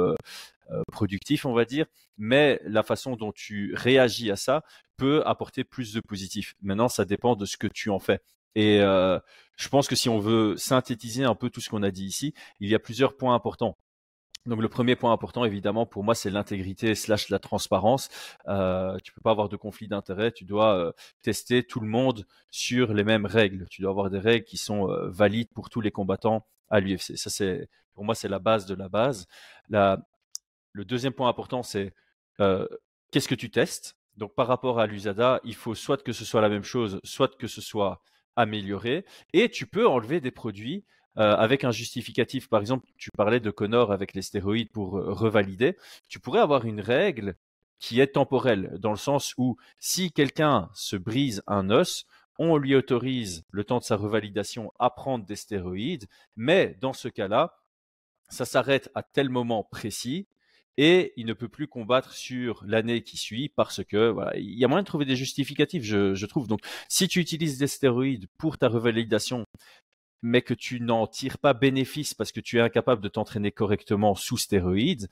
productif, 0.91 1.45
on 1.45 1.53
va 1.53 1.65
dire. 1.65 1.85
Mais 2.17 2.59
la 2.65 2.81
façon 2.81 3.15
dont 3.15 3.31
tu 3.31 3.75
réagis 3.75 4.31
à 4.31 4.35
ça 4.35 4.63
peut 4.97 5.21
apporter 5.27 5.63
plus 5.63 5.93
de 5.93 6.01
positif. 6.01 6.55
Maintenant, 6.63 6.89
ça 6.89 7.05
dépend 7.05 7.35
de 7.35 7.45
ce 7.45 7.57
que 7.57 7.67
tu 7.67 7.91
en 7.91 7.99
fais. 7.99 8.21
Et 8.57 8.81
euh, 8.81 9.19
je 9.55 9.69
pense 9.69 9.87
que 9.87 9.95
si 9.95 10.09
on 10.09 10.17
veut 10.17 10.57
synthétiser 10.57 11.23
un 11.23 11.35
peu 11.35 11.51
tout 11.51 11.61
ce 11.61 11.69
qu'on 11.69 11.83
a 11.83 11.91
dit 11.91 12.05
ici, 12.05 12.33
il 12.59 12.67
y 12.67 12.73
a 12.73 12.79
plusieurs 12.79 13.15
points 13.15 13.35
importants. 13.35 13.77
Donc 14.47 14.61
le 14.61 14.67
premier 14.67 14.95
point 14.95 15.11
important, 15.13 15.45
évidemment, 15.45 15.85
pour 15.85 16.03
moi, 16.03 16.15
c'est 16.15 16.31
l'intégrité 16.31 16.95
slash 16.95 17.29
la 17.29 17.37
transparence. 17.37 18.09
Euh, 18.47 18.97
tu 19.03 19.13
peux 19.13 19.21
pas 19.21 19.29
avoir 19.29 19.47
de 19.47 19.57
conflit 19.57 19.87
d'intérêt. 19.87 20.31
Tu 20.31 20.43
dois 20.43 20.75
euh, 20.75 20.91
tester 21.21 21.61
tout 21.63 21.81
le 21.81 21.87
monde 21.87 22.25
sur 22.49 22.95
les 22.95 23.03
mêmes 23.03 23.27
règles. 23.27 23.67
Tu 23.69 23.83
dois 23.83 23.91
avoir 23.91 24.09
des 24.09 24.17
règles 24.17 24.45
qui 24.45 24.57
sont 24.57 24.89
euh, 24.89 25.07
valides 25.07 25.51
pour 25.53 25.69
tous 25.69 25.81
les 25.81 25.91
combattants 25.91 26.43
à 26.71 26.79
l'UFC. 26.79 27.15
Ça, 27.15 27.29
c'est 27.29 27.69
Pour 27.93 28.05
moi, 28.05 28.15
c'est 28.15 28.29
la 28.29 28.39
base 28.39 28.65
de 28.65 28.73
la 28.73 28.89
base. 28.89 29.27
La, 29.69 29.99
le 30.71 30.83
deuxième 30.83 31.13
point 31.13 31.29
important, 31.29 31.61
c'est 31.61 31.93
qu'est-ce 32.39 33.27
que 33.27 33.35
tu 33.35 33.51
testes? 33.51 33.97
Donc, 34.15 34.33
par 34.33 34.47
rapport 34.47 34.79
à 34.79 34.87
l'USADA, 34.87 35.41
il 35.43 35.53
faut 35.53 35.75
soit 35.75 36.01
que 36.01 36.11
ce 36.11 36.25
soit 36.25 36.41
la 36.41 36.49
même 36.49 36.63
chose, 36.63 36.99
soit 37.03 37.37
que 37.37 37.45
ce 37.45 37.61
soit 37.61 38.01
amélioré. 38.37 39.03
Et 39.33 39.49
tu 39.49 39.65
peux 39.65 39.85
enlever 39.85 40.21
des 40.21 40.31
produits 40.31 40.85
euh, 41.17 41.35
avec 41.35 41.63
un 41.63 41.71
justificatif. 41.71 42.47
Par 42.47 42.61
exemple, 42.61 42.87
tu 42.97 43.09
parlais 43.11 43.39
de 43.39 43.51
Connor 43.51 43.91
avec 43.91 44.13
les 44.13 44.21
stéroïdes 44.21 44.71
pour 44.71 44.97
euh, 44.97 45.11
revalider. 45.11 45.75
Tu 46.07 46.19
pourrais 46.19 46.39
avoir 46.39 46.65
une 46.65 46.79
règle 46.79 47.35
qui 47.79 47.99
est 47.99 48.13
temporelle, 48.13 48.77
dans 48.79 48.91
le 48.91 48.97
sens 48.97 49.33
où 49.37 49.57
si 49.79 50.11
quelqu'un 50.11 50.69
se 50.73 50.95
brise 50.95 51.43
un 51.47 51.69
os, 51.69 52.05
on 52.39 52.57
lui 52.57 52.75
autorise 52.75 53.43
le 53.51 53.63
temps 53.63 53.79
de 53.79 53.83
sa 53.83 53.95
revalidation 53.95 54.71
à 54.79 54.89
prendre 54.89 55.25
des 55.25 55.35
stéroïdes, 55.35 56.07
mais 56.35 56.77
dans 56.81 56.93
ce 56.93 57.07
cas-là, 57.07 57.55
ça 58.29 58.45
s'arrête 58.45 58.91
à 58.93 59.03
tel 59.03 59.29
moment 59.29 59.63
précis 59.63 60.27
et 60.77 61.13
il 61.17 61.25
ne 61.25 61.33
peut 61.33 61.49
plus 61.49 61.67
combattre 61.67 62.13
sur 62.13 62.63
l'année 62.65 63.01
qui 63.01 63.17
suit 63.17 63.49
parce 63.49 63.83
que 63.83 64.09
voilà, 64.09 64.37
il 64.37 64.57
y 64.57 64.63
a 64.63 64.67
moyen 64.67 64.83
de 64.83 64.87
trouver 64.87 65.05
des 65.05 65.15
justificatifs, 65.15 65.83
je, 65.83 66.25
trouve. 66.25 66.47
Donc, 66.47 66.59
si 66.87 67.07
tu 67.07 67.19
utilises 67.19 67.57
des 67.57 67.67
stéroïdes 67.67 68.27
pour 68.37 68.57
ta 68.57 68.67
revalidation, 68.69 69.45
mais 70.21 70.41
que 70.41 70.53
tu 70.53 70.79
n'en 70.79 71.07
tires 71.07 71.37
pas 71.37 71.53
bénéfice 71.53 72.13
parce 72.13 72.31
que 72.31 72.39
tu 72.39 72.57
es 72.57 72.61
incapable 72.61 73.01
de 73.01 73.09
t'entraîner 73.09 73.51
correctement 73.51 74.15
sous 74.15 74.37
stéroïdes, 74.37 75.07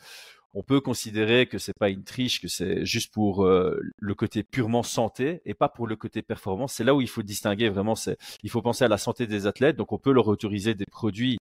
on 0.54 0.63
peut 0.63 0.80
considérer 0.80 1.47
que 1.47 1.58
c'est 1.58 1.78
pas 1.78 1.89
une 1.89 2.04
triche, 2.04 2.39
que 2.41 2.47
c'est 2.47 2.86
juste 2.86 3.13
pour 3.13 3.43
euh, 3.45 3.78
le 3.97 4.15
côté 4.15 4.41
purement 4.41 4.84
santé 4.84 5.41
et 5.45 5.54
pas 5.54 5.67
pour 5.67 5.86
le 5.86 5.97
côté 5.97 6.21
performance. 6.21 6.73
C'est 6.73 6.86
là 6.86 6.95
où 6.95 7.01
il 7.01 7.10
faut 7.10 7.23
distinguer 7.23 7.69
vraiment. 7.69 7.95
C'est, 7.95 8.17
il 8.41 8.49
faut 8.49 8.62
penser 8.62 8.86
à 8.86 8.88
la 8.88 8.97
santé 8.97 9.28
des 9.28 9.47
athlètes. 9.47 9.75
Donc 9.75 9.91
on 9.91 9.97
peut 9.99 10.13
leur 10.13 10.28
autoriser 10.28 10.73
des 10.73 10.86
produits 10.86 11.38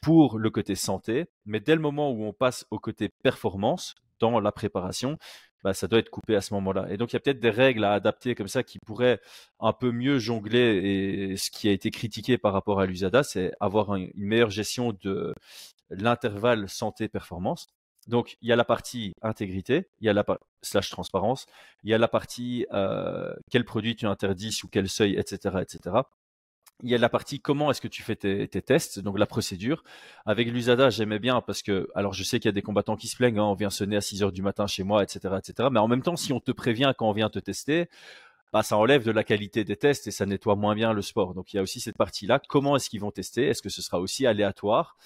pour 0.00 0.38
le 0.38 0.50
côté 0.50 0.74
santé, 0.74 1.26
mais 1.44 1.60
dès 1.60 1.74
le 1.74 1.80
moment 1.80 2.10
où 2.10 2.24
on 2.24 2.32
passe 2.32 2.66
au 2.70 2.78
côté 2.78 3.08
performance 3.08 3.94
dans 4.20 4.40
la 4.40 4.52
préparation, 4.52 5.18
bah, 5.64 5.74
ça 5.74 5.88
doit 5.88 5.98
être 5.98 6.10
coupé 6.10 6.36
à 6.36 6.40
ce 6.40 6.54
moment-là. 6.54 6.86
Et 6.90 6.96
donc, 6.96 7.12
il 7.12 7.16
y 7.16 7.16
a 7.16 7.20
peut-être 7.20 7.40
des 7.40 7.50
règles 7.50 7.84
à 7.84 7.92
adapter 7.92 8.34
comme 8.34 8.48
ça 8.48 8.62
qui 8.62 8.78
pourraient 8.78 9.20
un 9.60 9.72
peu 9.72 9.90
mieux 9.90 10.18
jongler. 10.18 11.30
Et 11.32 11.36
ce 11.36 11.50
qui 11.50 11.68
a 11.68 11.72
été 11.72 11.90
critiqué 11.90 12.38
par 12.38 12.52
rapport 12.52 12.80
à 12.80 12.86
l'USADA, 12.86 13.22
c'est 13.24 13.52
avoir 13.60 13.94
une 13.96 14.10
meilleure 14.14 14.50
gestion 14.50 14.96
de 15.02 15.34
l'intervalle 15.90 16.68
santé-performance. 16.68 17.68
Donc, 18.06 18.36
il 18.40 18.48
y 18.48 18.52
a 18.52 18.56
la 18.56 18.64
partie 18.64 19.12
intégrité, 19.20 19.88
il 20.00 20.06
y 20.06 20.08
a 20.08 20.12
la 20.12 20.24
slash 20.62 20.90
transparence, 20.90 21.46
il 21.82 21.90
y 21.90 21.94
a 21.94 21.98
la 21.98 22.08
partie 22.08 22.66
euh, 22.72 23.34
quel 23.50 23.64
produit 23.64 23.96
tu 23.96 24.06
interdis, 24.06 24.52
sous 24.52 24.68
quel 24.68 24.88
seuil, 24.88 25.16
etc., 25.16 25.56
etc. 25.60 25.96
Il 26.84 26.90
y 26.90 26.94
a 26.94 26.98
la 26.98 27.08
partie 27.08 27.40
comment 27.40 27.72
est-ce 27.72 27.80
que 27.80 27.88
tu 27.88 28.02
fais 28.04 28.14
tes, 28.14 28.48
tests, 28.62 29.00
donc 29.00 29.18
la 29.18 29.26
procédure. 29.26 29.82
Avec 30.26 30.48
l'USADA, 30.48 30.90
j'aimais 30.90 31.18
bien 31.18 31.40
parce 31.40 31.62
que, 31.62 31.88
alors 31.96 32.12
je 32.12 32.22
sais 32.22 32.38
qu'il 32.38 32.48
y 32.48 32.50
a 32.50 32.52
des 32.52 32.62
combattants 32.62 32.96
qui 32.96 33.08
se 33.08 33.16
plaignent, 33.16 33.40
hein, 33.40 33.46
on 33.46 33.54
vient 33.54 33.70
sonner 33.70 33.96
à 33.96 34.00
6 34.00 34.22
heures 34.22 34.32
du 34.32 34.42
matin 34.42 34.68
chez 34.68 34.84
moi, 34.84 35.02
etc., 35.02 35.34
etc. 35.38 35.68
Mais 35.72 35.80
en 35.80 35.88
même 35.88 36.02
temps, 36.02 36.14
si 36.14 36.32
on 36.32 36.38
te 36.38 36.52
prévient 36.52 36.92
quand 36.96 37.08
on 37.08 37.12
vient 37.12 37.30
te 37.30 37.40
tester, 37.40 37.88
bah, 38.52 38.62
ça 38.62 38.76
enlève 38.76 39.04
de 39.04 39.10
la 39.10 39.24
qualité 39.24 39.64
des 39.64 39.76
tests 39.76 40.06
et 40.06 40.10
ça 40.10 40.24
nettoie 40.24 40.56
moins 40.56 40.74
bien 40.74 40.92
le 40.92 41.02
sport. 41.02 41.34
Donc 41.34 41.52
il 41.52 41.56
y 41.56 41.58
a 41.58 41.62
aussi 41.62 41.80
cette 41.80 41.96
partie-là. 41.96 42.40
Comment 42.48 42.76
est-ce 42.76 42.88
qu'ils 42.88 43.00
vont 43.00 43.10
tester? 43.10 43.46
Est-ce 43.46 43.62
que 43.62 43.68
ce 43.68 43.82
sera 43.82 44.00
aussi 44.00 44.26
aléatoire? 44.26 44.96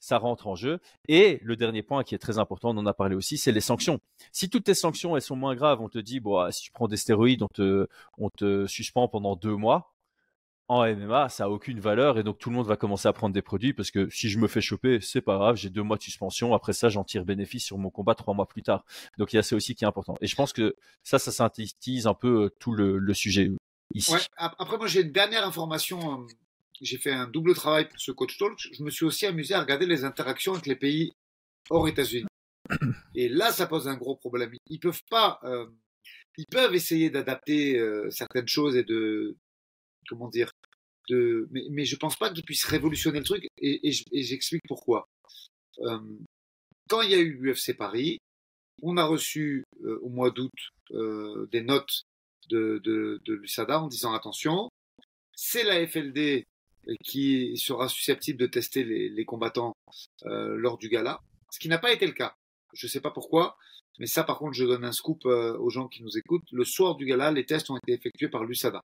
Ça 0.00 0.18
rentre 0.18 0.48
en 0.48 0.56
jeu. 0.56 0.80
Et 1.08 1.40
le 1.42 1.56
dernier 1.56 1.82
point 1.82 2.02
qui 2.04 2.14
est 2.14 2.18
très 2.18 2.38
important, 2.38 2.70
on 2.70 2.78
en 2.78 2.86
a 2.86 2.94
parlé 2.94 3.14
aussi, 3.14 3.38
c'est 3.38 3.52
les 3.52 3.60
sanctions. 3.60 4.00
Si 4.32 4.50
toutes 4.50 4.64
tes 4.64 4.74
sanctions 4.74 5.14
elles 5.16 5.22
sont 5.22 5.36
moins 5.36 5.54
graves, 5.54 5.80
on 5.80 5.88
te 5.88 5.98
dit 5.98 6.20
bon, 6.20 6.38
ah, 6.38 6.52
si 6.52 6.62
tu 6.62 6.72
prends 6.72 6.88
des 6.88 6.96
stéroïdes, 6.96 7.42
on 7.42 7.48
te, 7.48 7.86
on 8.18 8.30
te 8.30 8.66
suspend 8.66 9.08
pendant 9.08 9.36
deux 9.36 9.56
mois 9.56 9.94
en 10.70 10.86
MMA, 10.86 11.28
ça 11.28 11.46
a 11.46 11.48
aucune 11.48 11.80
valeur 11.80 12.16
et 12.16 12.22
donc 12.22 12.38
tout 12.38 12.48
le 12.48 12.54
monde 12.54 12.68
va 12.68 12.76
commencer 12.76 13.08
à 13.08 13.12
prendre 13.12 13.34
des 13.34 13.42
produits 13.42 13.72
parce 13.72 13.90
que 13.90 14.08
si 14.08 14.30
je 14.30 14.38
me 14.38 14.46
fais 14.46 14.60
choper, 14.60 15.00
c'est 15.00 15.20
pas 15.20 15.36
grave, 15.36 15.56
j'ai 15.56 15.68
deux 15.68 15.82
mois 15.82 15.96
de 15.96 16.02
suspension. 16.02 16.54
Après 16.54 16.72
ça, 16.72 16.88
j'en 16.88 17.02
tire 17.02 17.24
bénéfice 17.24 17.64
sur 17.64 17.76
mon 17.76 17.90
combat 17.90 18.14
trois 18.14 18.34
mois 18.34 18.46
plus 18.46 18.62
tard. 18.62 18.84
Donc 19.18 19.32
il 19.32 19.36
y 19.36 19.38
a 19.40 19.42
ça 19.42 19.56
aussi 19.56 19.74
qui 19.74 19.82
est 19.82 19.88
important. 19.88 20.16
Et 20.20 20.28
je 20.28 20.36
pense 20.36 20.52
que 20.52 20.76
ça, 21.02 21.18
ça 21.18 21.32
synthétise 21.32 22.06
un 22.06 22.14
peu 22.14 22.44
euh, 22.44 22.50
tout 22.60 22.72
le, 22.72 23.12
sujet 23.14 23.50
ici. 23.96 24.14
Après, 24.36 24.76
moi, 24.78 24.86
j'ai 24.86 25.00
une 25.00 25.10
dernière 25.10 25.44
information. 25.44 26.20
Euh, 26.20 26.26
j'ai 26.80 26.98
fait 26.98 27.10
un 27.10 27.26
double 27.26 27.56
travail 27.56 27.88
pour 27.88 27.98
ce 27.98 28.12
coach 28.12 28.38
talk. 28.38 28.56
Je 28.72 28.84
me 28.84 28.90
suis 28.90 29.04
aussi 29.04 29.26
amusé 29.26 29.54
à 29.54 29.60
regarder 29.60 29.86
les 29.86 30.04
interactions 30.04 30.52
avec 30.52 30.66
les 30.66 30.76
pays 30.76 31.10
hors 31.68 31.88
États-Unis. 31.88 32.28
Et 33.16 33.28
là, 33.28 33.50
ça 33.50 33.66
pose 33.66 33.88
un 33.88 33.96
gros 33.96 34.14
problème. 34.14 34.52
Ils 34.68 34.78
peuvent 34.78 35.02
pas. 35.10 35.40
Euh, 35.42 35.66
ils 36.38 36.46
peuvent 36.46 36.76
essayer 36.76 37.10
d'adapter 37.10 37.84
certaines 38.10 38.46
choses 38.46 38.76
et 38.76 38.84
de 38.84 39.36
comment 40.10 40.28
dire, 40.28 40.52
de, 41.08 41.48
mais, 41.50 41.64
mais 41.70 41.84
je 41.84 41.96
pense 41.96 42.16
pas 42.16 42.32
qu'il 42.32 42.44
puisse 42.44 42.64
révolutionner 42.64 43.18
le 43.18 43.24
truc 43.24 43.46
et, 43.58 43.92
j'explique 44.12 44.62
pourquoi. 44.68 45.08
Euh, 45.80 45.98
quand 46.88 47.02
il 47.02 47.10
y 47.10 47.14
a 47.14 47.18
eu 47.18 47.38
l'UFC 47.40 47.76
Paris, 47.76 48.18
on 48.82 48.96
a 48.96 49.04
reçu 49.04 49.64
euh, 49.84 49.98
au 50.02 50.08
mois 50.08 50.30
d'août 50.30 50.52
euh, 50.92 51.48
des 51.52 51.62
notes 51.62 52.02
de, 52.48 52.80
de, 52.82 53.20
de 53.24 53.34
l'USADA 53.34 53.80
en 53.80 53.88
disant 53.88 54.12
attention, 54.12 54.68
c'est 55.34 55.64
la 55.64 55.86
FLD 55.86 56.44
qui 57.04 57.56
sera 57.56 57.88
susceptible 57.88 58.38
de 58.38 58.46
tester 58.46 58.84
les, 58.84 59.08
les 59.10 59.24
combattants 59.24 59.74
lors 60.24 60.78
du 60.78 60.88
gala, 60.88 61.20
ce 61.50 61.58
qui 61.58 61.68
n'a 61.68 61.78
pas 61.78 61.92
été 61.92 62.06
le 62.06 62.12
cas. 62.12 62.34
Je 62.72 62.86
ne 62.86 62.90
sais 62.90 63.00
pas 63.00 63.10
pourquoi, 63.10 63.56
mais 63.98 64.06
ça 64.06 64.24
par 64.24 64.38
contre 64.38 64.54
je 64.54 64.64
donne 64.64 64.84
un 64.84 64.92
scoop 64.92 65.24
aux 65.26 65.70
gens 65.70 65.88
qui 65.88 66.02
nous 66.02 66.16
écoutent. 66.16 66.50
Le 66.50 66.64
soir 66.64 66.96
du 66.96 67.04
gala, 67.04 67.30
les 67.30 67.44
tests 67.44 67.70
ont 67.70 67.76
été 67.76 67.92
effectués 67.92 68.28
par 68.28 68.44
l'USADA. 68.44 68.82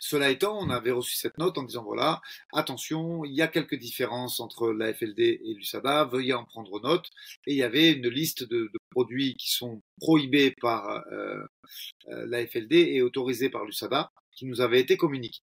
Cela 0.00 0.30
étant, 0.30 0.58
on 0.58 0.70
avait 0.70 0.90
reçu 0.90 1.14
cette 1.14 1.36
note 1.36 1.58
en 1.58 1.62
disant 1.62 1.84
voilà, 1.84 2.22
attention, 2.54 3.22
il 3.26 3.34
y 3.34 3.42
a 3.42 3.48
quelques 3.48 3.76
différences 3.76 4.40
entre 4.40 4.72
la 4.72 4.94
FLD 4.94 5.20
et 5.20 5.54
l'USADA, 5.54 6.04
veuillez 6.06 6.32
en 6.32 6.44
prendre 6.46 6.80
note. 6.80 7.10
Et 7.46 7.52
il 7.52 7.58
y 7.58 7.62
avait 7.62 7.92
une 7.92 8.08
liste 8.08 8.42
de, 8.44 8.72
produits 8.90 9.36
qui 9.36 9.52
sont 9.52 9.82
prohibés 10.00 10.56
par 10.60 11.04
euh, 11.12 11.44
euh, 12.08 12.26
la 12.26 12.44
FLD 12.46 12.72
et 12.72 13.02
autorisés 13.02 13.50
par 13.50 13.64
l'USADA 13.64 14.10
qui 14.32 14.46
nous 14.46 14.62
avait 14.62 14.80
été 14.80 14.96
communiqués. 14.96 15.42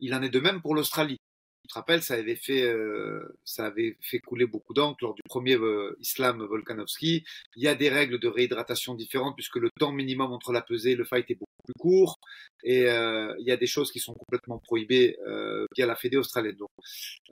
Il 0.00 0.14
en 0.14 0.22
est 0.22 0.30
de 0.30 0.40
même 0.40 0.62
pour 0.62 0.74
l'Australie. 0.74 1.20
Tu 1.64 1.68
te 1.68 1.74
rappelles, 1.74 2.02
ça 2.02 2.14
avait 2.14 2.36
fait, 2.36 2.62
euh, 2.62 3.38
ça 3.44 3.64
avait 3.64 3.96
fait 4.00 4.18
couler 4.18 4.46
beaucoup 4.46 4.74
d'encre 4.74 4.98
lors 5.00 5.14
du 5.14 5.22
premier 5.24 5.56
Islam 5.98 6.44
Volkanovski. 6.44 7.24
Il 7.56 7.62
y 7.62 7.68
a 7.68 7.74
des 7.74 7.88
règles 7.88 8.18
de 8.18 8.28
réhydratation 8.28 8.94
différentes 8.94 9.34
puisque 9.34 9.56
le 9.56 9.70
temps 9.80 9.92
minimum 9.92 10.32
entre 10.32 10.52
la 10.52 10.60
pesée 10.60 10.92
et 10.92 10.96
le 10.96 11.04
fight 11.04 11.30
est 11.30 11.34
beaucoup 11.34 11.62
plus 11.64 11.74
court 11.78 12.18
et 12.64 12.88
euh, 12.88 13.34
il 13.38 13.46
y 13.46 13.52
a 13.52 13.56
des 13.56 13.66
choses 13.66 13.90
qui 13.92 14.00
sont 14.00 14.14
complètement 14.14 14.58
prohibées 14.58 15.16
euh, 15.26 15.66
via 15.76 15.86
la 15.86 15.96
Fédé 15.96 16.16
australienne. 16.16 16.56
Donc, 16.56 16.70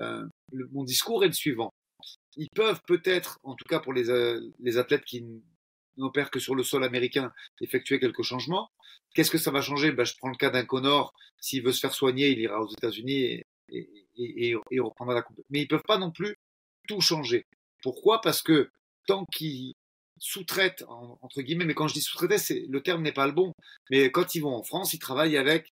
euh, 0.01 0.25
mon 0.73 0.85
discours 0.85 1.25
est 1.25 1.29
le 1.29 1.33
suivant. 1.33 1.73
Ils 2.37 2.49
peuvent 2.55 2.81
peut-être, 2.87 3.39
en 3.43 3.55
tout 3.55 3.65
cas 3.69 3.81
pour 3.81 3.93
les, 3.93 4.05
les 4.61 4.79
athlètes 4.79 5.05
qui 5.05 5.25
n'opèrent 5.97 6.31
que 6.31 6.41
sur 6.41 6.55
le 6.55 6.63
sol 6.63 6.85
américain, 6.85 7.33
effectuer 7.61 8.01
quelques 8.01 8.23
changements. 8.23 8.69
Qu'est-ce 9.15 9.31
que 9.31 9.39
ça 9.39 9.51
va 9.51 9.61
changer? 9.61 9.93
Ben, 9.93 10.05
Je 10.05 10.15
prends 10.19 10.31
le 10.31 10.37
cas 10.37 10.51
d'un 10.51 10.65
Connor. 10.65 11.13
S'il 11.41 11.63
veut 11.63 11.73
se 11.73 11.81
faire 11.81 11.95
soigner, 11.95 12.31
il 12.31 12.39
ira 12.39 12.63
aux 12.63 12.71
États-Unis 12.71 13.21
et, 13.21 13.47
et, 13.69 14.02
et, 14.17 14.55
et, 14.71 14.81
reprendra 14.81 15.15
la 15.15 15.23
coupe. 15.23 15.41
Mais 15.51 15.63
ils 15.63 15.69
peuvent 15.69 15.83
pas 15.87 15.99
non 15.99 16.11
plus 16.11 16.37
tout 16.89 17.01
changer. 17.01 17.47
Pourquoi? 17.83 18.21
Parce 18.21 18.43
que 18.43 18.71
tant 19.07 19.25
qu'ils 19.27 19.75
sous-traitent, 20.19 20.85
entre 20.89 21.43
guillemets, 21.43 21.65
mais 21.65 21.75
quand 21.75 21.89
je 21.89 21.95
dis 21.95 22.01
sous-traiter, 22.01 22.67
le 22.69 22.83
terme 22.83 23.03
n'est 23.03 23.13
pas 23.13 23.27
le 23.27 23.33
bon, 23.33 23.53
mais 23.91 24.11
quand 24.11 24.35
ils 24.35 24.41
vont 24.41 24.55
en 24.55 24.63
France, 24.63 24.93
ils 24.93 24.99
travaillent 24.99 25.37
avec 25.37 25.73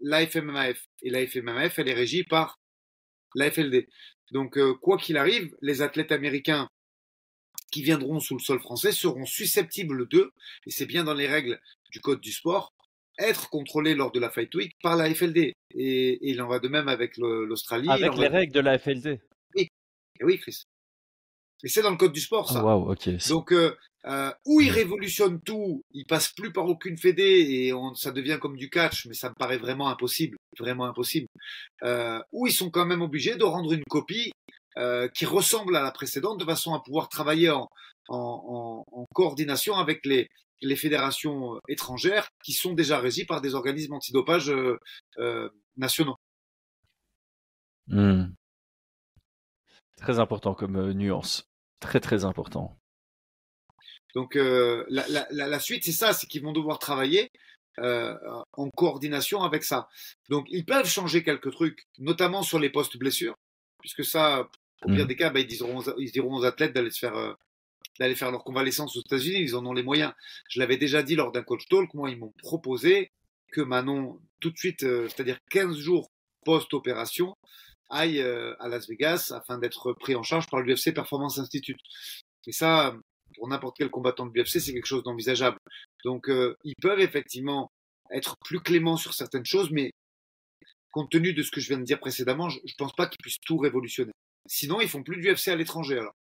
l'AFMMAF. 0.00 0.86
Et 1.02 1.10
l'AFMMAF, 1.10 1.78
elle 1.78 1.88
est 1.88 1.94
régie 1.94 2.24
par 2.24 2.60
l'AFLD. 3.34 3.88
Donc, 4.30 4.58
euh, 4.58 4.74
quoi 4.74 4.96
qu'il 4.96 5.16
arrive, 5.16 5.54
les 5.60 5.82
athlètes 5.82 6.12
américains 6.12 6.68
qui 7.70 7.82
viendront 7.82 8.20
sous 8.20 8.36
le 8.36 8.42
sol 8.42 8.60
français 8.60 8.92
seront 8.92 9.24
susceptibles 9.24 10.06
d'eux, 10.06 10.32
et 10.66 10.70
c'est 10.70 10.86
bien 10.86 11.04
dans 11.04 11.14
les 11.14 11.26
règles 11.26 11.60
du 11.90 12.00
code 12.00 12.20
du 12.20 12.32
sport, 12.32 12.71
être 13.18 13.50
contrôlés 13.50 13.94
lors 13.94 14.12
de 14.12 14.20
la 14.20 14.30
Fight 14.30 14.54
Week 14.54 14.76
par 14.82 14.96
la 14.96 15.12
FLD. 15.12 15.52
Et, 15.74 16.18
il 16.22 16.40
en 16.42 16.48
va 16.48 16.58
de 16.58 16.68
même 16.68 16.88
avec 16.88 17.16
l'Australie. 17.16 17.88
Avec 17.90 18.16
les 18.16 18.28
règles 18.28 18.52
de 18.52 18.60
la 18.60 18.78
FLD. 18.78 19.20
Oui, 19.54 19.68
oui, 20.22 20.38
Chris. 20.38 20.62
Et 21.64 21.68
c'est 21.68 21.82
dans 21.82 21.90
le 21.90 21.96
code 21.96 22.12
du 22.12 22.20
sport, 22.20 22.50
ça. 22.50 22.60
Ah, 22.60 22.76
wow, 22.76 22.94
Donc, 23.28 23.52
euh, 23.52 23.76
euh, 24.06 24.32
où 24.46 24.60
il 24.60 24.70
révolutionne 24.70 25.40
tout, 25.40 25.84
il 25.92 26.04
passe 26.06 26.32
plus 26.32 26.52
par 26.52 26.66
aucune 26.66 26.98
fédé 26.98 27.22
et 27.22 27.72
on, 27.72 27.94
ça 27.94 28.10
devient 28.10 28.38
comme 28.40 28.56
du 28.56 28.68
catch, 28.68 29.06
mais 29.06 29.14
ça 29.14 29.28
me 29.28 29.34
paraît 29.34 29.58
vraiment 29.58 29.88
impossible, 29.88 30.36
vraiment 30.58 30.86
impossible. 30.86 31.28
Euh, 31.84 32.20
où 32.32 32.48
ils 32.48 32.52
sont 32.52 32.70
quand 32.70 32.84
même 32.84 33.00
obligés 33.00 33.36
de 33.36 33.44
rendre 33.44 33.72
une 33.72 33.84
copie 33.84 34.32
euh, 34.76 35.06
qui 35.08 35.24
ressemble 35.24 35.76
à 35.76 35.82
la 35.82 35.92
précédente 35.92 36.40
de 36.40 36.44
façon 36.44 36.74
à 36.74 36.80
pouvoir 36.80 37.08
travailler 37.08 37.50
en, 37.50 37.68
en, 38.08 38.84
en, 38.88 39.00
en 39.00 39.06
coordination 39.14 39.76
avec 39.76 40.04
les, 40.04 40.28
les 40.62 40.76
fédérations 40.76 41.60
étrangères 41.68 42.28
qui 42.44 42.52
sont 42.52 42.72
déjà 42.72 42.98
régies 42.98 43.24
par 43.24 43.40
des 43.40 43.54
organismes 43.54 43.94
antidopage 43.94 44.50
euh, 44.50 44.78
euh, 45.18 45.48
nationaux. 45.76 46.16
Hmm. 47.88 48.26
Très 49.96 50.18
important 50.18 50.54
comme 50.54 50.92
nuance. 50.92 51.44
Très 51.80 52.00
très 52.00 52.24
important. 52.24 52.78
Donc 54.14 54.36
euh, 54.36 54.84
la, 54.88 55.06
la, 55.08 55.26
la, 55.30 55.58
suite, 55.58 55.84
c'est 55.84 55.92
ça, 55.92 56.12
c'est 56.12 56.26
qu'ils 56.26 56.42
vont 56.42 56.52
devoir 56.52 56.78
travailler 56.78 57.30
euh, 57.78 58.14
en 58.52 58.68
coordination 58.70 59.42
avec 59.42 59.64
ça. 59.64 59.88
Donc 60.28 60.46
ils 60.50 60.64
peuvent 60.64 60.88
changer 60.88 61.22
quelques 61.22 61.50
trucs, 61.50 61.86
notamment 61.98 62.42
sur 62.42 62.58
les 62.58 62.70
postes 62.70 62.98
blessures. 62.98 63.34
puisque 63.80 64.04
ça, 64.04 64.48
au 64.84 64.88
pire 64.88 65.04
mmh. 65.04 65.08
des 65.08 65.16
cas, 65.16 65.30
bah, 65.30 65.40
ils, 65.40 65.46
diront, 65.46 65.80
ils 65.98 66.12
diront 66.12 66.36
aux 66.36 66.44
athlètes 66.44 66.72
d'aller 66.74 66.90
se 66.90 66.98
faire 66.98 67.16
euh, 67.16 67.32
d'aller 68.02 68.14
faire 68.14 68.30
leur 68.30 68.44
convalescence 68.44 68.96
aux 68.96 69.00
États-Unis, 69.00 69.40
ils 69.40 69.56
en 69.56 69.64
ont 69.64 69.72
les 69.72 69.82
moyens. 69.82 70.12
Je 70.48 70.60
l'avais 70.60 70.76
déjà 70.76 71.02
dit 71.02 71.14
lors 71.14 71.32
d'un 71.32 71.42
coach 71.42 71.66
talk, 71.68 71.94
moi 71.94 72.10
ils 72.10 72.18
m'ont 72.18 72.32
proposé 72.38 73.10
que 73.52 73.60
Manon, 73.60 74.20
tout 74.40 74.50
de 74.50 74.56
suite, 74.56 74.82
euh, 74.82 75.08
c'est-à-dire 75.08 75.38
15 75.50 75.76
jours 75.76 76.10
post-opération, 76.44 77.34
aille 77.90 78.20
euh, 78.20 78.54
à 78.58 78.68
Las 78.68 78.88
Vegas 78.88 79.32
afin 79.34 79.58
d'être 79.58 79.92
pris 79.92 80.14
en 80.14 80.22
charge 80.22 80.46
par 80.48 80.60
l'UFC 80.60 80.92
Performance 80.94 81.38
Institute. 81.38 81.78
Et 82.46 82.52
ça, 82.52 82.96
pour 83.36 83.48
n'importe 83.48 83.76
quel 83.78 83.90
combattant 83.90 84.26
de 84.26 84.32
l'UFC, 84.34 84.60
c'est 84.60 84.72
quelque 84.72 84.86
chose 84.86 85.04
d'envisageable. 85.04 85.58
Donc 86.04 86.28
ils 86.28 86.74
peuvent 86.80 87.00
effectivement 87.00 87.70
être 88.10 88.36
plus 88.44 88.60
cléments 88.60 88.96
sur 88.96 89.14
certaines 89.14 89.44
choses, 89.44 89.70
mais 89.70 89.92
compte 90.90 91.10
tenu 91.10 91.32
de 91.32 91.42
ce 91.42 91.50
que 91.50 91.60
je 91.60 91.68
viens 91.68 91.78
de 91.78 91.84
dire 91.84 91.98
précédemment, 91.98 92.48
je 92.48 92.58
ne 92.58 92.72
pense 92.78 92.92
pas 92.94 93.06
qu'ils 93.06 93.18
puissent 93.22 93.40
tout 93.44 93.56
révolutionner. 93.56 94.12
Sinon, 94.46 94.80
ils 94.80 94.88
font 94.88 95.02
plus 95.02 95.16
du 95.16 95.32
UFC 95.32 95.48
à 95.48 95.56
l'étranger. 95.56 95.98
Alors. 95.98 96.14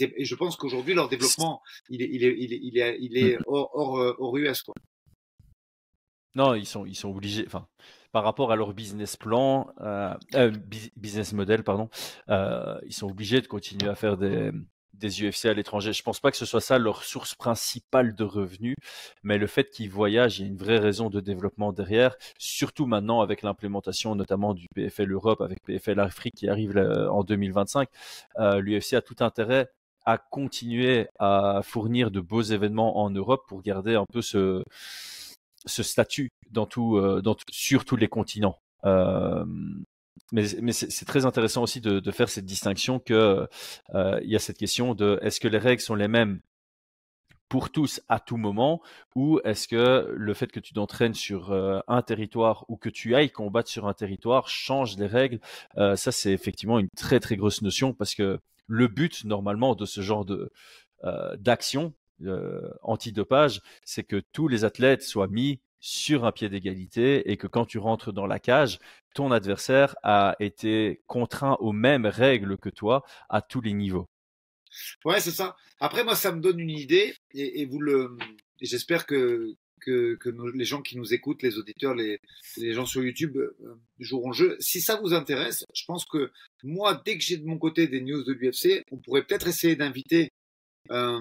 Et 0.00 0.24
je 0.24 0.34
pense 0.34 0.56
qu'aujourd'hui, 0.56 0.94
leur 0.94 1.08
développement, 1.08 1.62
il 1.88 2.02
est, 2.02 2.08
il 2.12 2.24
est, 2.24 2.36
il 2.38 2.78
est, 2.78 2.98
il 3.00 3.18
est, 3.18 3.38
mm. 3.38 3.42
hors, 3.46 3.70
hors, 3.74 4.14
hors, 4.18 4.36
US. 4.36 4.62
Quoi. 4.62 4.74
Non, 6.34 6.54
ils 6.54 6.66
sont, 6.66 6.86
ils 6.86 6.94
sont 6.94 7.10
obligés. 7.10 7.44
Enfin, 7.46 7.66
par 8.12 8.24
rapport 8.24 8.52
à 8.52 8.56
leur 8.56 8.74
business 8.74 9.16
plan, 9.16 9.68
euh, 9.80 10.14
euh, 10.34 10.52
business 10.96 11.32
model, 11.32 11.64
pardon, 11.64 11.88
euh, 12.28 12.78
ils 12.86 12.94
sont 12.94 13.08
obligés 13.08 13.40
de 13.40 13.46
continuer 13.46 13.88
à 13.88 13.94
faire 13.94 14.16
des, 14.16 14.50
des 14.94 15.22
UFC 15.22 15.46
à 15.46 15.54
l'étranger. 15.54 15.92
Je 15.92 16.02
pense 16.02 16.20
pas 16.20 16.30
que 16.30 16.36
ce 16.36 16.46
soit 16.46 16.60
ça 16.60 16.78
leur 16.78 17.04
source 17.04 17.34
principale 17.34 18.14
de 18.14 18.24
revenus, 18.24 18.76
mais 19.22 19.38
le 19.38 19.46
fait 19.46 19.70
qu'ils 19.70 19.90
voyagent, 19.90 20.38
il 20.38 20.42
y 20.42 20.44
a 20.44 20.48
une 20.48 20.56
vraie 20.56 20.78
raison 20.78 21.08
de 21.08 21.20
développement 21.20 21.72
derrière, 21.72 22.16
surtout 22.38 22.86
maintenant 22.86 23.20
avec 23.20 23.42
l'implémentation 23.42 24.14
notamment 24.14 24.54
du 24.54 24.68
PFL 24.74 25.10
Europe, 25.12 25.40
avec 25.40 25.62
PFL 25.62 25.98
Afrique 26.00 26.34
qui 26.36 26.48
arrive 26.48 26.76
en 27.10 27.24
2025. 27.24 27.88
Euh, 28.38 28.60
L'UFC 28.60 28.94
a 28.94 29.00
tout 29.00 29.16
intérêt 29.20 29.70
à 30.04 30.18
continuer 30.18 31.08
à 31.18 31.60
fournir 31.62 32.10
de 32.10 32.20
beaux 32.20 32.42
événements 32.42 33.02
en 33.02 33.10
Europe 33.10 33.44
pour 33.48 33.62
garder 33.62 33.94
un 33.94 34.06
peu 34.12 34.22
ce, 34.22 34.62
ce 35.66 35.82
statut 35.82 36.30
dans 36.50 36.66
tout, 36.66 36.96
euh, 36.96 37.22
dans, 37.22 37.36
sur 37.50 37.84
tous 37.84 37.96
les 37.96 38.08
continents. 38.08 38.58
Euh, 38.84 39.44
mais, 40.32 40.72
c'est 40.72 41.04
très 41.04 41.26
intéressant 41.26 41.62
aussi 41.62 41.80
de, 41.80 42.10
faire 42.10 42.28
cette 42.28 42.46
distinction 42.46 42.98
que 42.98 43.46
euh, 43.94 44.20
il 44.22 44.30
y 44.30 44.36
a 44.36 44.38
cette 44.38 44.56
question 44.56 44.94
de 44.94 45.18
est-ce 45.22 45.40
que 45.40 45.48
les 45.48 45.58
règles 45.58 45.82
sont 45.82 45.94
les 45.94 46.08
mêmes 46.08 46.40
pour 47.52 47.68
tous 47.68 48.00
à 48.08 48.18
tout 48.18 48.38
moment 48.38 48.80
ou 49.14 49.38
est-ce 49.44 49.68
que 49.68 50.10
le 50.10 50.32
fait 50.32 50.50
que 50.50 50.58
tu 50.58 50.72
t'entraînes 50.72 51.12
sur 51.12 51.52
euh, 51.52 51.80
un 51.86 52.00
territoire 52.00 52.64
ou 52.68 52.78
que 52.78 52.88
tu 52.88 53.14
ailles 53.14 53.30
combattre 53.30 53.68
sur 53.68 53.86
un 53.86 53.92
territoire 53.92 54.48
change 54.48 54.96
les 54.96 55.06
règles? 55.06 55.38
Euh, 55.76 55.94
Ça, 55.94 56.12
c'est 56.12 56.32
effectivement 56.32 56.78
une 56.78 56.88
très 56.96 57.20
très 57.20 57.36
grosse 57.36 57.60
notion 57.60 57.92
parce 57.92 58.14
que 58.14 58.38
le 58.68 58.88
but 58.88 59.26
normalement 59.26 59.74
de 59.74 59.84
ce 59.84 60.00
genre 60.00 60.24
de 60.24 60.50
d'action 61.38 61.92
antidopage, 62.82 63.60
c'est 63.84 64.04
que 64.04 64.22
tous 64.32 64.48
les 64.48 64.64
athlètes 64.64 65.02
soient 65.02 65.28
mis 65.28 65.60
sur 65.80 66.24
un 66.24 66.32
pied 66.32 66.48
d'égalité 66.48 67.30
et 67.30 67.36
que 67.36 67.48
quand 67.48 67.66
tu 67.66 67.78
rentres 67.78 68.14
dans 68.14 68.26
la 68.26 68.38
cage, 68.38 68.78
ton 69.14 69.30
adversaire 69.30 69.94
a 70.02 70.36
été 70.40 71.02
contraint 71.06 71.58
aux 71.60 71.72
mêmes 71.72 72.06
règles 72.06 72.56
que 72.56 72.70
toi 72.70 73.02
à 73.28 73.42
tous 73.42 73.60
les 73.60 73.74
niveaux. 73.74 74.08
Ouais, 75.04 75.20
c'est 75.20 75.30
ça. 75.30 75.56
Après, 75.80 76.04
moi, 76.04 76.14
ça 76.14 76.32
me 76.32 76.40
donne 76.40 76.60
une 76.60 76.70
idée 76.70 77.14
et, 77.34 77.66
vous 77.66 77.80
le, 77.80 78.16
j'espère 78.60 79.06
que, 79.06 79.54
les 79.86 80.64
gens 80.64 80.80
qui 80.80 80.96
nous 80.96 81.12
écoutent, 81.12 81.42
les 81.42 81.58
auditeurs, 81.58 81.94
les, 81.94 82.20
les 82.56 82.72
gens 82.72 82.86
sur 82.86 83.02
YouTube 83.02 83.36
euh, 83.36 83.52
joueront 83.98 84.32
jeu. 84.32 84.56
Si 84.60 84.80
ça 84.80 85.00
vous 85.00 85.12
intéresse, 85.12 85.64
je 85.74 85.84
pense 85.86 86.04
que 86.04 86.30
moi, 86.62 87.02
dès 87.04 87.18
que 87.18 87.24
j'ai 87.24 87.36
de 87.36 87.44
mon 87.44 87.58
côté 87.58 87.88
des 87.88 88.00
news 88.00 88.22
de 88.22 88.32
l'UFC, 88.32 88.84
on 88.92 88.98
pourrait 88.98 89.24
peut-être 89.24 89.48
essayer 89.48 89.74
d'inviter 89.74 90.30
euh, 90.90 91.20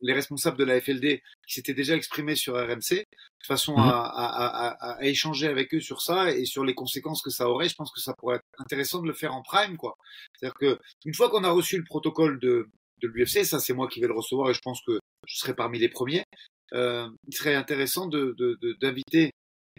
les 0.00 0.12
responsables 0.12 0.58
de 0.58 0.64
la 0.64 0.80
FLD 0.80 1.22
qui 1.46 1.54
s'étaient 1.54 1.74
déjà 1.74 1.94
exprimés 1.94 2.36
sur 2.36 2.54
RMC, 2.54 2.90
de 2.90 3.46
façon 3.46 3.72
mhm. 3.72 3.84
à, 3.88 4.98
échanger 5.02 5.46
avec 5.46 5.74
eux 5.74 5.80
sur 5.80 6.00
ça 6.02 6.30
et 6.32 6.44
sur 6.44 6.64
les 6.64 6.74
conséquences 6.74 7.22
que 7.22 7.30
ça 7.30 7.48
aurait. 7.48 7.68
Je 7.68 7.74
pense 7.74 7.92
que 7.92 8.00
ça 8.00 8.14
pourrait 8.18 8.36
être 8.36 8.44
intéressant 8.58 9.00
de 9.00 9.06
le 9.06 9.14
faire 9.14 9.34
en 9.34 9.42
prime, 9.42 9.76
quoi. 9.76 9.96
C'est-à-dire 10.34 10.54
que 10.54 10.78
une 11.04 11.14
fois 11.14 11.30
qu'on 11.30 11.44
a 11.44 11.50
reçu 11.50 11.78
le 11.78 11.84
protocole 11.84 12.38
de, 12.40 12.68
de 13.02 13.08
l'UFC, 13.08 13.44
ça 13.44 13.58
c'est 13.58 13.74
moi 13.74 13.88
qui 13.88 14.00
vais 14.00 14.06
le 14.06 14.14
recevoir 14.14 14.50
et 14.50 14.54
je 14.54 14.60
pense 14.60 14.80
que 14.86 14.98
je 15.26 15.36
serai 15.36 15.54
parmi 15.54 15.78
les 15.78 15.88
premiers. 15.88 16.24
Euh, 16.72 17.08
il 17.28 17.34
serait 17.34 17.54
intéressant 17.54 18.06
d'inviter 18.06 19.30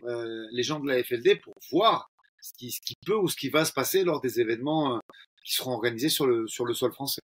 de, 0.01 0.07
euh, 0.07 0.47
les 0.51 0.63
gens 0.63 0.79
de 0.79 0.87
la 0.87 1.03
FLD 1.03 1.41
pour 1.41 1.53
voir 1.71 2.09
ce 2.41 2.53
qui, 2.57 2.71
ce 2.71 2.79
qui 2.81 2.95
peut 3.05 3.17
ou 3.17 3.27
ce 3.27 3.35
qui 3.35 3.49
va 3.49 3.65
se 3.65 3.73
passer 3.73 4.03
lors 4.03 4.21
des 4.21 4.39
événements 4.39 4.95
euh, 4.95 4.99
qui 5.43 5.53
seront 5.53 5.73
organisés 5.73 6.09
sur 6.09 6.27
le, 6.27 6.47
sur 6.47 6.65
le 6.65 6.73
sol 6.73 6.93
français. 6.93 7.21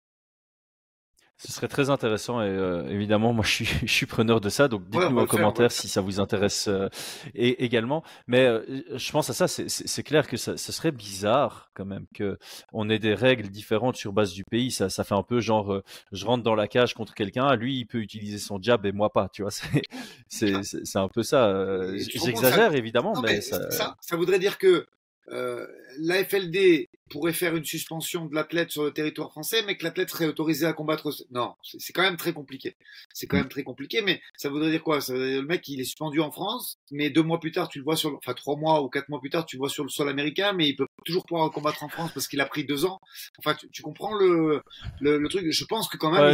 Ce 1.44 1.52
serait 1.52 1.68
très 1.68 1.90
intéressant 1.90 2.40
et 2.40 2.46
euh, 2.46 2.88
évidemment, 2.88 3.34
moi 3.34 3.44
je 3.44 3.50
suis, 3.50 3.66
je 3.88 3.92
suis 3.92 4.06
preneur 4.06 4.42
de 4.42 4.50
ça. 4.50 4.68
Donc 4.68 4.88
dites-nous 4.90 5.18
en 5.18 5.26
commentaire 5.26 5.72
si 5.72 5.88
ça 5.88 6.00
vous 6.00 6.20
intéresse 6.20 6.68
euh, 6.68 6.88
et, 7.34 7.64
également. 7.66 8.04
Mais 8.28 8.46
euh, 8.46 8.64
je 8.94 9.12
pense 9.12 9.30
à 9.32 9.34
ça, 9.34 9.48
c'est 9.48 10.04
clair 10.04 10.28
que 10.28 10.38
ça, 10.38 10.56
ce 10.56 10.72
serait 10.72 10.92
bizarre 10.92 11.72
quand 11.74 11.86
même 11.86 12.06
que 12.14 12.38
on 12.74 12.92
ait 12.92 13.00
des 13.00 13.16
règles 13.16 13.50
différentes 13.50 13.96
sur 13.96 14.14
base 14.14 14.34
du 14.34 14.44
pays. 14.44 14.70
Ça, 14.70 14.90
ça 14.90 15.04
fait 15.04 15.16
un 15.16 15.24
peu 15.24 15.40
genre, 15.40 15.82
je 16.12 16.26
rentre 16.28 16.44
dans 16.44 16.56
la 16.56 16.68
cage 16.68 16.94
contre 16.94 17.16
quelqu'un, 17.16 17.56
lui 17.56 17.80
il 17.80 17.86
peut 17.86 18.00
utiliser 18.00 18.38
son 18.38 18.62
jab 18.62 18.86
et 18.86 18.92
moi 18.92 19.12
pas. 19.12 19.28
Tu 19.34 19.42
vois, 19.42 19.52
c'est 20.28 20.54
un 20.96 21.08
peu 21.08 21.24
ça. 21.24 21.88
J'exagère 21.98 22.76
évidemment, 22.76 23.20
mais, 23.24 23.42
ça... 23.42 23.72
ça, 23.72 23.96
ça 24.00 24.16
voudrait 24.16 24.38
dire 24.38 24.60
que 24.60 24.86
euh, 25.30 25.66
la 26.00 26.24
FLD 26.24 26.90
pourrait 27.10 27.34
faire 27.34 27.56
une 27.56 27.66
suspension 27.66 28.26
de 28.26 28.34
l'athlète 28.34 28.72
sur 28.72 28.84
le 28.84 28.92
territoire 28.92 29.32
français, 29.32 29.64
mais 29.66 29.78
que 29.78 29.84
l'athlète 29.84 30.10
serait 30.10 30.26
autorisé 30.26 30.66
à 30.66 30.74
combattre. 30.74 31.10
Non, 31.32 31.56
c'est 31.62 31.94
quand 31.94 32.02
même 32.02 32.18
très 32.18 32.34
compliqué. 32.34 32.76
C'est 33.14 33.28
quand 33.28 33.38
mm. 33.38 33.42
même 33.42 33.50
très 33.50 33.64
compliqué, 33.64 34.02
mais 34.02 34.22
ça 34.38 34.50
voudrait 34.50 34.72
dire 34.72 34.84
quoi? 34.84 35.02
Ça 35.02 35.14
voudrait 35.14 35.30
dire 35.32 35.42
le 35.42 35.48
mec, 35.48 35.68
il 35.68 35.80
est 35.80 35.86
suspendu 35.86 36.22
en 36.22 36.32
France, 36.32 36.80
mais 36.92 37.10
deux 37.10 37.24
mois 37.24 37.40
plus 37.40 37.52
tard, 37.52 37.70
tu 37.70 37.80
le 37.80 37.84
vois 37.84 37.98
sur, 37.98 38.16
enfin 38.16 38.34
trois 38.34 38.56
mois 38.56 38.82
ou 38.82 38.90
quatre 38.90 39.10
mois 39.10 39.20
plus 39.20 39.30
tard, 39.30 39.46
tu 39.46 39.58
le 39.58 39.60
vois 39.60 39.70
sur 39.70 39.84
le 39.84 39.90
sol 39.90 40.10
américain, 40.10 40.54
mais 40.54 40.70
il 40.70 40.76
peut 40.76 40.88
toujours 41.06 41.26
pouvoir 41.26 41.52
combattre 41.52 41.84
en 41.84 41.90
France 41.90 42.12
parce 42.14 42.28
qu'il 42.28 42.42
a 42.42 42.46
pris 42.46 42.66
deux 42.66 42.86
ans. 42.86 43.00
Enfin, 43.38 43.56
tu, 43.72 43.82
comprends 43.82 44.14
le, 44.14 44.62
le, 45.02 45.28
truc? 45.28 45.52
Je 45.52 45.66
pense 45.66 45.88
que 45.90 45.98
quand 45.98 46.12
même, 46.12 46.34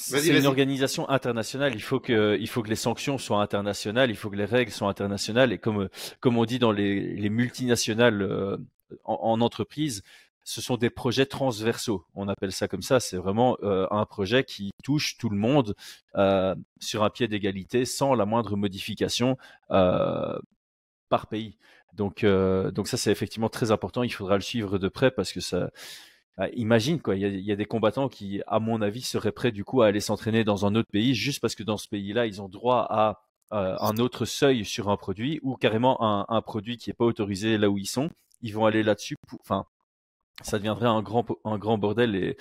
c'est 0.00 0.38
une 0.38 0.46
organisation 0.46 1.08
internationale. 1.08 1.74
Il 1.74 1.82
faut 1.82 2.00
que, 2.00 2.36
il 2.40 2.48
faut 2.48 2.62
que 2.62 2.68
les 2.68 2.76
sanctions 2.76 3.18
soient 3.18 3.42
internationales. 3.42 4.10
Il 4.10 4.16
faut 4.16 4.30
que 4.30 4.36
les 4.36 4.44
règles 4.44 4.72
soient 4.72 4.88
internationales. 4.88 5.52
Et 5.52 5.58
comme, 5.58 5.88
comme 6.20 6.38
on 6.38 6.44
dit 6.44 6.58
dans 6.58 6.72
les, 6.72 7.14
les 7.14 7.30
multinationales 7.30 8.22
euh, 8.22 8.56
en, 9.04 9.40
entreprise, 9.40 10.02
ce 10.44 10.60
sont 10.60 10.76
des 10.76 10.90
projets 10.90 11.26
transversaux. 11.26 12.04
On 12.14 12.28
appelle 12.28 12.52
ça 12.52 12.66
comme 12.68 12.82
ça. 12.82 12.98
C'est 13.00 13.16
vraiment 13.16 13.56
euh, 13.62 13.86
un 13.90 14.04
projet 14.06 14.44
qui 14.44 14.70
touche 14.82 15.16
tout 15.18 15.28
le 15.28 15.36
monde 15.36 15.74
euh, 16.16 16.54
sur 16.80 17.04
un 17.04 17.10
pied 17.10 17.28
d'égalité, 17.28 17.84
sans 17.84 18.14
la 18.14 18.24
moindre 18.24 18.56
modification 18.56 19.36
par 19.68 21.26
pays. 21.28 21.58
Donc, 21.92 22.24
donc 22.24 22.86
ça, 22.88 22.96
c'est 22.96 23.10
effectivement 23.10 23.48
très 23.48 23.72
important. 23.72 24.02
Il 24.02 24.12
faudra 24.12 24.36
le 24.36 24.42
suivre 24.42 24.78
de 24.78 24.88
près 24.88 25.10
parce 25.10 25.32
que 25.32 25.40
ça, 25.40 25.70
imagine 26.54 27.00
quoi, 27.00 27.16
il 27.16 27.40
y, 27.40 27.52
a, 27.52 27.56
des 27.56 27.64
combattants 27.64 28.08
qui, 28.08 28.40
à 28.46 28.60
mon 28.60 28.80
avis, 28.80 29.02
seraient 29.02 29.32
prêts 29.32 29.52
du 29.52 29.64
coup 29.64 29.82
à 29.82 29.88
aller 29.88 30.00
s'entraîner 30.00 30.44
dans 30.44 30.66
un 30.66 30.74
autre 30.74 30.88
pays 30.90 31.14
juste 31.14 31.40
parce 31.40 31.54
que 31.54 31.62
dans 31.62 31.76
ce 31.76 31.88
pays-là, 31.88 32.26
ils 32.26 32.40
ont 32.40 32.48
droit 32.48 32.86
à 32.88 33.20
euh, 33.52 33.76
un 33.80 33.96
autre 33.96 34.24
seuil 34.24 34.64
sur 34.64 34.88
un 34.88 34.96
produit 34.96 35.40
ou 35.42 35.56
carrément 35.56 36.30
un, 36.30 36.42
produit 36.42 36.76
qui 36.78 36.90
est 36.90 36.94
pas 36.94 37.04
autorisé 37.04 37.58
là 37.58 37.68
où 37.68 37.78
ils 37.78 37.86
sont. 37.86 38.10
Ils 38.42 38.54
vont 38.54 38.64
aller 38.64 38.82
là-dessus. 38.82 39.16
Enfin, 39.40 39.66
ça 40.42 40.58
deviendrait 40.58 40.88
un 40.88 41.02
grand 41.02 41.26
un 41.44 41.58
grand 41.58 41.76
bordel 41.76 42.14
et 42.14 42.36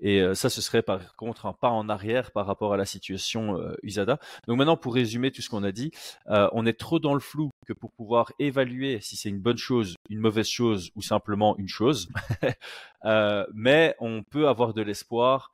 et 0.00 0.20
euh, 0.20 0.34
ça, 0.34 0.50
ce 0.50 0.60
serait 0.60 0.82
par 0.82 1.14
contre 1.16 1.46
un 1.46 1.52
pas 1.52 1.70
en 1.70 1.88
arrière 1.88 2.32
par 2.32 2.46
rapport 2.46 2.72
à 2.72 2.76
la 2.76 2.84
situation 2.84 3.58
euh, 3.58 3.74
USADA. 3.82 4.18
Donc 4.46 4.58
maintenant, 4.58 4.76
pour 4.76 4.94
résumer 4.94 5.30
tout 5.30 5.42
ce 5.42 5.48
qu'on 5.48 5.64
a 5.64 5.72
dit, 5.72 5.92
euh, 6.28 6.48
on 6.52 6.66
est 6.66 6.78
trop 6.78 6.98
dans 6.98 7.14
le 7.14 7.20
flou 7.20 7.50
que 7.66 7.72
pour 7.72 7.92
pouvoir 7.92 8.32
évaluer 8.38 9.00
si 9.00 9.16
c'est 9.16 9.28
une 9.28 9.40
bonne 9.40 9.56
chose, 9.56 9.94
une 10.10 10.18
mauvaise 10.18 10.48
chose 10.48 10.90
ou 10.96 11.02
simplement 11.02 11.56
une 11.58 11.68
chose. 11.68 12.08
mais 13.54 13.94
on 14.00 14.22
peut 14.22 14.48
avoir 14.48 14.74
de 14.74 14.82
l'espoir 14.82 15.52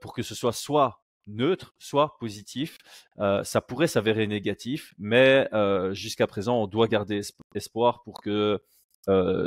pour 0.00 0.12
que 0.12 0.22
ce 0.22 0.34
soit 0.34 0.52
soit 0.52 1.02
neutre, 1.26 1.74
soit 1.78 2.16
positif. 2.18 2.78
ça 3.18 3.60
pourrait 3.60 3.86
s'avérer 3.86 4.26
négatif, 4.26 4.94
mais 4.98 5.48
jusqu'à 5.92 6.26
présent, 6.26 6.62
on 6.62 6.66
doit 6.66 6.88
garder 6.88 7.20
espoir 7.54 8.02
pour 8.02 8.20
que 8.22 8.60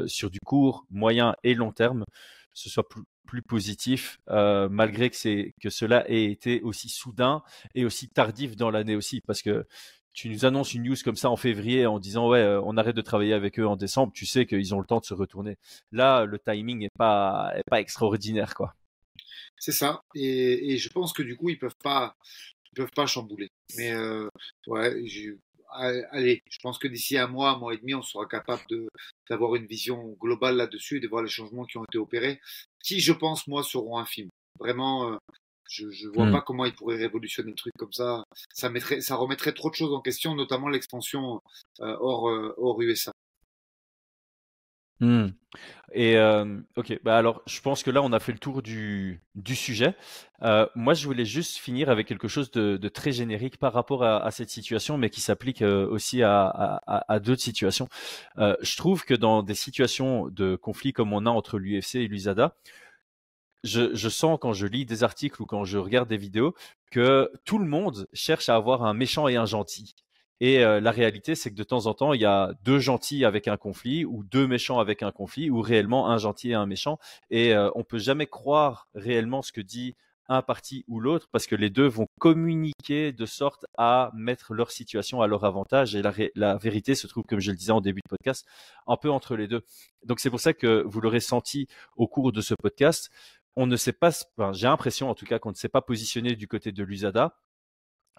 sur 0.07 0.29
du 0.29 0.39
court, 0.45 0.85
moyen 0.89 1.35
et 1.43 1.55
long 1.55 1.71
terme, 1.71 2.05
ce 2.53 2.69
soit 2.69 2.87
plus, 3.25 3.41
positif, 3.41 4.19
euh, 4.29 4.67
malgré 4.69 5.09
que, 5.09 5.15
c'est, 5.15 5.53
que 5.61 5.69
cela 5.69 6.09
ait 6.09 6.25
été 6.25 6.61
aussi 6.61 6.89
soudain 6.89 7.43
et 7.75 7.85
aussi 7.85 8.09
tardif 8.09 8.57
dans 8.57 8.69
l'année 8.69 8.95
aussi, 8.95 9.21
parce 9.21 9.41
que 9.41 9.65
tu 10.13 10.29
nous 10.29 10.45
annonces 10.45 10.73
une 10.73 10.83
news 10.83 10.95
comme 11.03 11.15
ça 11.15 11.29
en 11.29 11.37
février 11.37 11.85
en 11.85 11.99
disant 11.99 12.27
ouais 12.27 12.39
euh, 12.39 12.61
on 12.65 12.75
arrête 12.75 12.95
de 12.95 13.01
travailler 13.01 13.33
avec 13.33 13.59
eux 13.59 13.65
en 13.65 13.77
décembre, 13.77 14.11
tu 14.13 14.25
sais 14.25 14.45
qu'ils 14.45 14.75
ont 14.75 14.79
le 14.79 14.85
temps 14.85 14.99
de 14.99 15.05
se 15.05 15.13
retourner. 15.13 15.57
Là 15.91 16.25
le 16.25 16.37
timing 16.39 16.79
n'est 16.79 16.89
pas 16.97 17.53
pas 17.69 17.79
extraordinaire 17.79 18.53
quoi. 18.53 18.75
C'est 19.57 19.71
ça 19.71 20.01
et, 20.15 20.77
je 20.77 20.89
pense 20.89 21.13
que 21.13 21.23
du 21.23 21.37
coup 21.37 21.49
ils 21.49 21.57
peuvent 21.57 21.77
pas 21.81 22.15
peuvent 22.75 22.91
pas 22.93 23.05
chambouler. 23.05 23.49
Mais 23.77 23.93
euh, 23.93 24.27
ouais 24.67 25.01
allez, 25.71 26.41
je 26.49 26.57
pense 26.61 26.77
que 26.77 26.87
d'ici 26.87 27.17
un 27.17 27.27
mois, 27.27 27.51
un 27.51 27.57
mois 27.57 27.73
et 27.73 27.77
demi, 27.77 27.93
on 27.93 28.01
sera 28.01 28.25
capable 28.25 28.63
d'avoir 29.29 29.55
une 29.55 29.65
vision 29.65 30.15
globale 30.19 30.57
là-dessus 30.57 30.97
et 30.97 30.99
de 30.99 31.07
voir 31.07 31.23
les 31.23 31.29
changements 31.29 31.65
qui 31.65 31.77
ont 31.77 31.83
été 31.85 31.97
opérés, 31.97 32.39
qui, 32.83 32.99
je 32.99 33.13
pense, 33.13 33.47
moi, 33.47 33.63
seront 33.63 33.97
infimes. 33.97 34.29
Vraiment, 34.59 35.13
euh, 35.13 35.17
je 35.69 35.85
ne 35.85 36.13
vois 36.13 36.25
hmm. 36.25 36.31
pas 36.31 36.41
comment 36.41 36.65
ils 36.65 36.75
pourraient 36.75 36.97
révolutionner 36.97 37.51
le 37.51 37.55
truc 37.55 37.73
comme 37.77 37.93
ça. 37.93 38.23
Ça, 38.53 38.69
mettrait, 38.69 39.01
ça 39.01 39.15
remettrait 39.15 39.53
trop 39.53 39.69
de 39.69 39.75
choses 39.75 39.93
en 39.93 40.01
question, 40.01 40.35
notamment 40.35 40.67
l'expansion 40.67 41.41
euh, 41.79 41.95
hors, 41.99 42.29
euh, 42.29 42.53
hors 42.57 42.81
USA. 42.81 43.11
Hmm. 45.01 45.29
Et 45.93 46.17
ok, 46.77 46.99
bah 47.03 47.17
alors 47.17 47.41
je 47.45 47.59
pense 47.59 47.83
que 47.83 47.91
là 47.91 48.01
on 48.01 48.13
a 48.13 48.19
fait 48.19 48.31
le 48.31 48.37
tour 48.37 48.61
du, 48.61 49.19
du 49.35 49.55
sujet. 49.55 49.95
moi 50.75 50.93
je 50.93 51.05
voulais 51.05 51.25
juste 51.25 51.57
finir 51.57 51.89
avec 51.89 52.07
quelque 52.07 52.29
chose 52.29 52.51
de, 52.51 52.77
de 52.77 52.87
très 52.87 53.11
générique 53.11 53.57
par 53.57 53.73
rapport 53.73 54.03
à, 54.05 54.23
à, 54.23 54.31
cette 54.31 54.49
situation, 54.49 54.97
mais 54.97 55.09
qui 55.09 55.19
s'applique 55.19 55.61
aussi 55.63 56.23
à, 56.23 56.45
à, 56.45 57.13
à 57.13 57.19
d'autres 57.19 57.41
situations. 57.41 57.89
je 58.37 58.77
trouve 58.77 59.03
que 59.03 59.13
dans 59.15 59.43
des 59.43 59.55
situations 59.55 60.27
de 60.29 60.55
conflit 60.55 60.93
comme 60.93 61.11
on 61.11 61.25
a 61.25 61.29
entre 61.29 61.57
l'UFC 61.59 61.95
et 61.95 62.07
l'USADA, 62.07 62.55
je, 63.63 63.93
je, 63.93 64.09
sens 64.09 64.37
quand 64.41 64.53
je 64.53 64.67
lis 64.67 64.85
des 64.85 65.03
articles 65.03 65.41
ou 65.41 65.45
quand 65.45 65.65
je 65.65 65.77
regarde 65.77 66.09
des 66.09 66.17
vidéos 66.17 66.55
que 66.91 67.31
tout 67.45 67.57
le 67.59 67.65
monde 67.65 68.07
cherche 68.13 68.49
à 68.49 68.55
avoir 68.55 68.83
un 68.83 68.93
méchant 68.93 69.27
et 69.27 69.35
un 69.35 69.45
gentil. 69.45 69.95
Et 70.41 70.65
euh, 70.65 70.81
la 70.81 70.89
réalité, 70.89 71.35
c'est 71.35 71.51
que 71.51 71.55
de 71.55 71.63
temps 71.63 71.85
en 71.85 71.93
temps, 71.93 72.13
il 72.13 72.21
y 72.21 72.25
a 72.25 72.53
deux 72.63 72.79
gentils 72.79 73.25
avec 73.25 73.47
un 73.47 73.57
conflit 73.57 74.05
ou 74.05 74.23
deux 74.23 74.47
méchants 74.47 74.79
avec 74.79 75.03
un 75.03 75.11
conflit 75.11 75.51
ou 75.51 75.61
réellement 75.61 76.09
un 76.09 76.17
gentil 76.17 76.49
et 76.49 76.55
un 76.55 76.65
méchant. 76.65 76.97
Et 77.29 77.53
euh, 77.53 77.69
on 77.75 77.83
peut 77.83 77.99
jamais 77.99 78.25
croire 78.25 78.87
réellement 78.95 79.43
ce 79.43 79.51
que 79.51 79.61
dit 79.61 79.95
un 80.29 80.41
parti 80.41 80.83
ou 80.87 80.99
l'autre 80.99 81.27
parce 81.31 81.45
que 81.45 81.55
les 81.55 81.69
deux 81.69 81.85
vont 81.85 82.07
communiquer 82.19 83.11
de 83.11 83.25
sorte 83.27 83.65
à 83.77 84.11
mettre 84.15 84.55
leur 84.55 84.71
situation 84.71 85.21
à 85.21 85.27
leur 85.27 85.45
avantage 85.45 85.95
et 85.95 86.01
la, 86.35 86.57
vérité 86.57 86.95
se 86.95 87.05
trouve, 87.05 87.23
comme 87.23 87.39
je 87.39 87.51
le 87.51 87.57
disais 87.57 87.71
en 87.71 87.81
début 87.81 88.01
de 88.03 88.09
podcast, 88.09 88.47
un 88.87 88.97
peu 88.97 89.11
entre 89.11 89.35
les 89.35 89.47
deux. 89.47 89.61
Donc 90.05 90.19
c'est 90.19 90.31
pour 90.31 90.39
ça 90.39 90.53
que 90.53 90.83
vous 90.87 91.01
l'aurez 91.01 91.19
senti 91.19 91.67
au 91.97 92.07
cours 92.07 92.31
de 92.31 92.41
ce 92.41 92.55
podcast. 92.55 93.11
On 93.55 93.67
ne 93.67 93.75
sait 93.75 93.93
pas, 93.93 94.11
j'ai 94.53 94.67
l'impression 94.67 95.07
en 95.09 95.13
tout 95.15 95.25
cas 95.25 95.37
qu'on 95.37 95.51
ne 95.51 95.55
s'est 95.55 95.69
pas 95.69 95.81
positionné 95.81 96.35
du 96.35 96.47
côté 96.47 96.71
de 96.71 96.83
l'USADA 96.83 97.35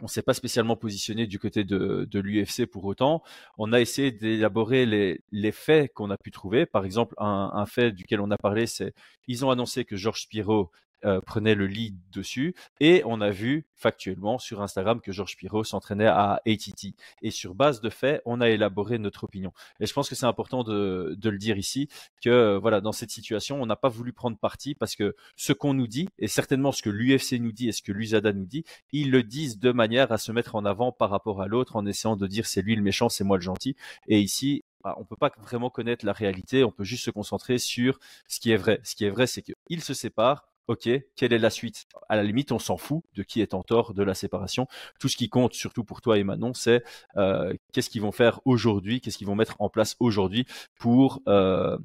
on 0.00 0.08
s'est 0.08 0.22
pas 0.22 0.34
spécialement 0.34 0.76
positionné 0.76 1.26
du 1.26 1.38
côté 1.38 1.64
de, 1.64 2.08
l'UFC 2.12 2.66
pour 2.66 2.84
autant. 2.84 3.22
On 3.58 3.72
a 3.72 3.80
essayé 3.80 4.10
d'élaborer 4.10 4.86
les, 4.86 5.52
faits 5.52 5.92
qu'on 5.92 6.10
a 6.10 6.16
pu 6.16 6.30
trouver. 6.30 6.66
Par 6.66 6.84
exemple, 6.84 7.14
un, 7.18 7.50
un 7.54 7.66
fait 7.66 7.92
duquel 7.92 8.20
on 8.20 8.30
a 8.30 8.38
parlé, 8.38 8.66
c'est 8.66 8.94
ils 9.28 9.44
ont 9.44 9.50
annoncé 9.50 9.84
que 9.84 9.96
Georges 9.96 10.22
Spiro 10.22 10.70
euh, 11.04 11.20
prenait 11.20 11.54
le 11.54 11.66
lead 11.66 11.96
dessus. 12.12 12.54
Et 12.80 13.02
on 13.04 13.20
a 13.20 13.30
vu 13.30 13.66
factuellement 13.74 14.38
sur 14.38 14.62
Instagram 14.62 15.00
que 15.00 15.12
Georges 15.12 15.36
Pirot 15.36 15.64
s'entraînait 15.64 16.06
à 16.06 16.40
ATT. 16.46 16.94
Et 17.22 17.30
sur 17.30 17.54
base 17.54 17.80
de 17.80 17.90
faits, 17.90 18.22
on 18.24 18.40
a 18.40 18.48
élaboré 18.48 18.98
notre 18.98 19.24
opinion. 19.24 19.52
Et 19.80 19.86
je 19.86 19.92
pense 19.92 20.08
que 20.08 20.14
c'est 20.14 20.26
important 20.26 20.62
de, 20.62 21.16
de, 21.18 21.30
le 21.30 21.38
dire 21.38 21.58
ici 21.58 21.88
que 22.22 22.56
voilà, 22.56 22.80
dans 22.80 22.92
cette 22.92 23.10
situation, 23.10 23.60
on 23.60 23.66
n'a 23.66 23.76
pas 23.76 23.88
voulu 23.88 24.12
prendre 24.12 24.38
parti 24.38 24.74
parce 24.74 24.94
que 24.94 25.16
ce 25.36 25.52
qu'on 25.52 25.74
nous 25.74 25.88
dit, 25.88 26.08
et 26.18 26.28
certainement 26.28 26.72
ce 26.72 26.82
que 26.82 26.90
l'UFC 26.90 27.40
nous 27.40 27.52
dit 27.52 27.68
et 27.68 27.72
ce 27.72 27.82
que 27.82 27.92
l'USADA 27.92 28.32
nous 28.32 28.46
dit, 28.46 28.64
ils 28.92 29.10
le 29.10 29.22
disent 29.22 29.58
de 29.58 29.72
manière 29.72 30.12
à 30.12 30.18
se 30.18 30.32
mettre 30.32 30.54
en 30.54 30.64
avant 30.64 30.92
par 30.92 31.10
rapport 31.10 31.42
à 31.42 31.46
l'autre 31.46 31.76
en 31.76 31.86
essayant 31.86 32.16
de 32.16 32.26
dire 32.26 32.46
c'est 32.46 32.62
lui 32.62 32.76
le 32.76 32.82
méchant, 32.82 33.08
c'est 33.08 33.24
moi 33.24 33.36
le 33.36 33.42
gentil. 33.42 33.76
Et 34.06 34.20
ici, 34.20 34.64
bah, 34.82 34.96
on 34.98 35.04
peut 35.04 35.16
pas 35.16 35.30
vraiment 35.40 35.70
connaître 35.70 36.04
la 36.04 36.12
réalité, 36.12 36.64
on 36.64 36.72
peut 36.72 36.84
juste 36.84 37.04
se 37.04 37.10
concentrer 37.10 37.58
sur 37.58 37.98
ce 38.26 38.40
qui 38.40 38.50
est 38.50 38.56
vrai. 38.56 38.80
Ce 38.82 38.94
qui 38.94 39.04
est 39.04 39.10
vrai, 39.10 39.26
c'est 39.26 39.42
qu'ils 39.42 39.82
se 39.82 39.94
séparent, 39.94 40.44
ok, 40.68 40.88
quelle 41.16 41.32
est 41.32 41.38
la 41.38 41.50
suite? 41.50 41.86
À 42.08 42.16
la 42.16 42.22
limite, 42.22 42.52
on 42.52 42.58
s'en 42.58 42.76
fout 42.76 43.02
de 43.14 43.22
qui 43.22 43.40
est 43.40 43.54
en 43.54 43.62
tort 43.62 43.94
de 43.94 44.02
la 44.02 44.14
séparation. 44.14 44.66
Tout 45.00 45.08
ce 45.08 45.16
qui 45.16 45.28
compte, 45.28 45.54
surtout 45.54 45.84
pour 45.84 46.00
toi 46.00 46.18
et 46.18 46.24
Manon, 46.24 46.54
c'est 46.54 46.84
euh, 47.16 47.54
qu'est-ce 47.72 47.90
qu'ils 47.90 48.02
vont 48.02 48.12
faire 48.12 48.40
aujourd'hui, 48.44 49.00
qu'est-ce 49.00 49.18
qu'ils 49.18 49.26
vont 49.26 49.34
mettre 49.34 49.56
en 49.58 49.68
place 49.68 49.96
aujourd'hui 50.00 50.46
pour 50.78 51.20
euh, 51.28 51.76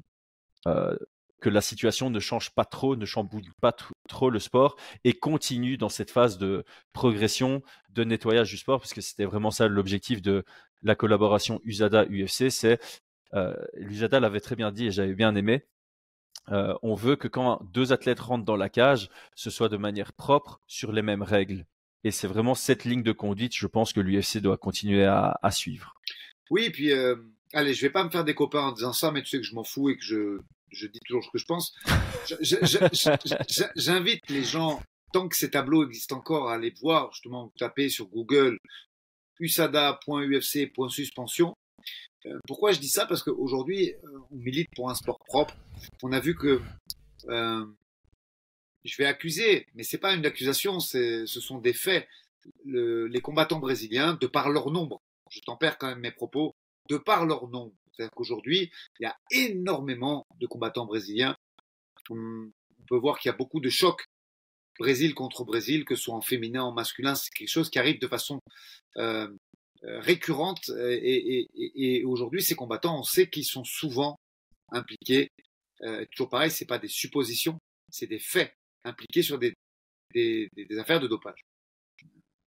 euh, 0.66 0.96
que 1.40 1.48
la 1.48 1.60
situation 1.60 2.10
ne 2.10 2.20
change 2.20 2.50
pas 2.50 2.64
trop, 2.64 2.96
ne 2.96 3.04
chamboule 3.04 3.42
pas 3.60 3.74
trop 4.08 4.30
le 4.30 4.38
sport 4.38 4.76
et 5.04 5.12
continue 5.12 5.76
dans 5.76 5.88
cette 5.88 6.10
phase 6.10 6.38
de 6.38 6.64
progression, 6.92 7.62
de 7.90 8.04
nettoyage 8.04 8.50
du 8.50 8.56
sport, 8.56 8.80
parce 8.80 8.94
que 8.94 9.00
c'était 9.00 9.24
vraiment 9.24 9.50
ça 9.50 9.68
l'objectif 9.68 10.22
de 10.22 10.44
la 10.82 10.94
collaboration 10.94 11.60
USADA-UFC, 11.64 12.50
c'est 12.50 12.80
l'USADA 13.74 14.20
l'avait 14.20 14.40
très 14.40 14.56
bien 14.56 14.72
dit 14.72 14.86
et 14.86 14.90
j'avais 14.90 15.14
bien 15.14 15.34
aimé, 15.36 15.64
euh, 16.52 16.74
on 16.82 16.94
veut 16.94 17.16
que 17.16 17.28
quand 17.28 17.60
deux 17.72 17.92
athlètes 17.92 18.20
rentrent 18.20 18.44
dans 18.44 18.56
la 18.56 18.68
cage, 18.68 19.10
ce 19.34 19.50
soit 19.50 19.68
de 19.68 19.76
manière 19.76 20.12
propre 20.12 20.60
sur 20.66 20.92
les 20.92 21.02
mêmes 21.02 21.22
règles. 21.22 21.66
Et 22.04 22.10
c'est 22.10 22.28
vraiment 22.28 22.54
cette 22.54 22.84
ligne 22.84 23.02
de 23.02 23.12
conduite, 23.12 23.56
je 23.56 23.66
pense 23.66 23.92
que 23.92 24.00
l'UFC 24.00 24.38
doit 24.38 24.56
continuer 24.56 25.04
à, 25.04 25.38
suivre. 25.50 25.94
Oui, 26.50 26.64
et 26.64 26.70
puis, 26.70 26.92
euh, 26.92 27.16
allez, 27.52 27.74
je 27.74 27.82
vais 27.82 27.90
pas 27.90 28.04
me 28.04 28.10
faire 28.10 28.24
des 28.24 28.34
copains 28.34 28.60
en 28.60 28.72
disant 28.72 28.92
ça, 28.92 29.10
mais 29.10 29.22
tu 29.22 29.28
sais 29.28 29.38
que 29.38 29.44
je 29.44 29.54
m'en 29.54 29.64
fous 29.64 29.90
et 29.90 29.96
que 29.96 30.04
je, 30.04 30.38
je 30.70 30.86
dis 30.86 31.00
toujours 31.04 31.24
ce 31.24 31.30
que 31.30 31.38
je 31.38 31.44
pense. 31.44 31.74
J'invite 33.76 34.30
les 34.30 34.44
gens, 34.44 34.80
tant 35.12 35.28
que 35.28 35.36
ces 35.36 35.50
tableaux 35.50 35.84
existent 35.84 36.16
encore, 36.16 36.50
à 36.50 36.54
aller 36.54 36.72
voir, 36.80 37.12
justement, 37.12 37.52
taper 37.58 37.88
sur 37.88 38.06
Google 38.06 38.58
usada.ufc.suspension 39.40 41.54
pourquoi 42.46 42.72
je 42.72 42.80
dis 42.80 42.88
ça? 42.88 43.06
Parce 43.06 43.22
qu'aujourd'hui, 43.22 43.92
euh, 44.04 44.18
on 44.30 44.36
milite 44.36 44.68
pour 44.74 44.90
un 44.90 44.94
sport 44.94 45.18
propre. 45.26 45.54
On 46.02 46.12
a 46.12 46.20
vu 46.20 46.34
que 46.34 46.60
euh, 47.28 47.66
je 48.84 48.96
vais 48.96 49.06
accuser, 49.06 49.66
mais 49.74 49.82
c'est 49.82 49.98
pas 49.98 50.14
une 50.14 50.26
accusation, 50.26 50.80
ce 50.80 51.26
sont 51.26 51.58
des 51.58 51.72
faits. 51.72 52.06
les 52.64 53.20
combattants 53.20 53.58
brésiliens, 53.58 54.14
de 54.14 54.26
par 54.26 54.48
leur 54.50 54.70
nombre, 54.70 55.02
je 55.30 55.40
tempère 55.40 55.78
quand 55.78 55.88
même 55.88 56.00
mes 56.00 56.12
propos, 56.12 56.54
de 56.88 56.96
par 56.96 57.26
leur 57.26 57.48
nombre. 57.48 57.74
C'est-à-dire 57.92 58.14
qu'aujourd'hui, 58.14 58.70
il 59.00 59.02
y 59.02 59.06
a 59.06 59.16
énormément 59.30 60.26
de 60.40 60.46
combattants 60.46 60.86
brésiliens. 60.86 61.36
On, 62.10 62.50
peut 62.86 62.96
voir 62.96 63.18
qu'il 63.18 63.28
y 63.28 63.34
a 63.34 63.36
beaucoup 63.36 63.60
de 63.60 63.68
chocs 63.68 64.06
Brésil 64.78 65.14
contre 65.14 65.44
Brésil, 65.44 65.84
que 65.84 65.94
ce 65.94 66.04
soit 66.04 66.14
en 66.14 66.22
féminin, 66.22 66.62
en 66.62 66.72
masculin, 66.72 67.14
c'est 67.14 67.30
quelque 67.30 67.50
chose 67.50 67.68
qui 67.68 67.78
arrive 67.78 68.00
de 68.00 68.06
façon 68.06 68.40
euh, 68.96 69.28
euh, 69.28 69.34
récurrente 69.82 70.70
euh, 70.70 70.98
et, 71.00 71.48
et, 71.54 71.98
et 71.98 72.04
aujourd'hui 72.04 72.42
ces 72.42 72.56
combattants 72.56 72.98
on 72.98 73.04
sait 73.04 73.28
qu'ils 73.28 73.44
sont 73.44 73.64
souvent 73.64 74.16
impliqués 74.70 75.28
euh, 75.82 76.04
toujours 76.12 76.28
pareil 76.28 76.50
c'est 76.50 76.66
pas 76.66 76.78
des 76.78 76.88
suppositions 76.88 77.58
c'est 77.90 78.06
des 78.06 78.18
faits 78.18 78.52
impliqués 78.84 79.22
sur 79.22 79.38
des, 79.38 79.54
des, 80.14 80.48
des, 80.56 80.78
affaires 80.78 81.00
de 81.00 81.08
dopage. 81.08 81.40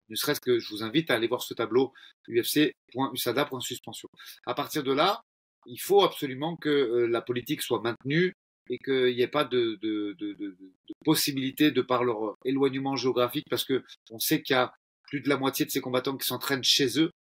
Ne 0.10 0.16
serait-ce 0.16 0.42
que 0.42 0.60
je 0.60 0.70
vous 0.70 0.84
invite 0.84 1.10
à 1.10 1.16
aller 1.16 1.28
voir 1.28 1.42
ce 1.42 1.54
tableau 1.54 1.94
ufc.usada.suspension 2.28 4.10
à 4.46 4.54
partir 4.54 4.84
de 4.84 4.92
là 4.92 5.22
il 5.66 5.80
faut 5.80 6.02
absolument 6.02 6.58
que 6.58 7.08
la 7.10 7.22
politique 7.22 7.62
soit 7.62 7.82
maintenue 7.82 8.34
et 8.70 8.78
qu'il 8.78 9.16
n'y 9.16 9.22
ait 9.22 9.28
pas 9.28 9.46
de, 9.46 9.78
de, 9.82 10.16
de, 10.20 10.34
de, 10.34 10.58
possibilité 11.06 11.72
de 11.72 11.82
par 11.82 12.04
leur 12.04 12.36
éloignement 12.46 12.96
géographique 12.96 13.46
parce 13.50 13.64
que 13.64 13.84
on 14.10 14.20
sait 14.20 14.42
qu'il 14.42 14.56
y 14.56 14.60
a 14.60 14.74
plus 15.08 15.22
de 15.22 15.30
la 15.30 15.38
moitié 15.38 15.66
de 15.66 15.72
ces 15.72 15.82
combattants 15.82 16.18
qui 16.18 16.28
s'entraînent 16.28 16.64
chez 16.64 17.00
eux 17.00 17.12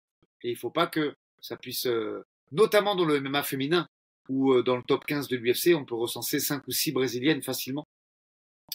et 0.43 0.51
il 0.51 0.57
faut 0.57 0.71
pas 0.71 0.87
que 0.87 1.15
ça 1.41 1.57
puisse, 1.57 1.87
euh, 1.87 2.23
notamment 2.53 2.95
dans 2.95 3.05
le 3.05 3.21
MMA 3.21 3.43
féminin, 3.43 3.87
ou 4.29 4.53
euh, 4.53 4.63
dans 4.63 4.77
le 4.77 4.83
top 4.83 5.05
15 5.07 5.29
de 5.29 5.37
l'UFC, 5.37 5.75
on 5.75 5.85
peut 5.85 5.95
recenser 5.95 6.39
5 6.41 6.67
ou 6.67 6.71
6 6.71 6.93
brésiliennes 6.93 7.43
facilement 7.43 7.85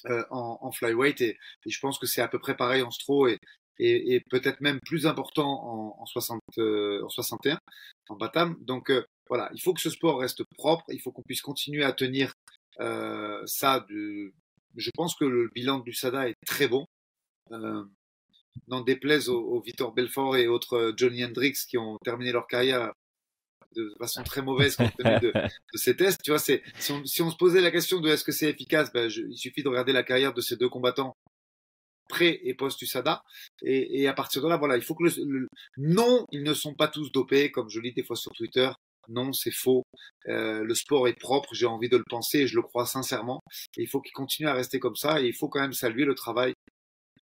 euh, 0.07 0.23
en, 0.31 0.59
en, 0.61 0.71
flyweight. 0.71 1.21
Et, 1.21 1.37
et, 1.65 1.69
je 1.69 1.79
pense 1.79 1.99
que 1.99 2.07
c'est 2.07 2.21
à 2.21 2.27
peu 2.27 2.39
près 2.39 2.55
pareil 2.57 2.81
en 2.81 2.91
stro 2.91 3.27
et, 3.27 3.37
et, 3.79 4.15
et 4.15 4.21
peut-être 4.29 4.61
même 4.61 4.79
plus 4.85 5.07
important 5.07 5.47
en, 5.47 6.01
en, 6.01 6.05
60, 6.05 6.39
en 6.57 7.09
61, 7.09 7.59
en 8.09 8.15
Batam. 8.15 8.55
Donc 8.61 8.91
voilà, 9.29 9.49
il 9.53 9.61
faut 9.61 9.73
que 9.73 9.81
ce 9.81 9.89
sport 9.89 10.19
reste 10.19 10.43
propre, 10.57 10.85
il 10.89 11.01
faut 11.01 11.11
qu'on 11.11 11.23
puisse 11.23 11.41
continuer 11.41 11.83
à 11.83 11.93
tenir 11.93 12.33
ça. 13.45 13.85
De... 13.89 14.33
Je 14.75 14.89
pense 14.93 15.15
que 15.15 15.25
le 15.25 15.49
bilan 15.53 15.79
de 15.79 15.85
l'USADA 15.85 16.29
est 16.29 16.35
très 16.45 16.67
bon. 16.67 16.85
Euh, 17.51 17.83
n'en 18.67 18.81
déplaise 18.81 19.29
aux, 19.29 19.41
aux 19.41 19.61
Victor 19.61 19.93
Belfort 19.93 20.37
et 20.37 20.47
autres 20.47 20.73
euh, 20.73 20.93
Johnny 20.95 21.23
Hendricks 21.23 21.67
qui 21.67 21.77
ont 21.77 21.97
terminé 22.03 22.31
leur 22.31 22.47
carrière 22.47 22.91
de 23.75 23.93
façon 23.99 24.23
très 24.23 24.41
mauvaise 24.41 24.75
compte 24.75 24.95
tenu 24.97 25.19
de, 25.19 25.31
de, 25.73 25.77
ces 25.77 25.95
tests. 25.95 26.21
Tu 26.23 26.31
vois, 26.31 26.39
c'est 26.39 26.63
si 26.79 26.91
on, 26.91 27.05
si 27.05 27.21
on, 27.21 27.29
se 27.29 27.35
posait 27.35 27.61
la 27.61 27.71
question 27.71 27.99
de 27.99 28.09
est-ce 28.09 28.23
que 28.23 28.31
c'est 28.31 28.49
efficace, 28.49 28.91
ben 28.93 29.09
je, 29.09 29.21
il 29.21 29.37
suffit 29.37 29.63
de 29.63 29.69
regarder 29.69 29.93
la 29.93 30.03
carrière 30.03 30.33
de 30.33 30.41
ces 30.41 30.55
deux 30.55 30.69
combattants 30.69 31.13
pré 32.07 32.39
et 32.43 32.53
post 32.53 32.81
USADA 32.81 33.23
et, 33.63 34.01
et, 34.01 34.07
à 34.07 34.13
partir 34.13 34.41
de 34.43 34.47
là, 34.47 34.57
voilà, 34.57 34.77
il 34.77 34.83
faut 34.83 34.93
que 34.93 35.03
le, 35.03 35.47
non, 35.77 36.25
ils 36.31 36.43
ne 36.43 36.53
sont 36.53 36.75
pas 36.75 36.87
tous 36.87 37.11
dopés 37.11 37.51
comme 37.51 37.69
je 37.69 37.79
lis 37.79 37.93
des 37.93 38.03
fois 38.03 38.15
sur 38.15 38.31
Twitter. 38.31 38.69
Non, 39.07 39.33
c'est 39.33 39.51
faux. 39.51 39.83
Euh, 40.27 40.63
le 40.63 40.73
sport 40.73 41.07
est 41.07 41.19
propre, 41.19 41.49
j'ai 41.53 41.67
envie 41.67 41.89
de 41.89 41.97
le 41.97 42.03
penser 42.09 42.39
et 42.39 42.47
je 42.47 42.55
le 42.55 42.63
crois 42.63 42.85
sincèrement. 42.87 43.39
Et 43.77 43.83
il 43.83 43.87
faut 43.87 44.01
qu'il 44.01 44.13
continue 44.13 44.47
à 44.47 44.53
rester 44.53 44.79
comme 44.79 44.95
ça 44.95 45.21
et 45.21 45.27
il 45.27 45.33
faut 45.35 45.47
quand 45.47 45.61
même 45.61 45.73
saluer 45.73 46.05
le 46.05 46.15
travail 46.15 46.53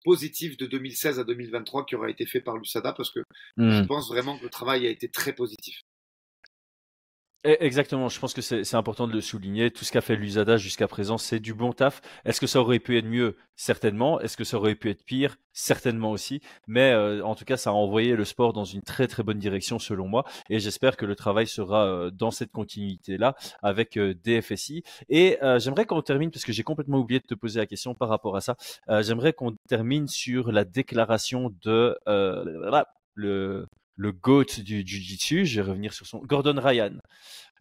positif 0.03 0.57
de 0.57 0.65
2016 0.65 1.19
à 1.19 1.23
2023 1.23 1.85
qui 1.85 1.95
aura 1.95 2.09
été 2.09 2.25
fait 2.25 2.41
par 2.41 2.57
l'USADA 2.57 2.93
parce 2.93 3.11
que 3.11 3.21
je 3.57 3.63
hmm. 3.63 3.87
pense 3.87 4.09
vraiment 4.09 4.37
que 4.37 4.43
le 4.43 4.49
travail 4.49 4.87
a 4.87 4.89
été 4.89 5.09
très 5.09 5.33
positif. 5.33 5.81
Eh, 7.45 7.57
exactement, 7.59 8.07
je 8.07 8.17
pense 8.21 8.33
que 8.33 8.41
c'est 8.41 8.75
important 8.75 9.05
de 9.05 9.11
le 9.11 9.19
souligner. 9.19 9.69
Tout 9.69 9.83
ce 9.83 9.91
qu'a 9.91 9.99
fait 9.99 10.15
l'USADA 10.15 10.55
jusqu'à 10.55 10.87
présent, 10.87 11.17
c'est 11.17 11.41
du 11.41 11.53
bon 11.53 11.73
taf. 11.73 11.99
Est-ce 12.23 12.39
que 12.39 12.47
ça 12.47 12.61
aurait 12.61 12.79
pu 12.79 12.97
être 12.97 13.05
mieux? 13.05 13.35
Certainement. 13.57 14.21
Est-ce 14.21 14.37
que 14.37 14.45
ça 14.45 14.55
aurait 14.55 14.75
pu 14.75 14.89
être 14.89 15.03
pire? 15.03 15.35
Certainement 15.51 16.11
aussi. 16.11 16.39
Mais 16.67 16.93
euh, 16.93 17.21
en 17.25 17.35
tout 17.35 17.43
cas, 17.43 17.57
ça 17.57 17.71
a 17.71 17.73
envoyé 17.73 18.15
le 18.15 18.23
sport 18.23 18.53
dans 18.53 18.63
une 18.63 18.81
très 18.81 19.07
très 19.07 19.23
bonne 19.23 19.39
direction 19.39 19.77
selon 19.77 20.07
moi. 20.07 20.23
Et 20.49 20.59
j'espère 20.59 20.95
que 20.95 21.05
le 21.05 21.15
travail 21.17 21.45
sera 21.45 21.85
euh, 21.85 22.11
dans 22.11 22.31
cette 22.31 22.51
continuité-là 22.53 23.35
avec 23.61 23.97
euh, 23.97 24.13
DFSI. 24.23 24.83
Et 25.09 25.37
j'aimerais 25.57 25.85
qu'on 25.85 26.01
termine, 26.01 26.31
parce 26.31 26.45
que 26.45 26.53
j'ai 26.53 26.63
complètement 26.63 26.99
oublié 26.99 27.19
de 27.19 27.25
te 27.25 27.35
poser 27.35 27.59
la 27.59 27.65
question 27.65 27.93
par 27.93 28.07
rapport 28.07 28.37
à 28.37 28.41
ça, 28.41 28.55
j'aimerais 29.01 29.33
qu'on 29.33 29.53
termine 29.67 30.07
sur 30.07 30.51
la 30.51 30.63
déclaration 30.63 31.53
de 31.61 31.97
le 33.15 33.67
le 33.95 34.11
GOAT 34.11 34.61
du 34.63 34.85
Jiu-Jitsu, 34.85 35.45
je 35.45 35.61
vais 35.61 35.69
revenir 35.69 35.93
sur 35.93 36.05
son 36.05 36.19
Gordon 36.19 36.59
Ryan. 36.59 36.93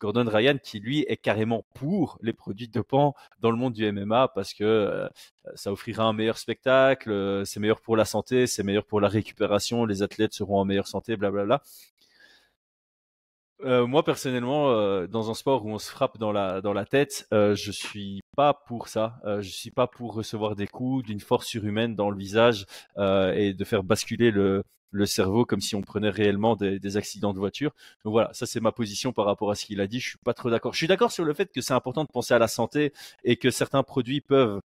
Gordon 0.00 0.28
Ryan 0.28 0.58
qui 0.60 0.80
lui 0.80 1.04
est 1.06 1.16
carrément 1.16 1.64
pour 1.74 2.18
les 2.22 2.32
produits 2.32 2.68
dopants 2.68 3.14
dans 3.38 3.50
le 3.52 3.56
monde 3.56 3.72
du 3.72 3.90
MMA 3.90 4.28
parce 4.34 4.52
que 4.52 4.64
euh, 4.64 5.08
ça 5.54 5.70
offrira 5.70 6.04
un 6.04 6.12
meilleur 6.12 6.38
spectacle, 6.38 7.10
euh, 7.10 7.44
c'est 7.44 7.60
meilleur 7.60 7.80
pour 7.80 7.96
la 7.96 8.04
santé, 8.04 8.48
c'est 8.48 8.64
meilleur 8.64 8.84
pour 8.84 9.00
la 9.00 9.08
récupération, 9.08 9.84
les 9.84 10.02
athlètes 10.02 10.34
seront 10.34 10.58
en 10.58 10.64
meilleure 10.64 10.88
santé, 10.88 11.16
blablabla. 11.16 11.62
Euh, 13.64 13.86
moi 13.86 14.02
personnellement, 14.02 15.06
dans 15.06 15.30
un 15.30 15.34
sport 15.34 15.64
où 15.64 15.70
on 15.70 15.78
se 15.78 15.88
frappe 15.88 16.18
dans 16.18 16.32
la 16.32 16.60
dans 16.60 16.72
la 16.72 16.84
tête, 16.84 17.28
je 17.30 17.70
suis 17.70 18.22
pas 18.36 18.54
pour 18.54 18.88
ça. 18.88 19.20
Euh, 19.24 19.40
je 19.40 19.50
suis 19.50 19.70
pas 19.70 19.86
pour 19.86 20.14
recevoir 20.14 20.56
des 20.56 20.66
coups 20.66 21.04
d'une 21.04 21.20
force 21.20 21.46
surhumaine 21.46 21.94
dans 21.94 22.10
le 22.10 22.16
visage 22.16 22.66
et 22.98 23.54
de 23.54 23.64
faire 23.64 23.84
basculer 23.84 24.30
le 24.30 24.64
le 24.92 25.06
cerveau 25.06 25.44
comme 25.44 25.60
si 25.60 25.74
on 25.74 25.80
prenait 25.82 26.10
réellement 26.10 26.54
des, 26.54 26.78
des 26.78 26.96
accidents 26.96 27.32
de 27.32 27.38
voiture. 27.38 27.72
Donc 28.04 28.12
voilà, 28.12 28.32
ça 28.32 28.46
c'est 28.46 28.60
ma 28.60 28.72
position 28.72 29.12
par 29.12 29.24
rapport 29.26 29.50
à 29.50 29.54
ce 29.56 29.64
qu'il 29.66 29.80
a 29.80 29.86
dit. 29.88 29.98
Je 29.98 30.10
suis 30.10 30.18
pas 30.18 30.34
trop 30.34 30.50
d'accord. 30.50 30.72
Je 30.74 30.78
suis 30.78 30.86
d'accord 30.86 31.10
sur 31.10 31.24
le 31.24 31.34
fait 31.34 31.50
que 31.52 31.60
c'est 31.60 31.74
important 31.74 32.04
de 32.04 32.10
penser 32.12 32.34
à 32.34 32.38
la 32.38 32.48
santé 32.48 32.92
et 33.24 33.36
que 33.36 33.50
certains 33.50 33.82
produits 33.82 34.20
peuvent 34.20 34.60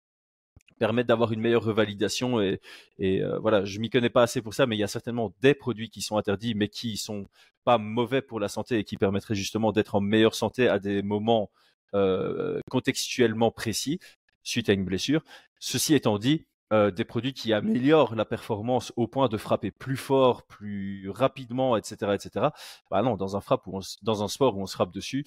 permettre 0.79 1.07
d'avoir 1.07 1.31
une 1.31 1.39
meilleure 1.39 1.63
revalidation 1.63 2.41
et, 2.41 2.59
et 2.99 3.21
euh, 3.21 3.37
voilà 3.39 3.63
je 3.63 3.79
m'y 3.79 3.89
connais 3.89 4.09
pas 4.09 4.23
assez 4.23 4.41
pour 4.41 4.53
ça 4.53 4.65
mais 4.65 4.75
il 4.75 4.79
y 4.79 4.83
a 4.83 4.87
certainement 4.87 5.33
des 5.41 5.53
produits 5.53 5.89
qui 5.89 6.01
sont 6.01 6.17
interdits 6.17 6.55
mais 6.55 6.67
qui 6.67 6.97
sont 6.97 7.27
pas 7.63 7.77
mauvais 7.77 8.21
pour 8.21 8.39
la 8.39 8.49
santé 8.49 8.79
et 8.79 8.83
qui 8.83 8.97
permettraient 8.97 9.35
justement 9.35 9.71
d'être 9.71 9.95
en 9.95 10.01
meilleure 10.01 10.35
santé 10.35 10.67
à 10.67 10.79
des 10.79 11.01
moments 11.01 11.49
euh, 11.93 12.59
contextuellement 12.69 13.51
précis 13.51 13.99
suite 14.43 14.67
à 14.67 14.73
une 14.73 14.83
blessure 14.83 15.23
ceci 15.59 15.93
étant 15.93 16.17
dit 16.17 16.45
euh, 16.71 16.91
des 16.91 17.03
produits 17.03 17.33
qui 17.33 17.53
améliorent 17.53 18.15
la 18.15 18.25
performance 18.25 18.93
au 18.95 19.07
point 19.07 19.27
de 19.27 19.37
frapper 19.37 19.71
plus 19.71 19.97
fort, 19.97 20.43
plus 20.43 21.09
rapidement, 21.09 21.77
etc., 21.77 22.13
etc. 22.13 22.47
Bah 22.89 23.01
non, 23.01 23.15
dans 23.15 23.35
un 23.35 23.41
frappe 23.41 23.67
ou 23.67 23.79
dans 24.01 24.23
un 24.23 24.27
sport 24.27 24.57
où 24.57 24.61
on 24.61 24.65
se 24.65 24.73
frappe 24.73 24.93
dessus, 24.93 25.25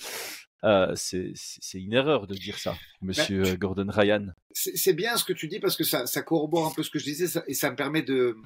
euh, 0.65 0.93
c'est 0.97 1.35
une 1.75 1.93
erreur 1.93 2.27
de 2.27 2.35
dire 2.35 2.59
ça, 2.59 2.77
Monsieur 3.03 3.47
euh, 3.47 3.57
Gordon 3.57 3.89
Ryan. 3.89 4.29
C'est 4.53 4.95
bien 4.95 5.17
ce 5.17 5.25
que 5.25 5.33
tu 5.33 5.49
dis 5.49 5.61
parce 5.61 5.77
que 5.77 5.85
ça, 5.85 6.07
ça, 6.07 6.23
corrobore 6.23 6.67
un 6.67 6.75
peu 6.75 6.83
ce 6.83 6.91
que 6.91 6.99
je 6.99 7.05
disais 7.05 7.41
et 7.47 7.55
ça 7.55 7.71
me 7.71 7.77
permet 7.77 8.03
de 8.03 8.37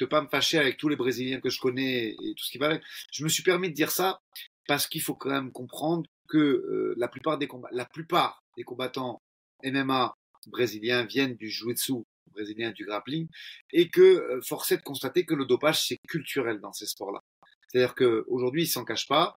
ne 0.00 0.06
pas 0.06 0.22
me 0.22 0.28
fâcher 0.28 0.58
avec 0.58 0.76
tous 0.78 0.88
les 0.88 0.96
Brésiliens 0.96 1.40
que 1.40 1.50
je 1.50 1.60
connais 1.60 2.08
et 2.08 2.34
tout 2.36 2.44
ce 2.44 2.50
qui 2.50 2.58
va 2.58 2.78
Je 3.12 3.22
me 3.22 3.28
suis 3.28 3.42
permis 3.42 3.68
de 3.68 3.74
dire 3.74 3.90
ça 3.90 4.20
parce 4.66 4.86
qu'il 4.86 5.02
faut 5.02 5.14
quand 5.14 5.30
même 5.30 5.52
comprendre 5.52 6.08
que 6.28 6.38
euh, 6.38 6.94
la 6.96 7.08
plupart 7.08 7.38
des 7.38 7.46
combats, 7.46 7.70
la 7.72 7.84
plupart 7.84 8.42
des 8.56 8.64
combattants 8.64 9.20
MMA 9.64 10.14
brésiliens 10.46 11.04
viennent 11.04 11.36
du 11.36 11.48
jiu-jitsu 11.48 12.04
brésilien, 12.28 12.70
du 12.72 12.84
grappling, 12.84 13.28
et 13.72 13.88
que 13.88 14.40
force 14.42 14.72
est 14.72 14.78
de 14.78 14.82
constater 14.82 15.24
que 15.24 15.34
le 15.34 15.46
dopage 15.46 15.86
c'est 15.86 15.98
culturel 16.08 16.60
dans 16.60 16.72
ces 16.72 16.86
sports-là. 16.86 17.20
C'est-à-dire 17.68 17.94
qu'aujourd'hui, 17.94 18.62
ils 18.62 18.68
s'en 18.68 18.84
cachent 18.84 19.08
pas. 19.08 19.38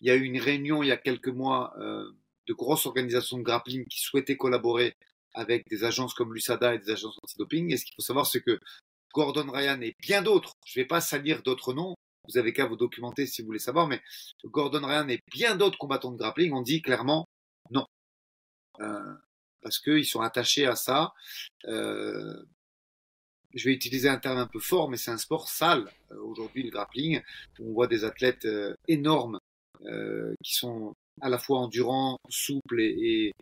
Il 0.00 0.08
y 0.08 0.10
a 0.10 0.14
eu 0.14 0.22
une 0.22 0.40
réunion 0.40 0.82
il 0.82 0.88
y 0.88 0.92
a 0.92 0.96
quelques 0.96 1.28
mois 1.28 1.72
euh, 1.78 2.04
de 2.46 2.54
grosses 2.54 2.86
organisations 2.86 3.38
de 3.38 3.42
grappling 3.42 3.84
qui 3.86 4.00
souhaitaient 4.00 4.36
collaborer 4.36 4.96
avec 5.34 5.68
des 5.68 5.84
agences 5.84 6.14
comme 6.14 6.34
l'USADA 6.34 6.74
et 6.74 6.78
des 6.78 6.90
agences 6.90 7.18
anti-doping. 7.22 7.72
Et 7.72 7.76
ce 7.76 7.84
qu'il 7.84 7.94
faut 7.94 8.02
savoir, 8.02 8.26
c'est 8.26 8.40
que 8.40 8.58
Gordon 9.14 9.50
Ryan 9.50 9.80
et 9.80 9.94
bien 10.00 10.22
d'autres, 10.22 10.52
je 10.66 10.78
ne 10.78 10.84
vais 10.84 10.88
pas 10.88 11.00
salir 11.00 11.42
d'autres 11.42 11.72
noms, 11.72 11.94
vous 12.28 12.38
avez 12.38 12.52
qu'à 12.52 12.66
vous 12.66 12.76
documenter 12.76 13.26
si 13.26 13.42
vous 13.42 13.46
voulez 13.46 13.58
savoir, 13.58 13.86
mais 13.86 14.00
Gordon 14.44 14.86
Ryan 14.86 15.08
et 15.08 15.20
bien 15.32 15.56
d'autres 15.56 15.78
combattants 15.78 16.12
de 16.12 16.18
grappling 16.18 16.52
ont 16.52 16.62
dit 16.62 16.82
clairement 16.82 17.26
non. 17.70 17.86
Euh, 18.80 19.14
parce 19.62 19.78
qu'ils 19.78 20.06
sont 20.06 20.20
attachés 20.20 20.66
à 20.66 20.76
ça. 20.76 21.12
Euh, 21.66 22.42
je 23.54 23.64
vais 23.64 23.72
utiliser 23.72 24.08
un 24.08 24.18
terme 24.18 24.38
un 24.38 24.46
peu 24.46 24.60
fort, 24.60 24.90
mais 24.90 24.96
c'est 24.96 25.10
un 25.10 25.18
sport 25.18 25.48
sale 25.48 25.90
euh, 26.10 26.20
aujourd'hui, 26.22 26.62
le 26.62 26.70
grappling. 26.70 27.20
On 27.60 27.72
voit 27.72 27.86
des 27.86 28.04
athlètes 28.04 28.44
euh, 28.44 28.74
énormes 28.88 29.38
euh, 29.86 30.34
qui 30.42 30.54
sont 30.54 30.94
à 31.20 31.28
la 31.28 31.38
fois 31.38 31.58
endurants, 31.60 32.18
souples 32.28 32.80
et, 32.80 33.32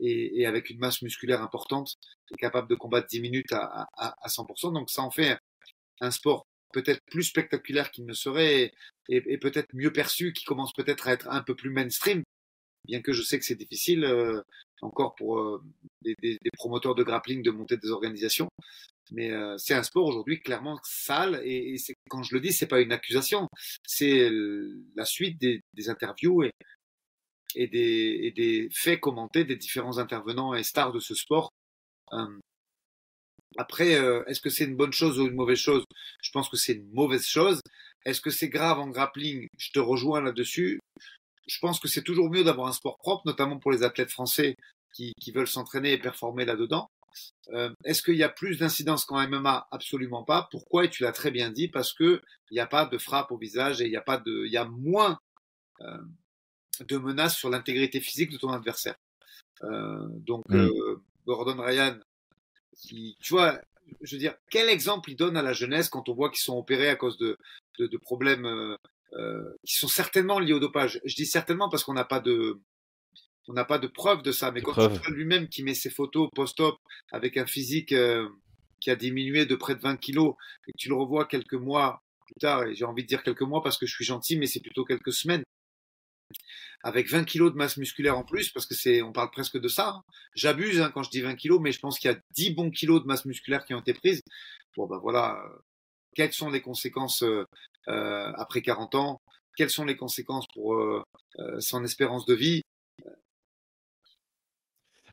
et, 0.00 0.40
et, 0.40 0.46
avec 0.46 0.70
une 0.70 0.78
masse 0.78 1.02
musculaire 1.02 1.42
importante, 1.42 1.94
et 2.30 2.36
capables 2.36 2.68
de 2.68 2.74
combattre 2.74 3.08
10 3.08 3.20
minutes 3.20 3.52
à, 3.52 3.88
à, 3.94 4.14
à 4.22 4.28
100%. 4.28 4.72
Donc 4.72 4.90
ça 4.90 5.02
en 5.02 5.10
fait 5.10 5.38
un 6.00 6.10
sport 6.10 6.46
peut-être 6.72 7.00
plus 7.06 7.24
spectaculaire 7.24 7.90
qu'il 7.90 8.06
ne 8.06 8.12
serait 8.12 8.72
et, 9.08 9.22
et 9.32 9.38
peut-être 9.38 9.68
mieux 9.74 9.92
perçu, 9.92 10.32
qui 10.32 10.44
commence 10.44 10.72
peut-être 10.72 11.08
à 11.08 11.12
être 11.12 11.28
un 11.28 11.42
peu 11.42 11.54
plus 11.54 11.70
mainstream, 11.70 12.22
bien 12.86 13.02
que 13.02 13.12
je 13.12 13.22
sais 13.22 13.38
que 13.38 13.44
c'est 13.44 13.54
difficile 13.54 14.04
euh, 14.04 14.42
encore 14.82 15.14
pour 15.14 15.38
euh, 15.38 15.62
des, 16.02 16.14
des, 16.22 16.38
des, 16.42 16.50
promoteurs 16.52 16.94
de 16.94 17.02
grappling 17.02 17.42
de 17.42 17.50
monter 17.50 17.76
des 17.76 17.90
organisations. 17.90 18.48
Mais 19.12 19.30
euh, 19.30 19.56
c'est 19.58 19.74
un 19.74 19.82
sport 19.82 20.06
aujourd'hui 20.06 20.40
clairement 20.40 20.78
sale 20.82 21.40
et, 21.44 21.74
et 21.74 21.94
quand 22.08 22.22
je 22.22 22.34
le 22.34 22.40
dis, 22.40 22.52
c'est 22.52 22.66
pas 22.66 22.80
une 22.80 22.92
accusation, 22.92 23.48
c'est 23.86 24.28
la 24.96 25.04
suite 25.04 25.40
des, 25.40 25.60
des 25.74 25.88
interviews 25.88 26.42
et, 26.42 26.50
et, 27.54 27.68
des, 27.68 28.18
et, 28.22 28.30
des, 28.32 28.68
faits 28.72 29.00
commentés 29.00 29.44
des 29.44 29.56
différents 29.56 29.98
intervenants 29.98 30.54
et 30.54 30.62
stars 30.62 30.92
de 30.92 31.00
ce 31.00 31.14
sport. 31.14 31.52
Euh, 32.12 32.38
après, 33.58 33.94
euh, 33.96 34.24
est-ce 34.26 34.40
que 34.40 34.50
c'est 34.50 34.64
une 34.64 34.76
bonne 34.76 34.92
chose 34.92 35.18
ou 35.18 35.26
une 35.26 35.34
mauvaise 35.34 35.58
chose? 35.58 35.84
Je 36.22 36.30
pense 36.30 36.48
que 36.48 36.56
c'est 36.56 36.74
une 36.74 36.90
mauvaise 36.92 37.26
chose. 37.26 37.60
Est-ce 38.04 38.20
que 38.20 38.30
c'est 38.30 38.48
grave 38.48 38.78
en 38.78 38.88
grappling? 38.88 39.48
Je 39.58 39.70
te 39.72 39.78
rejoins 39.78 40.20
là-dessus. 40.20 40.78
Je 41.46 41.58
pense 41.60 41.78
que 41.80 41.88
c'est 41.88 42.02
toujours 42.02 42.30
mieux 42.30 42.44
d'avoir 42.44 42.68
un 42.68 42.72
sport 42.72 42.98
propre, 42.98 43.22
notamment 43.26 43.58
pour 43.58 43.70
les 43.70 43.82
athlètes 43.82 44.10
français 44.10 44.56
qui, 44.94 45.12
qui 45.20 45.32
veulent 45.32 45.48
s'entraîner 45.48 45.92
et 45.92 45.98
performer 45.98 46.44
là-dedans. 46.44 46.88
Euh, 47.52 47.70
Est-ce 47.84 48.02
qu'il 48.02 48.16
y 48.16 48.22
a 48.22 48.28
plus 48.28 48.58
d'incidence 48.58 49.04
qu'en 49.04 49.26
MMA 49.26 49.68
Absolument 49.70 50.24
pas. 50.24 50.48
Pourquoi? 50.50 50.84
Et 50.84 50.90
tu 50.90 51.02
l'as 51.02 51.12
très 51.12 51.30
bien 51.30 51.50
dit, 51.50 51.68
parce 51.68 51.92
que 51.92 52.20
il 52.50 52.54
n'y 52.54 52.60
a 52.60 52.66
pas 52.66 52.86
de 52.86 52.98
frappe 52.98 53.30
au 53.30 53.38
visage 53.38 53.80
et 53.80 53.86
il 53.86 53.92
y 53.92 53.96
a 53.96 54.02
pas 54.02 54.18
de, 54.18 54.44
il 54.46 54.52
y 54.52 54.56
a 54.56 54.64
moins 54.64 55.18
euh, 55.80 55.98
de 56.80 56.98
menaces 56.98 57.36
sur 57.36 57.48
l'intégrité 57.48 58.00
physique 58.00 58.30
de 58.30 58.38
ton 58.38 58.50
adversaire. 58.50 58.96
Euh, 59.62 60.06
donc 60.10 60.44
euh, 60.50 61.00
Gordon 61.26 61.62
Ryan, 61.62 61.98
qui, 62.76 63.16
tu 63.20 63.34
vois, 63.34 63.60
je 64.02 64.16
veux 64.16 64.20
dire, 64.20 64.34
quel 64.50 64.68
exemple 64.68 65.10
il 65.10 65.16
donne 65.16 65.36
à 65.36 65.42
la 65.42 65.52
jeunesse 65.52 65.88
quand 65.88 66.08
on 66.08 66.14
voit 66.14 66.30
qu'ils 66.30 66.40
sont 66.40 66.58
opérés 66.58 66.88
à 66.88 66.96
cause 66.96 67.16
de, 67.18 67.38
de, 67.78 67.86
de 67.86 67.96
problèmes 67.96 68.76
qui 69.64 69.76
sont 69.76 69.88
certainement 69.88 70.38
liés 70.38 70.52
au 70.52 70.60
dopage. 70.60 71.00
Je 71.04 71.14
dis 71.14 71.26
certainement 71.26 71.68
parce 71.68 71.84
qu'on 71.84 71.94
n'a 71.94 72.04
pas 72.04 72.20
de 72.20 72.60
on 73.48 73.52
n'a 73.52 73.64
pas 73.64 73.78
de 73.78 73.86
preuve 73.86 74.22
de 74.22 74.32
ça, 74.32 74.50
mais 74.50 74.60
quand 74.60 74.74
tu 74.74 75.12
lui-même 75.12 75.48
qui 75.48 75.62
met 75.62 75.74
ses 75.74 75.90
photos 75.90 76.28
post-op 76.34 76.78
avec 77.12 77.36
un 77.36 77.46
physique 77.46 77.92
euh, 77.92 78.28
qui 78.80 78.90
a 78.90 78.96
diminué 78.96 79.46
de 79.46 79.54
près 79.54 79.74
de 79.74 79.80
20 79.80 79.96
kilos 79.98 80.34
et 80.66 80.72
que 80.72 80.78
tu 80.78 80.88
le 80.88 80.96
revois 80.96 81.26
quelques 81.26 81.54
mois 81.54 82.02
plus 82.26 82.34
tard, 82.40 82.64
et 82.64 82.74
j'ai 82.74 82.84
envie 82.84 83.02
de 83.02 83.08
dire 83.08 83.22
quelques 83.22 83.42
mois 83.42 83.62
parce 83.62 83.78
que 83.78 83.86
je 83.86 83.94
suis 83.94 84.04
gentil, 84.04 84.36
mais 84.36 84.46
c'est 84.46 84.60
plutôt 84.60 84.84
quelques 84.84 85.12
semaines, 85.12 85.44
avec 86.82 87.08
20 87.08 87.24
kilos 87.24 87.52
de 87.52 87.56
masse 87.56 87.76
musculaire 87.76 88.18
en 88.18 88.24
plus, 88.24 88.50
parce 88.50 88.66
que 88.66 88.74
c'est, 88.74 89.00
on 89.00 89.12
parle 89.12 89.30
presque 89.30 89.58
de 89.58 89.68
ça. 89.68 89.90
Hein. 89.90 90.02
J'abuse 90.34 90.80
hein, 90.80 90.90
quand 90.92 91.04
je 91.04 91.10
dis 91.10 91.20
20 91.20 91.36
kilos, 91.36 91.60
mais 91.60 91.70
je 91.70 91.78
pense 91.78 92.00
qu'il 92.00 92.10
y 92.10 92.14
a 92.14 92.18
10 92.32 92.50
bons 92.50 92.70
kilos 92.70 93.00
de 93.00 93.06
masse 93.06 93.24
musculaire 93.26 93.64
qui 93.64 93.74
ont 93.74 93.80
été 93.80 93.94
prises. 93.94 94.22
Bon 94.76 94.86
ben 94.86 94.98
voilà, 94.98 95.40
quelles 96.16 96.32
sont 96.32 96.50
les 96.50 96.62
conséquences 96.62 97.22
euh, 97.22 97.44
euh 97.88 98.32
après 98.36 98.62
40 98.62 98.94
ans? 98.96 99.20
Quelles 99.56 99.70
sont 99.70 99.84
les 99.84 99.96
conséquences 99.96 100.46
pour 100.52 100.74
euh, 100.74 101.02
son 101.60 101.84
espérance 101.84 102.26
de 102.26 102.34
vie? 102.34 102.62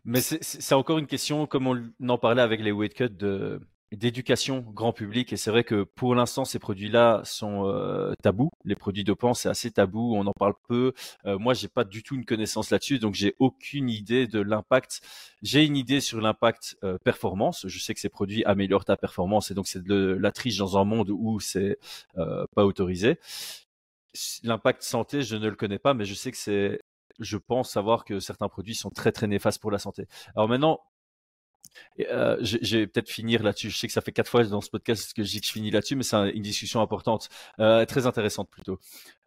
Mais 0.06 0.20
c'est 0.20 0.76
encore 0.76 0.98
une 0.98 1.08
question, 1.08 1.48
comme 1.48 1.68
on 1.68 2.10
en 2.10 2.18
parlait 2.18 2.42
avec 2.42 2.60
les 2.60 2.74
weight 2.74 2.94
cuts, 2.94 3.10
de 3.10 3.62
d'éducation 3.96 4.60
grand 4.60 4.94
public. 4.94 5.34
Et 5.34 5.38
c'est 5.38 5.52
vrai 5.52 5.64
que 5.64 5.84
pour 5.84 6.16
l'instant 6.16 6.46
ces 6.46 6.60
produits-là 6.60 7.22
sont 7.24 7.68
euh, 7.68 8.14
tabous. 8.22 8.50
Les 8.66 8.76
produits 8.76 9.04
dopants 9.04 9.34
c'est 9.34 9.50
assez 9.50 9.72
tabou. 9.72 10.16
On 10.16 10.26
en 10.26 10.34
parle 10.34 10.54
peu. 10.68 10.94
Euh, 11.26 11.38
moi 11.38 11.54
j'ai 11.54 11.68
pas 11.68 11.84
du 11.84 12.04
tout 12.04 12.16
une 12.16 12.26
connaissance 12.26 12.70
là-dessus 12.70 13.00
donc 13.00 13.16
j'ai 13.16 13.36
aucune 13.40 13.90
idée 13.90 14.28
de 14.28 14.40
l'impact. 14.40 15.02
J'ai 15.42 15.66
une 15.66 15.78
idée 15.78 16.02
sur 16.02 16.22
l'impact 16.22 16.78
euh, 16.84 16.98
performance. 17.04 17.66
Je 17.68 17.80
sais 17.80 17.94
que 17.94 18.00
ces 18.00 18.10
produits 18.10 18.44
améliorent 18.46 18.86
ta 18.86 18.98
performance 18.98 19.52
et 19.52 19.54
donc 19.54 19.68
c'est 19.68 19.84
de 19.84 20.18
la 20.20 20.32
triche 20.32 20.58
dans 20.58 20.78
un 20.78 20.84
monde 20.84 21.10
où 21.10 21.40
c'est 21.40 21.78
euh, 22.18 22.46
pas 22.56 22.66
autorisé. 22.66 23.20
L'impact 24.44 24.84
santé 24.84 25.24
je 25.24 25.36
ne 25.36 25.50
le 25.50 25.56
connais 25.56 25.80
pas 25.80 25.94
mais 25.94 26.06
je 26.06 26.14
sais 26.14 26.32
que 26.32 26.38
c'est 26.38 26.80
je 27.20 27.38
pense 27.38 27.70
savoir 27.70 28.06
que 28.06 28.20
certains 28.20 28.50
produits 28.50 28.76
sont 28.76 28.90
très 28.90 29.12
très 29.12 29.28
néfastes 29.28 29.62
pour 29.62 29.72
la 29.72 29.80
santé. 29.80 30.08
Alors 30.36 30.50
maintenant, 30.50 30.80
euh, 32.00 32.38
je, 32.42 32.78
vais 32.78 32.88
peut-être 32.88 33.10
finir 33.10 33.44
là-dessus. 33.44 33.70
Je 33.70 33.78
sais 33.78 33.88
que 33.88 33.94
ça 33.94 34.02
fait 34.02 34.12
quatre 34.12 34.30
fois 34.30 34.44
dans 34.44 34.62
ce 34.62 34.70
podcast 34.70 35.14
que 35.14 35.24
je 35.24 35.32
dis 35.32 35.42
que 35.42 35.48
je 35.48 35.52
finis 35.52 35.72
là-dessus, 35.72 35.96
mais 35.96 36.04
c'est 36.04 36.30
une 36.32 36.42
discussion 36.42 36.82
importante, 36.82 37.30
euh, 37.60 37.86
très 37.86 38.06
intéressante 38.06 38.50
plutôt. 38.50 38.80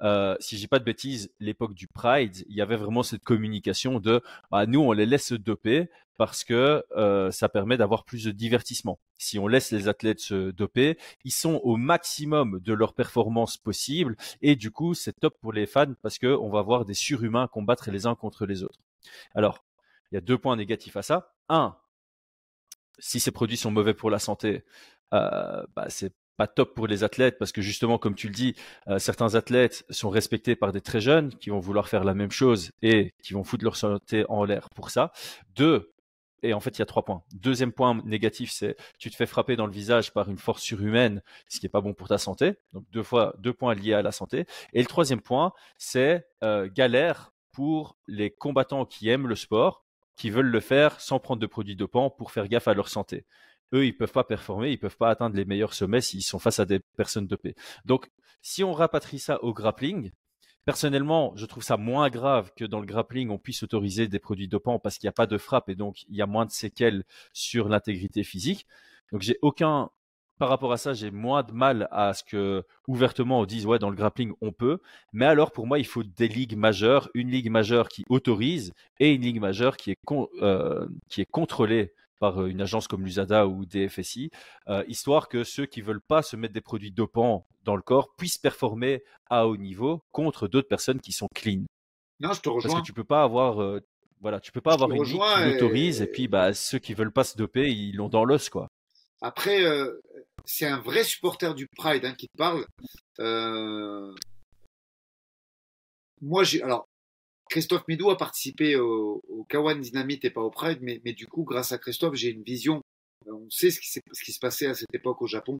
Euh, 0.03 0.37
si 0.41 0.59
j'ai 0.59 0.67
pas 0.67 0.79
de 0.79 0.85
bêtises, 0.85 1.31
l'époque 1.41 1.75
du 1.75 1.87
Pride, 1.87 2.45
il 2.49 2.55
y 2.55 2.61
avait 2.61 2.77
vraiment 2.77 3.03
cette 3.03 3.23
communication 3.23 4.01
de 4.01 4.23
bah, 4.51 4.67
nous 4.67 4.81
on 4.81 4.93
les 4.93 5.07
laisse 5.07 5.27
se 5.27 5.35
doper 5.35 5.89
parce 6.17 6.45
que 6.45 6.85
euh, 6.97 7.31
ça 7.31 7.49
permet 7.49 7.77
d'avoir 7.77 8.05
plus 8.05 8.25
de 8.25 8.31
divertissement. 8.31 8.99
Si 9.19 9.39
on 9.39 9.49
laisse 9.49 9.71
les 9.71 9.89
athlètes 9.89 10.21
se 10.21 10.51
doper, 10.51 10.99
ils 11.25 11.33
sont 11.33 11.61
au 11.63 11.77
maximum 11.77 12.61
de 12.61 12.73
leur 12.73 12.95
performance 12.95 13.57
possible 13.57 14.17
et 14.43 14.57
du 14.57 14.71
coup 14.71 14.95
c'est 14.95 15.13
top 15.19 15.39
pour 15.41 15.53
les 15.53 15.67
fans 15.67 15.95
parce 16.03 16.19
que 16.19 16.27
on 16.27 16.51
va 16.51 16.63
voir 16.63 16.85
des 16.85 16.95
surhumains 16.95 17.47
combattre 17.49 17.91
les 17.91 18.07
uns 18.07 18.15
contre 18.15 18.47
les 18.47 18.63
autres. 18.63 18.81
Alors 19.35 19.65
il 20.11 20.17
y 20.17 20.19
a 20.19 20.21
deux 20.21 20.39
points 20.39 20.57
négatifs 20.57 20.97
à 20.97 21.03
ça. 21.03 21.35
Un, 21.49 21.77
si 22.99 23.21
ces 23.21 23.31
produits 23.31 23.57
sont 23.57 23.71
mauvais 23.71 23.95
pour 23.95 24.11
la 24.11 24.19
santé, 24.19 24.65
euh, 25.15 25.63
bah, 25.75 25.87
c'est 25.89 26.13
pas 26.37 26.47
top 26.47 26.75
pour 26.75 26.87
les 26.87 27.05
athlètes 27.05 27.39
parce 27.39 27.53
que 27.53 27.63
justement, 27.63 27.99
comme 27.99 28.15
tu 28.15 28.29
le 28.29 28.35
dis, 28.35 28.55
euh, 28.89 28.99
certains 28.99 29.35
athlètes 29.35 29.85
sont 29.91 30.11
respectés 30.11 30.55
par 30.57 30.73
des 30.73 30.81
très 30.81 31.01
jeunes 31.01 31.35
qui 31.35 31.51
vont 31.51 31.61
vouloir 31.61 31.89
faire 31.89 32.05
la 32.05 32.15
même 32.15 32.31
chose 32.31 32.71
et 32.83 33.15
qui 33.23 33.33
vont 33.33 33.45
foutre 33.45 33.65
leur 33.65 33.77
santé 33.77 34.25
en 34.29 34.45
l'air 34.45 34.69
pour 34.71 34.91
ça. 34.91 35.13
Deux, 35.55 35.93
et 36.43 36.53
en 36.53 36.61
fait, 36.61 36.77
il 36.77 36.81
y 36.81 36.83
a 36.83 36.87
trois 36.87 37.05
points. 37.05 37.23
Deuxième 37.33 37.73
point 37.73 38.01
négatif, 38.05 38.51
c'est 38.53 38.77
tu 38.99 39.11
te 39.11 39.17
fais 39.17 39.27
frapper 39.27 39.57
dans 39.57 39.67
le 39.67 39.73
visage 39.73 40.13
par 40.13 40.29
une 40.29 40.39
force 40.39 40.63
surhumaine, 40.63 41.23
ce 41.49 41.59
qui 41.59 41.65
n'est 41.65 41.71
pas 41.71 41.81
bon 41.81 41.95
pour 41.95 42.09
ta 42.09 42.19
santé. 42.19 42.55
Donc 42.73 42.85
deux 42.93 43.03
fois, 43.03 43.35
deux 43.39 43.53
points 43.53 43.75
liés 43.75 43.95
à 43.95 44.03
la 44.03 44.13
santé. 44.13 44.47
Et 44.73 44.81
le 44.81 44.87
troisième 44.87 45.21
point, 45.21 45.53
c'est 45.79 46.27
euh, 46.45 46.69
galère 46.73 47.33
pour 47.53 47.97
les 48.07 48.31
combattants 48.31 48.85
qui 48.85 49.09
aiment 49.09 49.29
le 49.29 49.35
sport 49.35 49.86
qui 50.17 50.31
veulent 50.31 50.51
le 50.51 50.61
faire 50.61 51.01
sans 51.01 51.19
prendre 51.19 51.41
de 51.41 51.47
produits 51.47 51.77
dopants 51.77 52.11
pour 52.11 52.33
faire 52.33 52.49
gaffe 52.49 52.69
à 52.69 52.75
leur 52.75 52.89
santé. 52.89 53.25
Eux, 53.73 53.87
ils 53.87 53.97
peuvent 53.97 54.13
pas 54.13 54.25
performer, 54.25 54.71
ils 54.71 54.79
peuvent 54.79 54.97
pas 54.97 55.11
atteindre 55.11 55.37
les 55.37 55.45
meilleurs 55.45 55.75
sommets 55.75 56.01
s'ils 56.01 56.23
sont 56.23 56.39
face 56.39 56.61
à 56.61 56.65
des 56.65 56.81
personnes 56.97 57.27
dopées. 57.27 57.55
Donc, 57.85 58.11
si 58.43 58.63
on 58.65 58.73
rapatrie 58.73 59.19
ça 59.19 59.43
au 59.43 59.53
grappling, 59.53 60.13
personnellement, 60.65 61.33
je 61.37 61.47
trouve 61.47 61.65
ça 61.65 61.77
moins 61.77 62.09
grave 62.11 62.53
que 62.57 62.65
dans 62.65 62.81
le 62.81 62.87
grappling, 62.87 63.31
on 63.31 63.39
puisse 63.39 63.63
autoriser 63.63 64.09
des 64.09 64.19
produits 64.19 64.49
dopants 64.49 64.79
parce 64.79 64.99
qu'il 64.99 65.07
n'y 65.07 65.11
a 65.11 65.13
pas 65.13 65.27
de 65.27 65.39
frappe 65.39 65.69
et 65.69 65.75
donc 65.75 66.03
il 66.09 66.17
y 66.17 66.23
a 66.23 66.27
moins 66.27 66.47
de 66.47 66.51
séquelles 66.51 67.05
sur 67.33 67.69
l'intégrité 67.69 68.23
physique. 68.23 68.67
Donc, 69.13 69.23
j'ai 69.23 69.39
aucun 69.43 69.91
par 70.39 70.49
rapport 70.49 70.73
à 70.73 70.77
ça, 70.77 70.93
j'ai 70.93 71.11
moins 71.11 71.43
de 71.43 71.53
mal 71.53 71.89
à 71.91 72.13
ce 72.13 72.23
que 72.23 72.65
ouvertement 72.89 73.41
on 73.41 73.47
dise 73.47 73.67
ouais 73.67 73.79
dans 73.79 73.91
le 73.91 73.97
grappling 73.97 74.33
on 74.41 74.53
peut, 74.53 74.81
mais 75.13 75.25
alors 75.25 75.53
pour 75.53 75.67
moi 75.67 75.79
il 75.79 75.87
faut 75.87 76.03
des 76.03 76.29
ligues 76.29 76.57
majeures, 76.57 77.09
une 77.15 77.31
ligue 77.31 77.51
majeure 77.51 77.89
qui 77.89 78.05
autorise 78.09 78.73
et 79.01 79.15
une 79.15 79.23
ligue 79.23 79.41
majeure 79.41 79.77
qui 79.77 79.93
est 79.93 79.99
euh, 80.43 80.87
qui 81.09 81.21
est 81.21 81.31
contrôlée 81.31 81.93
par 82.21 82.43
euh, 82.43 82.47
une 82.47 82.61
agence 82.61 82.87
comme 82.87 83.05
l'USADA 83.05 83.47
ou 83.47 83.65
DFSI, 83.65 84.31
euh, 84.69 84.85
histoire 84.89 85.29
que 85.29 85.45
ceux 85.45 85.67
qui 85.67 85.81
veulent 85.81 86.01
pas 86.01 86.23
se 86.23 86.37
mettre 86.37 86.55
des 86.55 86.61
produits 86.61 86.93
dopants 86.93 87.47
dans 87.65 87.77
le 87.77 87.83
corps 87.83 88.15
puissent 88.17 88.39
performer 88.39 89.03
à 89.29 89.47
haut 89.47 89.57
niveau 89.57 90.03
contre 90.13 90.49
d'autres 90.49 90.69
personnes 90.69 91.01
qui 91.01 91.13
sont 91.13 91.29
clean. 91.35 91.65
Non, 92.21 92.33
je 92.33 92.41
te 92.41 92.49
rejoins. 92.49 92.71
Parce 92.71 92.83
que 92.83 92.87
tu 92.87 92.93
peux 92.93 93.05
pas 93.05 93.23
avoir 93.23 93.81
voilà, 94.21 94.41
tu 94.41 94.51
peux 94.51 94.63
pas 94.63 94.73
avoir 94.73 94.91
une 94.91 95.03
ligue 95.03 95.21
qui 95.21 95.45
l'autorise 95.45 96.01
et... 96.01 96.07
puis 96.07 96.27
bah 96.27 96.55
ceux 96.55 96.79
qui 96.79 96.95
veulent 96.95 97.13
pas 97.13 97.25
se 97.25 97.37
doper, 97.37 97.71
ils 97.71 97.97
l'ont 97.97 98.09
dans 98.09 98.25
l'os 98.25 98.49
quoi. 98.49 98.71
Après, 99.21 99.63
c'est 100.47 100.67
un 100.67 100.81
vrai 100.81 101.05
supporter 101.05 101.55
du 101.55 101.67
Pride 101.77 102.05
hein, 102.05 102.15
qui 102.15 102.29
parle. 102.39 102.67
Euh, 103.21 104.15
moi, 106.23 106.45
alors 106.63 106.89
Christophe 107.51 107.87
Midou 107.89 108.11
a 108.11 108.17
participé 108.17 108.77
au, 108.77 109.23
Kawan 109.49 109.81
Dynamite 109.81 110.25
et 110.25 110.31
pas 110.31 110.41
au 110.41 110.51
Pride, 110.51 110.79
mais, 110.81 111.13
du 111.13 111.27
coup, 111.27 111.45
grâce 111.45 111.73
à 111.73 111.79
Christophe, 111.79 112.15
j'ai 112.15 112.31
une 112.31 112.43
vision. 112.43 112.83
On 113.27 113.51
sait 113.51 113.71
ce 113.71 113.81
qui, 113.81 114.33
se 114.33 114.39
passait 114.39 114.67
à 114.67 114.75
cette 114.75 114.95
époque 114.95 115.21
au 115.21 115.27
Japon, 115.27 115.59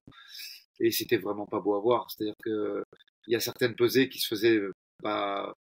et 0.81 0.91
c'était 0.91 1.17
vraiment 1.17 1.47
pas 1.47 1.61
beau 1.61 1.75
à 1.75 1.81
voir. 1.81 2.11
C'est-à-dire 2.11 2.37
que 2.45 2.83
il 3.27 3.33
y 3.33 3.37
a 3.37 3.41
certaines 3.41 3.75
pesées 3.75 4.09
qui 4.09 4.21
se 4.21 4.29
faisaient 4.29 4.61
pas, 5.03 5.53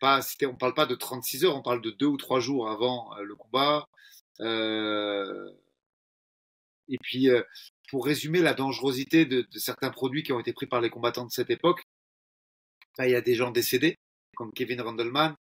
pas 0.00 0.22
c'était, 0.22 0.46
on 0.46 0.56
parle 0.56 0.74
pas 0.74 0.86
de 0.86 0.94
36 0.94 1.44
heures, 1.44 1.56
on 1.56 1.62
parle 1.62 1.82
de 1.82 1.90
deux 1.90 2.06
ou 2.06 2.16
trois 2.16 2.40
jours 2.40 2.68
avant 2.68 3.16
euh, 3.16 3.22
le 3.22 3.34
combat. 3.34 3.86
Euh, 4.40 5.50
et 6.88 6.98
puis, 6.98 7.30
euh, 7.30 7.42
pour 7.90 8.06
résumer 8.06 8.40
la 8.40 8.54
dangerosité 8.54 9.26
de, 9.26 9.46
certains 9.56 9.90
produits 9.90 10.22
qui 10.22 10.32
ont 10.32 10.40
été 10.40 10.52
pris 10.52 10.66
par 10.66 10.80
les 10.80 10.90
combattants 10.90 11.26
de 11.26 11.30
cette 11.30 11.50
époque, 11.50 11.82
bah, 12.96 13.06
il 13.08 13.12
y 13.12 13.16
a 13.16 13.20
des 13.20 13.34
gens 13.34 13.50
décédés, 13.50 13.96
comme 14.36 14.52
Kevin 14.52 14.80
Randleman. 14.80 15.34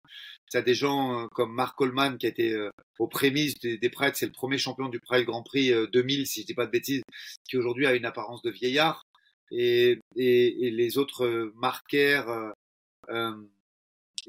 Il 0.54 0.56
y 0.56 0.58
a 0.58 0.62
des 0.62 0.74
gens 0.74 1.24
euh, 1.24 1.28
comme 1.28 1.54
Mark 1.54 1.78
Coleman, 1.78 2.18
qui 2.18 2.26
a 2.26 2.30
été 2.30 2.54
euh, 2.54 2.70
aux 3.00 3.08
prémices 3.08 3.60
des, 3.60 3.78
des 3.78 3.90
Pride. 3.90 4.16
C'est 4.16 4.26
le 4.26 4.32
premier 4.32 4.58
champion 4.58 4.88
du 4.88 5.00
Pride 5.00 5.26
Grand 5.26 5.44
Prix 5.44 5.74
2000, 5.92 6.26
si 6.26 6.42
je 6.42 6.46
dis 6.46 6.54
pas 6.54 6.66
de 6.66 6.72
bêtises, 6.72 7.04
qui 7.50 7.58
aujourd'hui 7.58 7.86
a 7.86 7.94
une 7.94 8.06
apparence 8.06 8.42
de 8.42 8.52
vieillard. 8.52 9.04
Et, 9.52 10.00
et, 10.16 10.68
et 10.68 10.72
les 10.72 10.98
autres 10.98 11.52
marqueurs, 11.56 12.54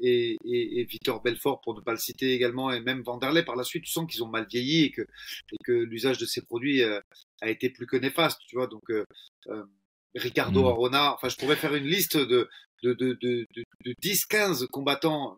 et, 0.01 0.37
et, 0.45 0.79
et, 0.79 0.83
Victor 0.85 1.21
Belfort 1.21 1.61
pour 1.61 1.75
ne 1.75 1.81
pas 1.81 1.91
le 1.91 1.97
citer 1.97 2.33
également 2.33 2.71
et 2.71 2.79
même 2.79 3.01
Vanderlei 3.01 3.43
par 3.43 3.55
la 3.55 3.63
suite 3.63 3.83
tu 3.83 3.91
sens 3.91 4.09
qu'ils 4.09 4.23
ont 4.23 4.27
mal 4.27 4.47
vieilli 4.49 4.85
et 4.85 4.91
que 4.91 5.01
et 5.01 5.57
que 5.63 5.71
l'usage 5.71 6.17
de 6.17 6.25
ces 6.25 6.41
produits 6.41 6.83
euh, 6.83 6.99
a 7.41 7.49
été 7.49 7.69
plus 7.69 7.85
que 7.85 7.97
néfaste 7.97 8.39
tu 8.47 8.55
vois 8.55 8.67
donc 8.67 8.89
euh, 8.89 9.05
euh 9.47 9.63
Ricardo 10.15 10.63
mmh. 10.63 10.67
Arona 10.67 11.13
enfin 11.13 11.29
je 11.29 11.35
pourrais 11.35 11.55
faire 11.55 11.75
une 11.75 11.85
liste 11.85 12.17
de 12.17 12.49
de 12.81 12.93
de 12.93 13.17
de, 13.21 13.45
de, 13.53 13.93
10 14.01 14.25
15 14.25 14.67
combattants 14.71 15.37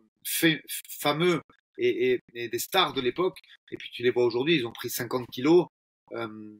fameux 0.88 1.42
et, 1.76 2.20
et, 2.34 2.48
des 2.48 2.58
stars 2.58 2.94
de 2.94 3.00
l'époque 3.00 3.38
et 3.70 3.76
puis 3.76 3.90
tu 3.92 4.02
les 4.02 4.10
vois 4.10 4.24
aujourd'hui 4.24 4.56
ils 4.56 4.66
ont 4.66 4.72
pris 4.72 4.88
50 4.88 5.26
kilos 5.30 5.66
euh, 6.12 6.56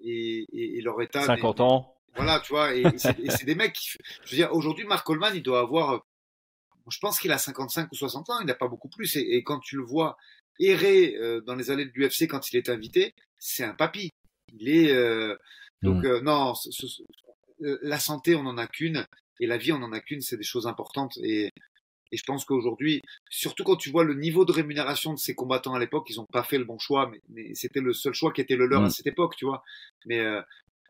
et, 0.00 0.46
et, 0.52 0.80
leur 0.80 1.00
état 1.00 1.22
50 1.22 1.60
ans 1.60 1.94
voilà 2.16 2.40
tu 2.40 2.52
vois 2.52 2.74
et, 2.74 2.84
c'est 2.98 3.44
des 3.44 3.54
mecs 3.54 3.74
qui, 3.74 3.90
je 4.24 4.30
veux 4.30 4.36
dire 4.36 4.52
aujourd'hui 4.52 4.84
Mark 4.84 5.06
Coleman 5.06 5.34
il 5.36 5.42
doit 5.42 5.60
avoir 5.60 6.02
je 6.90 6.98
pense 6.98 7.18
qu'il 7.18 7.32
a 7.32 7.38
55 7.38 7.90
ou 7.92 7.94
60 7.94 8.30
ans, 8.30 8.40
il 8.40 8.46
n'a 8.46 8.54
pas 8.54 8.68
beaucoup 8.68 8.88
plus. 8.88 9.16
Et, 9.16 9.42
quand 9.42 9.60
tu 9.60 9.76
le 9.76 9.84
vois 9.84 10.16
errer 10.60 11.16
euh, 11.16 11.40
dans 11.40 11.54
les 11.54 11.70
allées 11.70 11.86
de 11.86 11.92
l'UFC 11.94 12.28
quand 12.28 12.52
il 12.52 12.56
est 12.56 12.68
invité, 12.68 13.14
c'est 13.38 13.64
un 13.64 13.74
papy. 13.74 14.10
Il 14.58 14.68
est 14.68 14.92
euh, 14.92 15.36
donc 15.82 16.04
mmh. 16.04 16.06
euh, 16.06 16.20
non, 16.20 16.54
la 17.60 17.98
santé 17.98 18.34
on 18.34 18.42
n'en 18.42 18.58
a 18.58 18.66
qu'une 18.66 19.06
et 19.40 19.46
la 19.46 19.56
vie 19.56 19.72
on 19.72 19.78
n'en 19.78 19.92
a 19.92 20.00
qu'une, 20.00 20.20
c'est 20.20 20.36
des 20.36 20.44
choses 20.44 20.66
importantes 20.66 21.16
et, 21.22 21.50
et 22.12 22.16
je 22.16 22.22
pense 22.24 22.44
qu'aujourd'hui, 22.44 23.00
surtout 23.30 23.64
quand 23.64 23.76
tu 23.76 23.90
vois 23.90 24.04
le 24.04 24.14
niveau 24.14 24.44
de 24.44 24.52
rémunération 24.52 25.12
de 25.12 25.18
ces 25.18 25.34
combattants 25.34 25.74
à 25.74 25.80
l'époque, 25.80 26.06
ils 26.10 26.16
n'ont 26.16 26.26
pas 26.26 26.44
fait 26.44 26.58
le 26.58 26.64
bon 26.64 26.78
choix, 26.78 27.10
mais, 27.10 27.20
mais 27.30 27.54
c'était 27.54 27.80
le 27.80 27.92
seul 27.92 28.14
choix 28.14 28.32
qui 28.32 28.40
était 28.40 28.56
le 28.56 28.66
leur 28.66 28.82
à 28.82 28.86
mmh. 28.86 28.90
cette 28.90 29.06
époque, 29.08 29.34
tu 29.36 29.46
vois. 29.46 29.64
Mais 30.06 30.22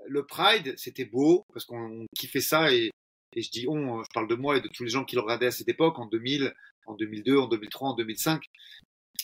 le 0.06 0.26
Pride, 0.26 0.74
c'était 0.76 1.06
beau 1.06 1.46
parce 1.52 1.64
qu'on 1.64 2.04
kiffait 2.14 2.40
ça 2.40 2.72
et, 2.72 2.90
et 3.34 3.42
je 3.42 3.50
dis 3.50 3.66
on, 3.68 4.02
je 4.02 4.08
parle 4.12 4.28
de 4.28 4.34
moi 4.34 4.56
et 4.56 4.60
de 4.60 4.68
tous 4.68 4.84
les 4.84 4.90
gens 4.90 5.04
qui 5.04 5.16
le 5.16 5.22
regardaient 5.22 5.46
à 5.46 5.50
cette 5.50 5.68
époque, 5.68 5.98
en 5.98 6.06
2000, 6.06 6.54
en 6.86 6.94
2002, 6.94 7.38
en 7.38 7.48
2003, 7.48 7.90
en 7.90 7.94
2005. 7.94 8.42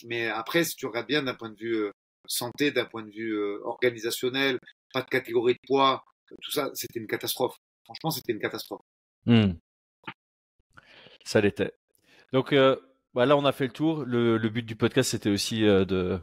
Mais 0.05 0.27
après, 0.27 0.63
si 0.63 0.75
tu 0.75 0.85
regardes 0.85 1.07
bien 1.07 1.23
d'un 1.23 1.33
point 1.33 1.49
de 1.49 1.57
vue 1.57 1.75
euh, 1.75 1.91
santé, 2.27 2.71
d'un 2.71 2.85
point 2.85 3.03
de 3.03 3.11
vue 3.11 3.33
euh, 3.33 3.59
organisationnel, 3.63 4.59
pas 4.93 5.01
de 5.01 5.09
catégorie 5.09 5.53
de 5.53 5.59
poids, 5.67 6.03
tout 6.41 6.51
ça, 6.51 6.69
c'était 6.73 6.99
une 6.99 7.07
catastrophe. 7.07 7.55
Franchement, 7.85 8.11
c'était 8.11 8.33
une 8.33 8.39
catastrophe. 8.39 8.81
Hmm. 9.25 9.53
Ça 11.23 11.41
l'était. 11.41 11.73
Donc 12.33 12.53
euh, 12.53 12.77
bah 13.13 13.25
là, 13.25 13.37
on 13.37 13.45
a 13.45 13.51
fait 13.51 13.65
le 13.65 13.73
tour. 13.73 14.05
Le, 14.05 14.37
but 14.49 14.65
du 14.65 14.75
podcast, 14.75 15.11
c'était 15.11 15.29
aussi 15.29 15.61
de 15.61 16.21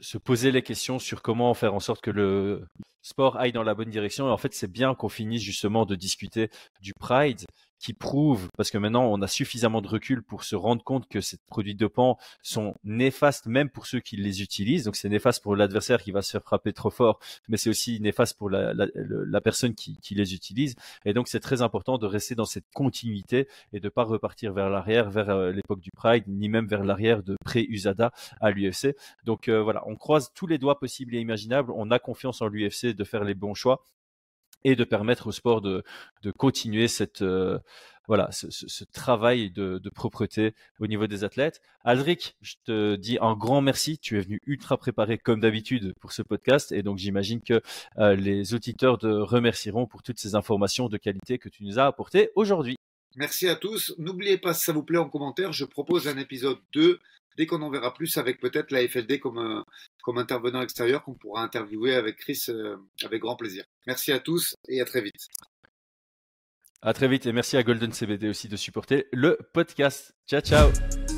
se 0.00 0.18
poser 0.18 0.50
les 0.50 0.62
questions 0.62 0.98
sur 0.98 1.22
comment 1.22 1.52
faire 1.54 1.74
en 1.74 1.80
sorte 1.80 2.02
que 2.02 2.10
le 2.10 2.66
sport 3.02 3.36
aille 3.36 3.52
dans 3.52 3.62
la 3.62 3.74
bonne 3.74 3.90
direction. 3.90 4.28
Et 4.28 4.30
en 4.30 4.36
fait, 4.36 4.54
c'est 4.54 4.70
bien 4.70 4.94
qu'on 4.94 5.08
finisse 5.08 5.42
justement 5.42 5.86
de 5.86 5.94
discuter 5.94 6.50
du 6.80 6.92
Pride 6.94 7.44
qui 7.78 7.92
prouve, 7.92 8.48
parce 8.56 8.70
que 8.70 8.78
maintenant 8.78 9.04
on 9.06 9.22
a 9.22 9.26
suffisamment 9.26 9.80
de 9.80 9.88
recul 9.88 10.22
pour 10.22 10.44
se 10.44 10.56
rendre 10.56 10.82
compte 10.82 11.08
que 11.08 11.20
ces 11.20 11.38
produits 11.46 11.74
dopants 11.74 12.18
sont 12.42 12.74
néfastes 12.84 13.46
même 13.46 13.70
pour 13.70 13.86
ceux 13.86 14.00
qui 14.00 14.16
les 14.16 14.42
utilisent. 14.42 14.84
Donc 14.84 14.96
c'est 14.96 15.08
néfaste 15.08 15.42
pour 15.42 15.56
l'adversaire 15.56 16.02
qui 16.02 16.10
va 16.10 16.22
se 16.22 16.32
faire 16.32 16.42
frapper 16.42 16.72
trop 16.72 16.90
fort, 16.90 17.20
mais 17.48 17.56
c'est 17.56 17.70
aussi 17.70 18.00
néfaste 18.00 18.36
pour 18.36 18.50
la, 18.50 18.74
la, 18.74 18.86
la 18.94 19.40
personne 19.40 19.74
qui, 19.74 19.98
qui, 20.00 20.14
les 20.14 20.34
utilise. 20.34 20.74
Et 21.04 21.12
donc 21.12 21.28
c'est 21.28 21.40
très 21.40 21.62
important 21.62 21.98
de 21.98 22.06
rester 22.06 22.34
dans 22.34 22.44
cette 22.44 22.66
continuité 22.74 23.48
et 23.72 23.80
de 23.80 23.88
pas 23.88 24.04
repartir 24.04 24.52
vers 24.52 24.70
l'arrière, 24.70 25.10
vers 25.10 25.30
euh, 25.30 25.52
l'époque 25.52 25.80
du 25.80 25.90
Pride, 25.90 26.24
ni 26.26 26.48
même 26.48 26.66
vers 26.66 26.84
l'arrière 26.84 27.22
de 27.22 27.36
pré-USADA 27.44 28.12
à 28.40 28.50
l'UFC. 28.50 28.96
Donc 29.24 29.48
euh, 29.48 29.62
voilà, 29.62 29.82
on 29.86 29.96
croise 29.96 30.32
tous 30.34 30.46
les 30.46 30.58
doigts 30.58 30.78
possibles 30.78 31.14
et 31.14 31.20
imaginables. 31.20 31.72
On 31.74 31.90
a 31.90 31.98
confiance 31.98 32.42
en 32.42 32.48
l'UFC 32.48 32.86
de 32.94 33.04
faire 33.04 33.24
les 33.24 33.34
bons 33.34 33.54
choix 33.54 33.84
et 34.64 34.76
de 34.76 34.84
permettre 34.84 35.28
au 35.28 35.32
sport 35.32 35.60
de, 35.60 35.82
continuer 36.36 36.88
cette 36.88 37.22
euh, 37.22 37.58
voilà 38.06 38.30
ce, 38.32 38.84
travail 38.84 39.50
de, 39.50 39.78
de, 39.78 39.90
propreté 39.90 40.54
au 40.80 40.86
niveau 40.86 41.06
des 41.06 41.24
athlètes. 41.24 41.60
Aldric, 41.84 42.36
je 42.40 42.54
te 42.64 42.96
dis 42.96 43.18
un 43.20 43.34
grand 43.34 43.60
merci. 43.60 43.98
Tu 43.98 44.16
es 44.16 44.22
venu 44.22 44.40
ultra 44.46 44.78
préparé 44.78 45.18
comme 45.18 45.40
d'habitude 45.40 45.94
pour 46.00 46.12
ce 46.12 46.22
podcast 46.22 46.72
et 46.72 46.82
donc 46.82 46.96
j'imagine 46.96 47.42
que 47.42 47.60
euh, 47.98 48.16
les 48.16 48.54
auditeurs 48.54 48.98
te 48.98 49.06
remercieront 49.06 49.86
pour 49.86 50.02
toutes 50.02 50.18
ces 50.18 50.34
informations 50.34 50.88
de 50.88 50.96
qualité 50.96 51.38
que 51.38 51.50
tu 51.50 51.64
nous 51.64 51.78
as 51.78 51.84
apportées 51.84 52.30
aujourd'hui. 52.34 52.76
Merci 53.16 53.48
à 53.48 53.56
tous. 53.56 53.94
N'oubliez 53.98 54.38
pas, 54.38 54.54
si 54.54 54.64
ça 54.64 54.72
vous 54.72 54.82
plaît 54.82 54.98
en 54.98 55.08
commentaire, 55.08 55.52
je 55.52 55.64
propose 55.64 56.08
un 56.08 56.16
épisode 56.16 56.58
2 56.72 57.00
dès 57.38 57.46
qu'on 57.46 57.62
en 57.62 57.70
verra 57.70 57.94
plus 57.94 58.18
avec 58.18 58.40
peut-être 58.40 58.70
la 58.70 58.86
FLD 58.86 59.20
comme, 59.20 59.64
comme 60.02 60.18
intervenant 60.18 60.60
extérieur 60.60 61.02
qu'on 61.04 61.14
pourra 61.14 61.42
interviewer 61.42 61.94
avec 61.94 62.16
Chris 62.16 62.46
avec 63.02 63.22
grand 63.22 63.36
plaisir. 63.36 63.64
Merci 63.86 64.12
à 64.12 64.18
tous 64.18 64.54
et 64.68 64.82
à 64.82 64.84
très 64.84 65.00
vite. 65.00 65.28
À 66.82 66.92
très 66.92 67.08
vite 67.08 67.26
et 67.26 67.32
merci 67.32 67.56
à 67.56 67.62
Golden 67.62 67.92
CBD 67.92 68.28
aussi 68.28 68.48
de 68.48 68.56
supporter 68.56 69.06
le 69.12 69.38
podcast. 69.52 70.14
Ciao 70.28 70.40
ciao 70.40 71.17